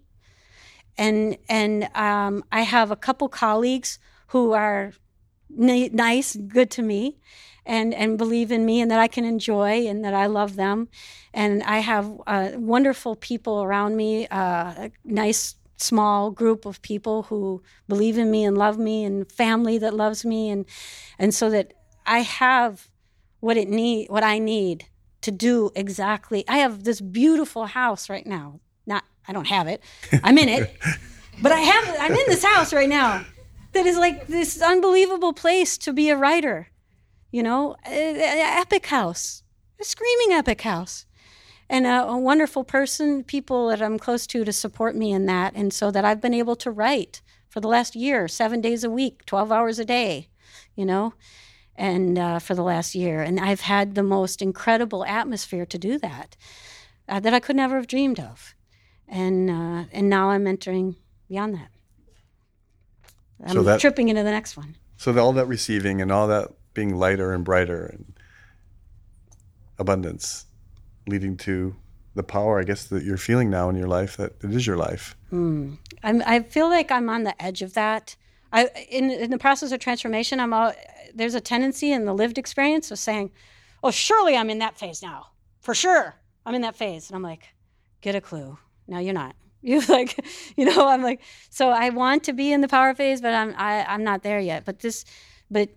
and 0.97 1.37
and 1.47 1.87
um, 1.93 2.43
I 2.51 2.61
have 2.61 2.89
a 2.89 2.95
couple 2.95 3.29
colleagues 3.29 3.99
who 4.29 4.53
are 4.53 4.93
n- 5.55 5.91
nice, 5.93 6.35
good 6.35 6.71
to 6.71 6.81
me, 6.81 7.19
and 7.67 7.93
and 7.93 8.17
believe 8.17 8.51
in 8.51 8.65
me, 8.65 8.81
and 8.81 8.89
that 8.89 8.99
I 8.99 9.07
can 9.07 9.25
enjoy, 9.25 9.87
and 9.87 10.03
that 10.03 10.15
I 10.15 10.25
love 10.25 10.55
them, 10.55 10.87
and 11.35 11.61
I 11.61 11.79
have 11.79 12.11
uh, 12.25 12.49
wonderful 12.55 13.15
people 13.15 13.61
around 13.61 13.95
me, 13.95 14.27
uh, 14.29 14.87
a 14.87 14.91
nice 15.05 15.55
small 15.77 16.31
group 16.31 16.65
of 16.65 16.81
people 16.81 17.23
who 17.23 17.61
believe 17.87 18.17
in 18.17 18.31
me 18.31 18.43
and 18.43 18.57
love 18.57 18.79
me, 18.79 19.05
and 19.05 19.31
family 19.31 19.77
that 19.77 19.93
loves 19.93 20.25
me, 20.25 20.49
and 20.49 20.65
and 21.19 21.31
so 21.31 21.51
that 21.51 21.73
I 22.07 22.19
have 22.19 22.89
what 23.39 23.55
it 23.55 23.69
need, 23.69 24.09
what 24.09 24.23
I 24.23 24.39
need 24.39 24.87
to 25.23 25.31
do 25.31 25.71
exactly. 25.75 26.43
I 26.47 26.57
have 26.57 26.83
this 26.83 27.01
beautiful 27.01 27.65
house 27.65 28.09
right 28.09 28.25
now. 28.25 28.59
Not, 28.85 29.03
I 29.27 29.33
don't 29.33 29.47
have 29.47 29.67
it. 29.67 29.81
I'm 30.23 30.37
in 30.37 30.49
it, 30.49 30.75
but 31.41 31.51
I 31.51 31.59
have. 31.59 31.95
I'm 31.99 32.11
in 32.13 32.25
this 32.27 32.43
house 32.43 32.73
right 32.73 32.89
now. 32.89 33.25
That 33.73 33.85
is 33.85 33.97
like 33.97 34.27
this 34.27 34.61
unbelievable 34.61 35.33
place 35.33 35.77
to 35.79 35.93
be 35.93 36.09
a 36.09 36.17
writer. 36.17 36.67
You 37.31 37.41
know, 37.41 37.75
epic 37.85 38.85
house, 38.85 39.41
a 39.81 39.83
screaming 39.83 40.31
epic 40.31 40.61
house, 40.61 41.07
and 41.67 41.87
a, 41.87 42.03
a 42.03 42.17
wonderful 42.17 42.63
person, 42.63 43.23
people 43.23 43.69
that 43.69 43.81
I'm 43.81 43.97
close 43.97 44.27
to 44.27 44.45
to 44.45 44.53
support 44.53 44.95
me 44.95 45.11
in 45.11 45.25
that, 45.25 45.53
and 45.55 45.73
so 45.73 45.89
that 45.89 46.05
I've 46.05 46.21
been 46.21 46.35
able 46.35 46.55
to 46.57 46.69
write 46.69 47.21
for 47.49 47.59
the 47.59 47.67
last 47.67 47.95
year, 47.95 48.27
seven 48.27 48.61
days 48.61 48.83
a 48.83 48.89
week, 48.89 49.25
12 49.25 49.51
hours 49.51 49.79
a 49.79 49.85
day. 49.85 50.29
You 50.75 50.85
know, 50.85 51.13
and 51.75 52.17
uh, 52.17 52.39
for 52.39 52.55
the 52.55 52.63
last 52.63 52.95
year. 52.95 53.21
And 53.21 53.39
I've 53.39 53.61
had 53.61 53.95
the 53.95 54.03
most 54.03 54.41
incredible 54.41 55.05
atmosphere 55.05 55.65
to 55.65 55.77
do 55.77 55.97
that 55.99 56.35
uh, 57.07 57.19
that 57.19 57.33
I 57.33 57.39
could 57.39 57.55
never 57.55 57.75
have 57.75 57.87
dreamed 57.87 58.19
of. 58.19 58.55
And, 59.07 59.49
uh, 59.49 59.85
and 59.91 60.09
now 60.09 60.29
I'm 60.29 60.47
entering 60.47 60.95
beyond 61.27 61.55
that. 61.55 61.69
I'm 63.45 63.53
so 63.53 63.63
that, 63.63 63.79
tripping 63.79 64.09
into 64.09 64.23
the 64.23 64.31
next 64.31 64.55
one. 64.55 64.77
So 64.97 65.17
all 65.17 65.33
that 65.33 65.47
receiving 65.47 66.01
and 66.01 66.11
all 66.11 66.27
that 66.27 66.49
being 66.73 66.95
lighter 66.95 67.33
and 67.33 67.43
brighter 67.43 67.85
and 67.85 68.13
abundance 69.77 70.45
leading 71.07 71.35
to 71.37 71.75
the 72.15 72.23
power, 72.23 72.59
I 72.59 72.63
guess, 72.63 72.85
that 72.85 73.03
you're 73.03 73.17
feeling 73.17 73.49
now 73.49 73.69
in 73.69 73.75
your 73.75 73.87
life, 73.87 74.17
that 74.17 74.33
it 74.43 74.53
is 74.53 74.65
your 74.65 74.77
life. 74.77 75.15
Mm. 75.31 75.77
i 76.03 76.39
feel 76.41 76.69
like 76.69 76.91
I'm 76.91 77.09
on 77.09 77.23
the 77.23 77.41
edge 77.43 77.61
of 77.61 77.73
that. 77.73 78.15
I, 78.53 78.69
in, 78.89 79.09
in 79.09 79.31
the 79.31 79.37
process 79.39 79.71
of 79.71 79.79
transformation, 79.79 80.39
I'm 80.39 80.53
all, 80.53 80.73
there's 81.13 81.33
a 81.33 81.41
tendency 81.41 81.91
in 81.91 82.05
the 82.05 82.13
lived 82.13 82.37
experience 82.37 82.91
of 82.91 82.99
saying, 82.99 83.31
"Oh, 83.83 83.91
surely 83.91 84.37
I'm 84.37 84.49
in 84.49 84.59
that 84.59 84.77
phase 84.77 85.01
now. 85.01 85.31
For 85.59 85.73
sure, 85.73 86.15
I'm 86.45 86.53
in 86.53 86.61
that 86.61 86.75
phase." 86.75 87.09
And 87.09 87.15
I'm 87.15 87.23
like, 87.23 87.49
"Get 88.01 88.15
a 88.15 88.21
clue. 88.21 88.57
No, 88.87 88.99
you're 88.99 89.13
not. 89.13 89.35
You 89.65 89.79
like, 89.87 90.19
you 90.57 90.65
know, 90.65 90.89
I'm 90.89 91.01
like, 91.01 91.21
so 91.49 91.69
I 91.69 91.89
want 91.89 92.25
to 92.25 92.33
be 92.33 92.51
in 92.51 92.59
the 92.59 92.67
power 92.67 92.93
phase, 92.93 93.21
but 93.21 93.33
I'm 93.33 93.55
I, 93.57 93.85
I'm 93.85 94.03
not 94.03 94.21
there 94.21 94.41
yet. 94.41 94.65
But 94.65 94.79
this, 94.79 95.05
but 95.49 95.69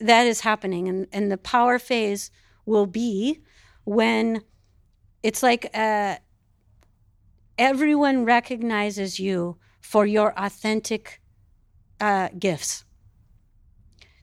that 0.00 0.26
is 0.26 0.40
happening, 0.40 0.88
and 0.88 1.06
and 1.12 1.30
the 1.30 1.38
power 1.38 1.78
phase 1.78 2.32
will 2.64 2.86
be 2.86 3.40
when 3.84 4.42
it's 5.22 5.44
like 5.44 5.70
uh, 5.74 6.16
everyone 7.56 8.24
recognizes 8.24 9.20
you 9.20 9.58
for 9.80 10.04
your 10.04 10.34
authentic 10.36 11.20
uh, 12.00 12.28
gifts 12.38 12.84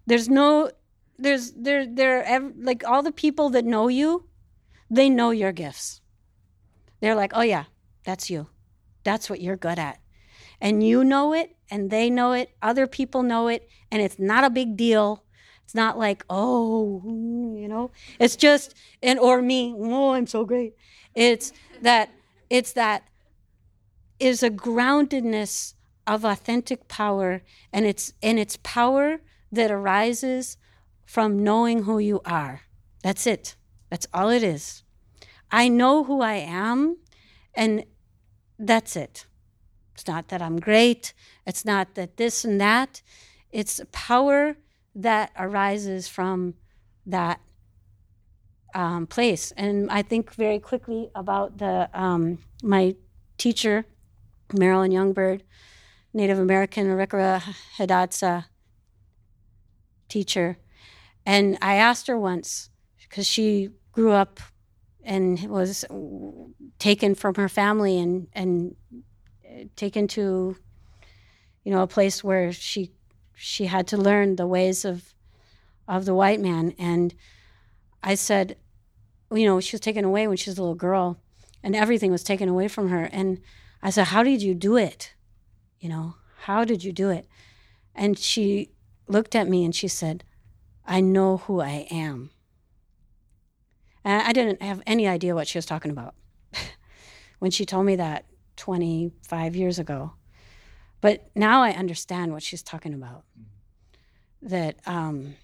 there's 0.06 0.30
no 0.30 0.70
there's 1.18 1.52
there 1.52 1.86
there 1.86 2.52
like 2.58 2.84
all 2.86 3.04
the 3.04 3.12
people 3.12 3.50
that 3.52 3.66
know 3.66 3.88
you, 3.88 4.28
they 4.90 5.10
know 5.10 5.32
your 5.32 5.52
gifts. 5.52 6.02
They're 7.00 7.16
like, 7.16 7.32
"Oh 7.34 7.42
yeah, 7.42 7.66
that's 8.04 8.30
you. 8.30 8.48
That's 9.04 9.30
what 9.30 9.42
you're 9.42 9.58
good 9.58 9.80
at." 9.80 10.00
And 10.60 10.86
you 10.86 11.04
know 11.04 11.34
it 11.34 11.56
and 11.70 11.90
they 11.90 12.10
know 12.10 12.34
it, 12.34 12.52
other 12.62 12.88
people 12.88 13.24
know 13.24 13.48
it, 13.48 13.68
and 13.92 14.02
it's 14.02 14.20
not 14.20 14.44
a 14.44 14.50
big 14.50 14.78
deal. 14.78 15.24
It's 15.64 15.76
not 15.76 15.98
like, 15.98 16.26
"Oh, 16.30 17.02
you 17.06 17.68
know." 17.68 17.92
It's 18.20 18.36
just 18.36 18.76
and 19.02 19.20
or 19.20 19.42
me, 19.42 19.74
"Oh, 19.78 20.14
I'm 20.14 20.28
so 20.28 20.46
great." 20.46 20.76
It's 21.16 21.54
that 21.82 22.10
it's 22.50 22.74
that 22.74 23.04
is 24.20 24.44
a 24.44 24.50
groundedness 24.50 25.74
of 26.06 26.26
authentic 26.26 26.88
power 26.88 27.42
and 27.72 27.86
it's 27.86 28.14
and 28.22 28.40
it's 28.40 28.58
power 28.64 29.22
that 29.52 29.72
arises 29.72 30.58
from 31.06 31.44
knowing 31.44 31.84
who 31.84 32.00
you 32.00 32.22
are. 32.26 32.62
That's 33.04 33.28
it. 33.28 33.56
That's 33.90 34.08
all 34.14 34.30
it 34.30 34.44
is. 34.44 34.84
I 35.52 35.68
know 35.68 36.04
who 36.04 36.22
I 36.22 36.34
am, 36.36 36.98
and 37.54 37.86
that's 38.58 38.96
it. 38.96 39.28
It's 39.94 40.08
not 40.08 40.30
that 40.30 40.42
I'm 40.42 40.60
great. 40.60 41.14
It's 41.46 41.64
not 41.64 41.94
that 41.96 42.18
this 42.18 42.44
and 42.44 42.60
that. 42.60 43.02
It's 43.52 43.80
power 43.92 44.56
that 44.96 45.32
arises 45.38 46.08
from 46.08 46.56
that 47.06 47.40
um, 48.74 49.06
place. 49.06 49.52
And 49.56 49.92
I 49.92 50.02
think 50.02 50.34
very 50.34 50.60
quickly 50.60 51.12
about 51.14 51.60
the 51.60 51.90
um, 51.94 52.40
my 52.64 52.96
teacher, 53.38 53.86
Marilyn 54.54 54.92
Youngbird, 54.92 55.42
Native 56.14 56.40
American 56.40 56.88
Arikara 56.88 57.42
Hidatsa 57.78 58.46
teacher. 60.08 60.58
And 61.26 61.58
I 61.62 61.76
asked 61.76 62.08
her 62.08 62.20
once, 62.20 62.70
because 63.02 63.28
she 63.28 63.70
grew 63.92 64.12
up 64.12 64.40
and 65.04 65.40
was 65.50 65.86
taken 66.80 67.16
from 67.16 67.36
her 67.36 67.50
family 67.50 68.00
and, 68.00 68.28
and 68.34 68.76
uh, 69.46 69.66
taken 69.76 70.08
to, 70.10 70.56
you 71.64 71.72
know, 71.72 71.82
a 71.82 71.88
place 71.88 72.24
where 72.24 72.52
she 72.52 72.92
she 73.36 73.66
had 73.66 73.88
to 73.88 73.98
learn 73.98 74.36
the 74.36 74.48
ways 74.48 74.86
of 74.86 75.14
of 75.88 76.06
the 76.06 76.14
white 76.14 76.40
man. 76.40 76.74
And 76.78 77.14
I 78.02 78.16
said, 78.16 78.58
you 79.32 79.46
know, 79.46 79.60
she 79.60 79.76
was 79.76 79.82
taken 79.82 80.06
away 80.06 80.28
when 80.28 80.38
she 80.38 80.50
was 80.50 80.58
a 80.58 80.62
little 80.62 80.76
girl, 80.76 81.18
and 81.62 81.76
everything 81.76 82.12
was 82.12 82.24
taken 82.24 82.50
away 82.50 82.68
from 82.68 82.90
her. 82.90 83.06
And 83.12 83.42
I 83.82 83.90
said, 83.90 84.08
how 84.08 84.24
did 84.24 84.42
you 84.42 84.54
do 84.54 84.78
it? 84.78 85.14
You 85.84 85.90
know, 85.90 86.16
how 86.44 86.64
did 86.64 86.86
you 86.86 86.94
do 86.94 87.10
it? 87.10 87.28
And 87.94 88.18
she 88.18 88.70
looked 89.10 89.36
at 89.36 89.50
me 89.50 89.66
and 89.66 89.76
she 89.76 89.90
said, 89.90 90.24
I 90.86 91.02
know 91.02 91.38
who 91.38 91.60
I 91.60 91.88
am. 91.92 92.30
And 94.06 94.22
I 94.26 94.32
didn't 94.32 94.62
have 94.62 94.82
any 94.88 95.10
idea 95.10 95.36
what 95.36 95.46
she 95.46 95.58
was 95.58 95.66
talking 95.66 95.92
about 95.92 96.16
when 97.40 97.52
she 97.52 97.66
told 97.66 97.86
me 97.86 97.98
that 97.98 98.24
25 98.56 99.58
years 99.58 99.78
ago. 99.78 100.14
But 101.02 101.30
now 101.36 101.62
I 101.62 101.72
understand 101.72 102.32
what 102.32 102.44
she's 102.44 102.64
talking 102.64 102.94
about. 102.94 103.26
That 104.42 104.80
um, 104.86 105.36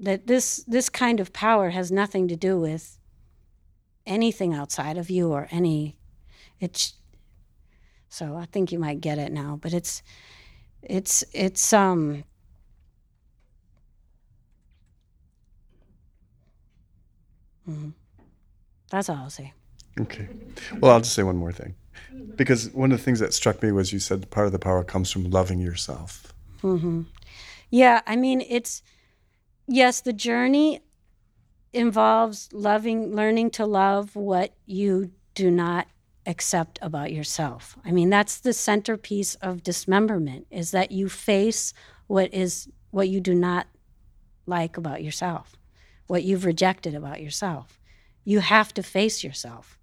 that 0.00 0.26
this 0.26 0.64
this 0.66 0.88
kind 0.88 1.20
of 1.20 1.34
power 1.34 1.70
has 1.70 1.92
nothing 1.92 2.26
to 2.28 2.36
do 2.36 2.58
with 2.58 2.98
anything 4.06 4.54
outside 4.54 4.96
of 4.96 5.10
you 5.10 5.30
or 5.30 5.46
any. 5.50 5.98
It's 6.58 6.94
so 8.14 8.36
I 8.36 8.46
think 8.46 8.70
you 8.70 8.78
might 8.78 9.00
get 9.00 9.18
it 9.18 9.32
now. 9.32 9.58
But 9.60 9.72
it's 9.74 10.02
it's 10.82 11.24
it's 11.32 11.72
um 11.72 12.24
Mm-hmm. 17.68 17.90
That's 18.90 19.08
all 19.08 19.16
I'll 19.16 19.30
say. 19.30 19.54
Okay. 19.98 20.28
Well, 20.80 20.92
I'll 20.92 21.00
just 21.00 21.14
say 21.14 21.22
one 21.22 21.36
more 21.36 21.50
thing. 21.50 21.74
Because 22.36 22.68
one 22.70 22.92
of 22.92 22.98
the 22.98 23.02
things 23.02 23.20
that 23.20 23.32
struck 23.32 23.62
me 23.62 23.72
was 23.72 23.90
you 23.90 23.98
said 23.98 24.28
part 24.30 24.46
of 24.46 24.52
the 24.52 24.58
power 24.58 24.84
comes 24.84 25.10
from 25.10 25.30
loving 25.30 25.60
yourself. 25.60 26.34
Mm-hmm. 26.62 27.02
Yeah, 27.70 28.02
I 28.06 28.16
mean, 28.16 28.42
it's, 28.42 28.82
yes, 29.66 30.02
the 30.02 30.12
journey 30.12 30.82
involves 31.72 32.50
loving, 32.52 33.14
learning 33.14 33.50
to 33.52 33.64
love 33.64 34.14
what 34.14 34.52
you 34.66 35.10
do 35.34 35.50
not 35.50 35.86
accept 36.26 36.78
about 36.82 37.12
yourself. 37.12 37.76
I 37.84 37.92
mean, 37.92 38.10
that's 38.10 38.38
the 38.38 38.52
centerpiece 38.52 39.34
of 39.36 39.62
dismemberment 39.62 40.46
is 40.50 40.70
that 40.70 40.90
you 40.90 41.08
face 41.08 41.72
what 42.06 42.32
is 42.32 42.68
what 42.90 43.08
you 43.08 43.20
do 43.20 43.34
not 43.34 43.66
like 44.46 44.76
about 44.76 45.02
yourself, 45.02 45.56
what 46.06 46.22
you've 46.22 46.44
rejected 46.44 46.94
about 46.94 47.20
yourself. 47.20 47.80
You 48.24 48.40
have 48.40 48.72
to 48.74 48.82
face 48.82 49.24
yourself 49.24 49.78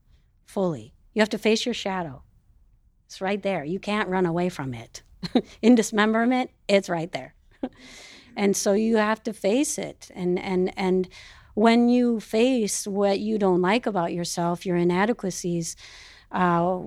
fully. 0.46 0.94
You 1.14 1.22
have 1.22 1.30
to 1.30 1.38
face 1.38 1.66
your 1.66 1.74
shadow. 1.74 2.24
It's 3.06 3.22
right 3.22 3.42
there. 3.42 3.64
You 3.64 3.80
can't 3.80 4.10
run 4.10 4.26
away 4.26 4.50
from 4.50 4.74
it. 4.74 5.04
In 5.62 5.76
dismemberment, 5.76 6.52
it's 6.68 6.90
right 6.90 7.12
there. 7.12 7.36
and 8.36 8.56
so 8.56 8.74
you 8.74 8.98
have 8.98 9.22
to 9.24 9.34
face 9.34 9.78
it 9.78 10.10
and 10.16 10.40
and 10.40 10.74
and 10.78 11.10
when 11.54 11.90
you 11.90 12.20
face 12.20 12.88
what 12.88 13.20
you 13.20 13.38
don't 13.38 13.62
like 13.62 13.86
about 13.86 14.14
yourself, 14.14 14.66
your 14.66 14.78
inadequacies, 14.78 15.76
uh, 16.32 16.80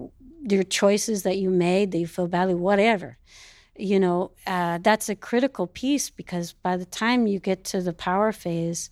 your 0.43 0.63
choices 0.63 1.23
that 1.23 1.39
you 1.39 1.51
made 1.51 1.91
that 1.93 1.99
you 1.99 2.07
feel 2.07 2.29
badly, 2.29 2.55
whatever, 2.55 3.19
you 3.77 3.99
know, 3.99 4.33
uh, 4.47 4.79
that's 4.83 5.09
a 5.09 5.17
critical 5.17 5.67
piece 5.67 6.11
because 6.11 6.53
by 6.53 6.77
the 6.77 6.85
time 6.85 7.27
you 7.27 7.41
get 7.41 7.65
to 7.65 7.81
the 7.81 7.93
power 7.93 8.33
phase, 8.33 8.91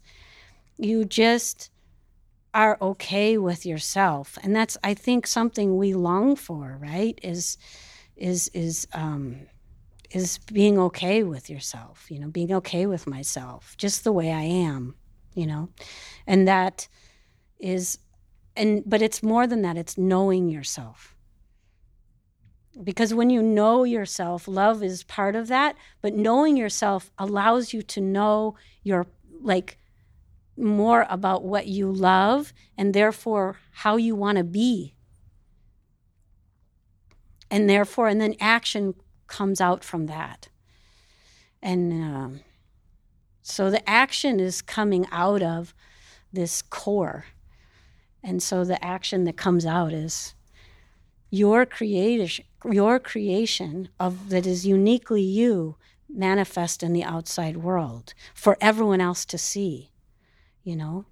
you 0.79 1.05
just 1.05 1.71
are 2.55 2.77
okay 2.83 3.39
with 3.39 3.65
yourself, 3.65 4.39
and 4.43 4.55
that's 4.55 4.77
I 4.85 4.95
think 4.95 5.27
something 5.27 5.77
we 5.77 5.95
long 5.95 6.37
for, 6.37 6.79
right? 6.81 7.19
Is 7.23 7.57
is 8.17 8.49
is 8.53 8.87
um, 8.93 9.47
is 10.11 10.39
being 10.39 10.79
okay 10.79 11.23
with 11.23 11.49
yourself, 11.49 12.11
you 12.11 12.19
know, 12.19 12.29
being 12.29 12.53
okay 12.53 12.87
with 12.87 13.07
myself, 13.07 13.75
just 13.79 14.05
the 14.05 14.13
way 14.13 14.33
I 14.33 14.43
am 14.43 14.97
you 15.35 15.47
know 15.47 15.69
and 16.27 16.47
that 16.49 16.89
is 17.59 17.99
and 18.57 18.83
but 18.87 19.03
it's 19.03 19.23
more 19.23 19.47
than 19.47 19.63
that. 19.63 19.77
It's 19.77 19.97
knowing 19.99 20.49
yourself. 20.49 21.15
Because 22.83 23.13
when 23.13 23.29
you 23.29 23.43
know 23.43 23.85
yourself 23.85 24.49
love 24.49 24.83
is 24.83 25.05
part 25.05 25.37
of 25.37 25.49
that 25.49 25.77
but 26.01 26.15
knowing 26.15 26.57
yourself 26.57 27.11
allows 27.19 27.75
you 27.75 27.83
to 27.83 28.01
know 28.01 28.57
your 28.83 29.07
like 29.43 29.77
more 30.57 31.07
about 31.11 31.45
what 31.45 31.67
you 31.67 31.93
love 31.93 32.55
and 32.79 32.95
therefore 32.95 33.59
how 33.73 33.97
you 33.97 34.15
want 34.15 34.39
to 34.39 34.45
be. 34.45 34.95
And 37.51 37.69
therefore 37.69 38.09
and 38.09 38.21
then 38.21 38.37
action 38.41 38.95
comes 39.27 39.61
out 39.61 39.85
from 39.85 40.07
that. 40.07 40.49
And 41.63 41.93
um, 41.93 42.41
so 43.43 43.71
the 43.71 43.89
action 43.89 44.41
is 44.41 44.63
coming 44.63 45.07
out 45.11 45.43
of 45.43 45.75
this 46.33 46.63
core. 46.63 47.27
And 48.23 48.43
so 48.43 48.65
the 48.65 48.83
action 48.85 49.25
that 49.25 49.37
comes 49.37 49.67
out 49.67 49.93
is 49.93 50.35
your 51.31 51.67
creation 51.67 52.45
your 52.71 53.01
creation 53.01 53.89
of 53.99 54.29
that 54.29 54.47
is 54.47 54.65
uniquely 54.67 55.23
you 55.23 55.77
manifest 56.09 56.83
in 56.83 56.93
the 56.93 57.03
outside 57.03 57.57
world 57.57 58.15
for 58.35 58.57
everyone 58.61 59.01
else 59.01 59.25
to 59.25 59.39
see. 59.39 59.91
You 60.63 60.77
know? 60.77 61.07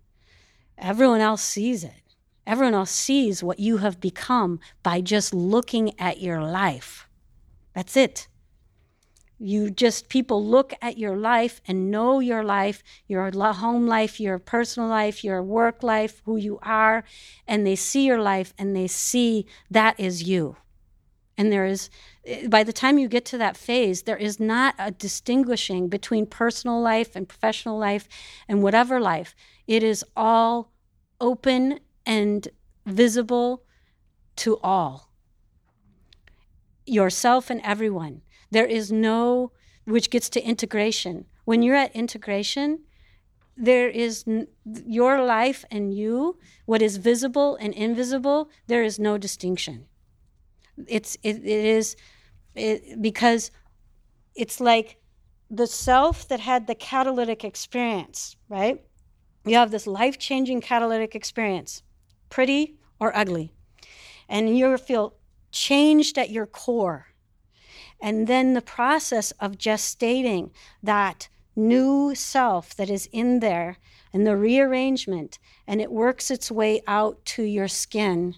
Everyone 0.79 1.21
else 1.21 1.43
sees 1.43 1.83
it. 1.83 2.15
Everyone 2.47 2.75
else 2.75 2.91
sees 2.91 3.43
what 3.43 3.59
you 3.59 3.79
have 3.79 4.01
become 4.01 4.61
by 4.83 5.01
just 5.01 5.35
looking 5.35 5.99
at 5.99 6.21
your 6.21 6.43
life. 6.43 7.09
That's 7.75 7.97
it. 7.97 8.29
You 9.43 9.71
just, 9.71 10.11
people 10.11 10.45
look 10.45 10.75
at 10.83 10.99
your 10.99 11.17
life 11.17 11.63
and 11.67 11.91
know 11.91 12.21
your 12.21 12.45
life, 12.45 12.83
your 13.09 13.31
home 13.33 13.87
life, 13.87 14.21
your 14.21 14.39
personal 14.39 14.87
life, 14.91 15.25
your 15.25 15.43
work 15.43 15.83
life, 15.83 16.21
who 16.27 16.37
you 16.37 16.59
are, 16.63 17.05
and 17.49 17.67
they 17.67 17.75
see 17.75 18.05
your 18.05 18.21
life 18.21 18.53
and 18.59 18.77
they 18.77 18.87
see 18.87 19.47
that 19.71 19.99
is 19.99 20.25
you. 20.25 20.57
And 21.39 21.51
there 21.51 21.65
is, 21.65 21.89
eh, 22.27 22.49
by 22.49 22.63
the 22.63 22.73
time 22.73 22.99
you 22.99 23.09
get 23.09 23.25
to 23.27 23.39
that 23.39 23.57
phase, 23.57 24.03
there 24.03 24.19
is 24.19 24.39
not 24.39 24.75
a 24.79 24.91
distinguishing 24.91 25.89
between 25.89 26.27
personal 26.27 26.79
life 26.79 27.17
and 27.17 27.27
professional 27.27 27.79
life 27.79 28.07
and 28.47 28.63
whatever 28.63 29.01
life. 29.01 29.35
It 29.67 29.83
is 29.83 30.05
all 30.15 30.71
open 31.19 31.81
and 32.05 32.47
visible 32.85 33.63
to 34.37 34.59
all 34.59 35.09
yourself 36.85 37.49
and 37.49 37.63
everyone. 37.65 38.21
There 38.51 38.67
is 38.67 38.91
no, 38.91 39.53
which 39.85 40.11
gets 40.11 40.29
to 40.31 40.43
integration. 40.43 41.27
When 41.45 41.63
you're 41.63 41.77
at 41.77 41.95
integration, 41.95 42.81
there 43.57 43.89
is 43.89 44.25
n- 44.27 44.49
your 44.65 45.23
life 45.23 45.65
and 45.71 45.95
you, 45.95 46.39
what 46.67 46.83
is 46.83 46.97
visible 46.97 47.57
and 47.57 47.75
invisible, 47.75 48.51
there 48.67 48.83
is 48.83 48.99
no 48.99 49.19
distinction. 49.19 49.87
It's, 50.87 51.17
it, 51.23 51.37
it 51.37 51.65
is, 51.65 51.97
it, 52.55 53.03
because 53.03 53.51
it's 54.35 54.61
like 54.61 54.97
the 55.51 55.67
self 55.67 56.27
that 56.29 56.41
had 56.41 56.67
the 56.67 56.75
catalytic 56.75 57.45
experience, 57.45 58.37
right? 58.49 58.83
You 59.45 59.57
have 59.57 59.71
this 59.71 59.87
life 59.87 60.19
changing 60.19 60.61
catalytic 60.61 61.15
experience, 61.15 61.83
pretty 62.29 62.77
or 62.99 63.15
ugly. 63.17 63.53
And 64.29 64.57
you 64.57 64.77
feel 64.79 65.15
changed 65.51 66.19
at 66.19 66.31
your 66.31 66.47
core. 66.47 67.09
And 68.03 68.27
then 68.27 68.55
the 68.55 68.63
process 68.63 69.33
of 69.33 69.59
gestating 69.59 70.51
that 70.83 71.29
new 71.55 72.15
self 72.15 72.75
that 72.77 72.91
is 72.91 73.09
in 73.13 73.41
there 73.41 73.77
and 74.13 74.27
the 74.27 74.37
rearrangement, 74.37 75.39
and 75.67 75.81
it 75.81 75.93
works 75.93 76.31
its 76.31 76.51
way 76.51 76.83
out 76.87 77.25
to 77.25 77.43
your 77.43 77.69
skin 77.69 78.35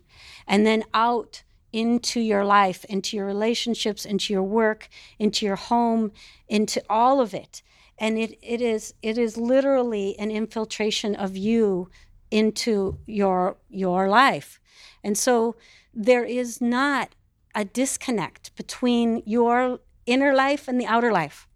and 0.47 0.67
then 0.67 0.85
out 0.93 1.43
into 1.73 2.21
your 2.21 2.45
life, 2.45 2.85
into 2.85 3.17
your 3.17 3.25
relationships, 3.25 4.05
into 4.05 4.33
your 4.33 4.43
work, 4.43 4.89
into 5.19 5.47
your 5.47 5.57
home, 5.57 6.13
into 6.49 6.83
all 6.91 7.21
of 7.21 7.33
it. 7.33 7.63
And 7.99 8.19
it, 8.19 8.39
it 8.43 8.61
is 8.61 8.95
it 9.01 9.17
is 9.17 9.37
literally 9.37 10.19
an 10.19 10.31
infiltration 10.31 11.15
of 11.15 11.37
you 11.37 11.89
into 12.31 12.99
your 13.07 13.57
your 13.71 14.09
life. 14.09 14.61
And 15.05 15.17
so 15.17 15.57
there 15.95 16.25
is 16.25 16.61
not 16.61 17.15
a 17.55 17.65
disconnect 17.65 18.55
between 18.57 19.23
your 19.27 19.81
inner 20.07 20.35
life 20.35 20.69
and 20.69 20.81
the 20.81 20.87
outer 20.87 21.13
life. 21.13 21.47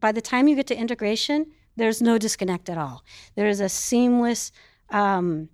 By 0.00 0.12
the 0.12 0.20
time 0.20 0.48
you 0.48 0.56
get 0.56 0.66
to 0.68 0.76
integration, 0.76 1.46
there's 1.76 2.02
no 2.02 2.18
disconnect 2.18 2.68
at 2.68 2.78
all. 2.78 3.04
There 3.34 3.46
is 3.46 3.60
a 3.60 3.68
seamless 3.68 4.52
um, 4.90 5.48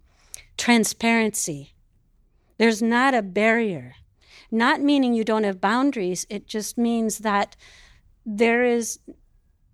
transparency. 0.57 1.75
There's 2.57 2.83
not 2.83 3.15
a 3.15 3.23
barrier. 3.23 3.95
Not 4.51 4.81
meaning 4.81 5.15
you 5.15 5.25
don't 5.25 5.45
have 5.45 5.61
boundaries, 5.61 6.27
it 6.31 6.47
just 6.47 6.79
means 6.79 7.19
that 7.19 7.55
there 8.25 8.65
is, 8.65 8.99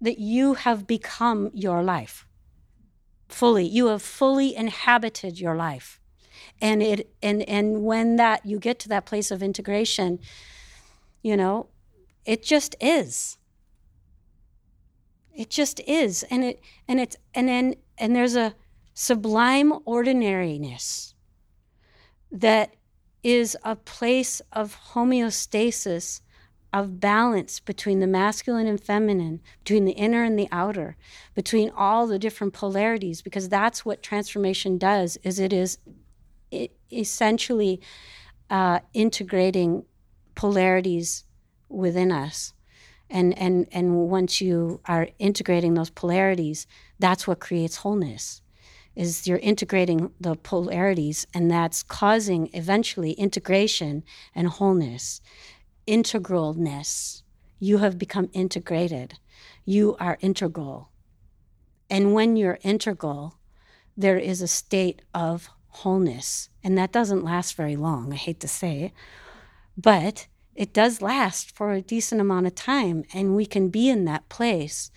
that 0.01 0.19
you 0.19 0.55
have 0.55 0.87
become 0.87 1.51
your 1.55 1.83
life 1.83 2.27
fully. 3.29 3.67
You 3.67 3.87
have 3.87 4.03
fully 4.03 4.55
inhabited 4.55 5.41
your 5.41 5.55
life 5.55 6.01
and 6.61 6.83
it 6.83 7.15
and 7.23 7.43
and 7.43 7.83
when 7.85 8.17
that 8.17 8.45
you 8.47 8.59
get 8.59 8.79
to 8.79 8.89
that 8.89 9.07
place 9.07 9.31
of 9.31 9.43
integration 9.43 10.19
you 11.23 11.37
know 11.37 11.69
it 12.25 12.43
just 12.43 12.75
is. 12.81 13.39
It 15.35 15.51
just 15.51 15.81
is. 15.87 16.25
And 16.31 16.45
it 16.45 16.61
and 16.89 17.01
it's 17.01 17.17
and 17.35 17.49
then 17.49 17.75
and 17.99 18.15
there's 18.15 18.37
a 18.37 18.55
sublime 18.95 19.73
ordinariness 19.85 21.15
that 22.31 22.75
is 23.23 23.57
a 23.65 23.75
place 23.77 24.41
of 24.53 24.77
homeostasis 24.93 26.21
of 26.73 26.99
balance 26.99 27.61
between 27.61 28.01
the 28.01 28.07
masculine 28.07 28.67
and 28.67 28.83
feminine, 28.83 29.41
between 29.61 29.85
the 29.85 29.93
inner 29.93 30.25
and 30.25 30.37
the 30.37 30.49
outer, 30.51 30.97
between 31.35 31.71
all 31.71 32.07
the 32.07 32.19
different 32.19 32.53
polarities, 32.53 33.23
because 33.23 33.49
that's 33.49 33.85
what 33.85 34.03
transformation 34.03 34.77
does, 34.77 35.17
is 35.23 35.39
it 35.39 35.53
is 35.53 35.79
essentially 36.93 37.81
uh, 38.51 38.81
integrating 38.93 39.85
polarities 40.35 41.25
within 41.69 42.13
us. 42.13 42.53
And, 43.11 43.37
and, 43.39 43.69
and 43.73 44.09
once 44.09 44.41
you 44.41 44.81
are 44.87 45.09
integrating 45.19 45.75
those 45.75 45.91
polarities, 45.91 46.67
that's 46.99 47.27
what 47.27 47.41
creates 47.41 47.77
wholeness 47.77 48.41
is 48.97 49.27
you're 49.27 49.39
integrating 49.39 50.13
the 50.21 50.37
polarities 50.37 51.27
and 51.35 51.51
that's 51.51 51.83
causing 51.83 52.49
eventually 52.53 53.13
integration 53.13 54.05
and 54.35 54.49
wholeness 54.49 55.21
integralness. 55.87 57.23
You 57.59 57.79
have 57.79 57.99
become 57.99 58.31
integrated. 58.33 59.19
You 59.67 59.97
are 60.01 60.17
integral. 60.21 60.91
And 61.91 62.15
when 62.15 62.37
you're 62.37 62.59
integral 62.63 63.37
there 63.97 64.19
is 64.19 64.43
a 64.43 64.49
state 64.49 65.03
of 65.15 65.51
wholeness. 65.77 66.49
And 66.63 66.79
that 66.79 66.93
doesn't 66.93 67.25
last 67.25 67.55
very 67.55 67.77
long, 67.77 68.13
I 68.13 68.17
hate 68.17 68.41
to 68.41 68.49
say 68.49 68.83
it. 68.85 68.93
But 69.77 70.27
it 70.55 70.73
does 70.73 71.03
last 71.03 71.51
for 71.51 71.73
a 71.73 71.83
decent 71.83 72.21
amount 72.21 72.47
of 72.47 72.55
time. 72.55 73.05
And 73.13 73.35
we 73.35 73.47
can 73.47 73.69
be 73.69 73.89
in 73.89 74.05
that 74.05 74.29
place 74.29 74.91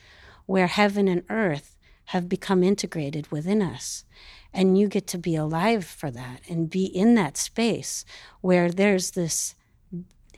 where 0.46 0.68
heaven 0.68 1.08
and 1.08 1.24
earth 1.30 1.76
have 2.06 2.30
become 2.30 2.64
integrated 2.64 3.30
within 3.32 3.62
us. 3.62 4.06
And 4.54 4.78
you 4.78 4.88
get 4.88 5.08
to 5.08 5.18
be 5.18 5.36
alive 5.36 5.84
for 5.86 6.10
that 6.12 6.42
and 6.48 6.70
be 6.70 6.86
in 6.86 7.16
that 7.16 7.38
space 7.38 8.06
where 8.42 8.72
there's 8.72 9.12
this 9.12 9.56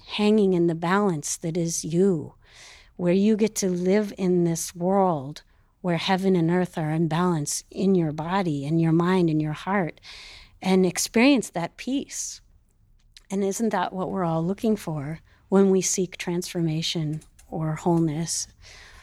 hanging 0.08 0.54
in 0.54 0.68
the 0.68 0.76
balance 0.76 1.38
that 1.38 1.56
is 1.56 1.86
you, 1.86 2.34
where 2.96 3.14
you 3.14 3.38
get 3.38 3.56
to 3.56 3.70
live 3.70 4.12
in 4.18 4.44
this 4.44 4.76
world 4.76 5.44
where 5.82 5.98
heaven 5.98 6.36
and 6.36 6.52
earth 6.52 6.78
are 6.78 6.92
in 6.92 7.08
balance 7.08 7.64
in 7.72 7.96
your 7.96 8.12
body, 8.12 8.66
in 8.66 8.80
your 8.80 8.92
mind, 8.92 9.30
in 9.30 9.40
your 9.40 9.54
heart, 9.54 10.02
and 10.62 10.86
experience 10.86 11.50
that 11.50 11.78
peace. 11.78 12.42
And 13.32 13.44
isn't 13.44 13.70
that 13.70 13.94
what 13.94 14.12
we're 14.12 14.26
all 14.26 14.44
looking 14.44 14.76
for 14.76 15.20
when 15.48 15.70
we 15.70 15.82
seek 15.82 16.18
transformation 16.18 17.22
or 17.50 17.76
wholeness? 17.76 18.48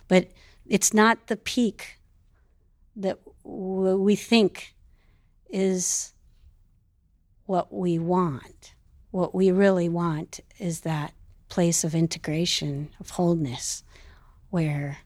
But 0.08 0.30
it's 0.66 0.92
not 0.92 1.28
the 1.28 1.36
peak 1.36 1.98
that 2.96 3.18
we 3.44 4.16
think 4.16 4.74
is 5.48 6.12
what 7.44 7.72
we 7.72 7.98
want. 7.98 8.74
What 9.12 9.34
we 9.34 9.50
really 9.50 9.88
want 9.88 10.40
is 10.58 10.80
that 10.80 11.14
place 11.48 11.84
of 11.84 11.94
integration, 11.94 12.90
of 12.98 13.10
wholeness, 13.10 13.84
where 14.50 14.98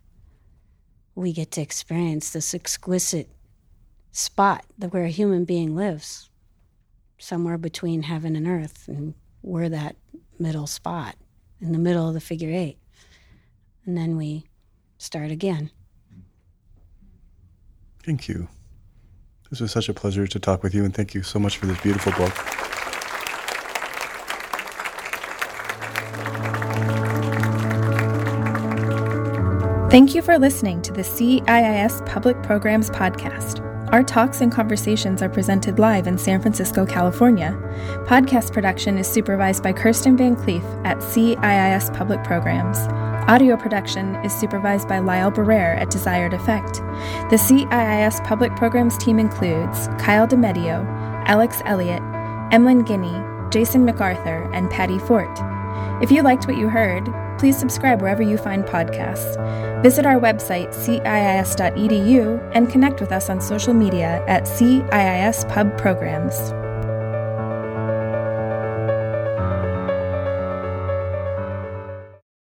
we 1.21 1.33
get 1.33 1.51
to 1.53 1.61
experience 1.61 2.31
this 2.31 2.55
exquisite 2.55 3.29
spot 4.11 4.65
where 4.91 5.05
a 5.05 5.11
human 5.11 5.45
being 5.45 5.77
lives, 5.77 6.31
somewhere 7.19 7.59
between 7.59 8.03
heaven 8.03 8.35
and 8.35 8.49
earth, 8.49 8.89
and 8.89 9.15
we're 9.43 9.69
that 9.69 9.97
middle 10.39 10.67
spot 10.67 11.17
in 11.61 11.73
the 11.73 11.79
middle 11.79 12.09
of 12.09 12.15
the 12.15 12.21
figure 12.21 12.51
eight. 12.51 12.79
And 13.85 13.97
then 13.97 14.17
we 14.17 14.47
start 14.99 15.31
again. 15.31 15.71
Thank 18.03 18.29
you. 18.29 18.49
This 19.51 19.61
was 19.61 19.73
such 19.73 19.89
a 19.89 19.95
pleasure 19.95 20.27
to 20.27 20.39
talk 20.39 20.63
with 20.63 20.75
you, 20.75 20.85
and 20.85 20.95
thank 20.95 21.13
you 21.13 21.23
so 21.23 21.39
much 21.39 21.59
for 21.59 21.67
this 21.67 21.81
beautiful 21.81 22.13
book. 22.13 22.60
Thank 29.91 30.15
you 30.15 30.23
for 30.23 30.39
listening 30.39 30.83
to 30.83 30.93
the 30.93 31.03
CIIS 31.03 32.07
Public 32.07 32.41
Programs 32.45 32.91
Podcast. 32.91 33.59
Our 33.93 34.05
talks 34.05 34.41
and 34.41 34.53
conversations 34.53 35.21
are 35.21 35.29
presented 35.29 35.81
live 35.81 36.07
in 36.07 36.17
San 36.17 36.41
Francisco, 36.41 36.87
California. 36.87 37.59
Podcast 38.07 38.53
production 38.53 38.99
is 38.99 39.09
supervised 39.09 39.65
by 39.65 39.73
Kirsten 39.73 40.17
Van 40.17 40.37
Cleef 40.37 40.63
at 40.87 40.99
CIIS 40.99 41.93
Public 41.93 42.23
Programs. 42.23 42.79
Audio 43.29 43.57
production 43.57 44.15
is 44.25 44.33
supervised 44.33 44.87
by 44.87 45.01
Lyle 45.01 45.33
Barrere 45.33 45.77
at 45.77 45.91
Desired 45.91 46.35
Effect. 46.35 46.75
The 47.29 47.37
CIIS 47.37 48.25
Public 48.25 48.55
Programs 48.55 48.97
team 48.97 49.19
includes 49.19 49.89
Kyle 49.99 50.29
DeMedio, 50.29 50.87
Alex 51.27 51.63
Elliott, 51.65 52.03
Emlyn 52.53 52.85
Guinea, 52.85 53.51
Jason 53.51 53.85
MacArthur, 53.85 54.49
and 54.53 54.71
Patty 54.71 55.01
Fort. 55.01 55.37
If 56.01 56.13
you 56.13 56.23
liked 56.23 56.47
what 56.47 56.57
you 56.57 56.69
heard, 56.69 57.09
please 57.41 57.59
subscribe 57.59 58.03
wherever 58.03 58.23
you 58.23 58.37
find 58.37 58.65
podcasts. 58.65 59.35
Visit 59.83 60.05
our 60.05 60.21
website, 60.21 60.69
ciis.edu, 60.75 62.51
and 62.55 62.71
connect 62.71 63.01
with 63.01 63.11
us 63.11 63.31
on 63.31 63.41
social 63.41 63.73
media 63.73 64.23
at 64.29 64.45
CIIS 64.45 65.49
Pub 65.49 65.77
Programs. 65.79 66.60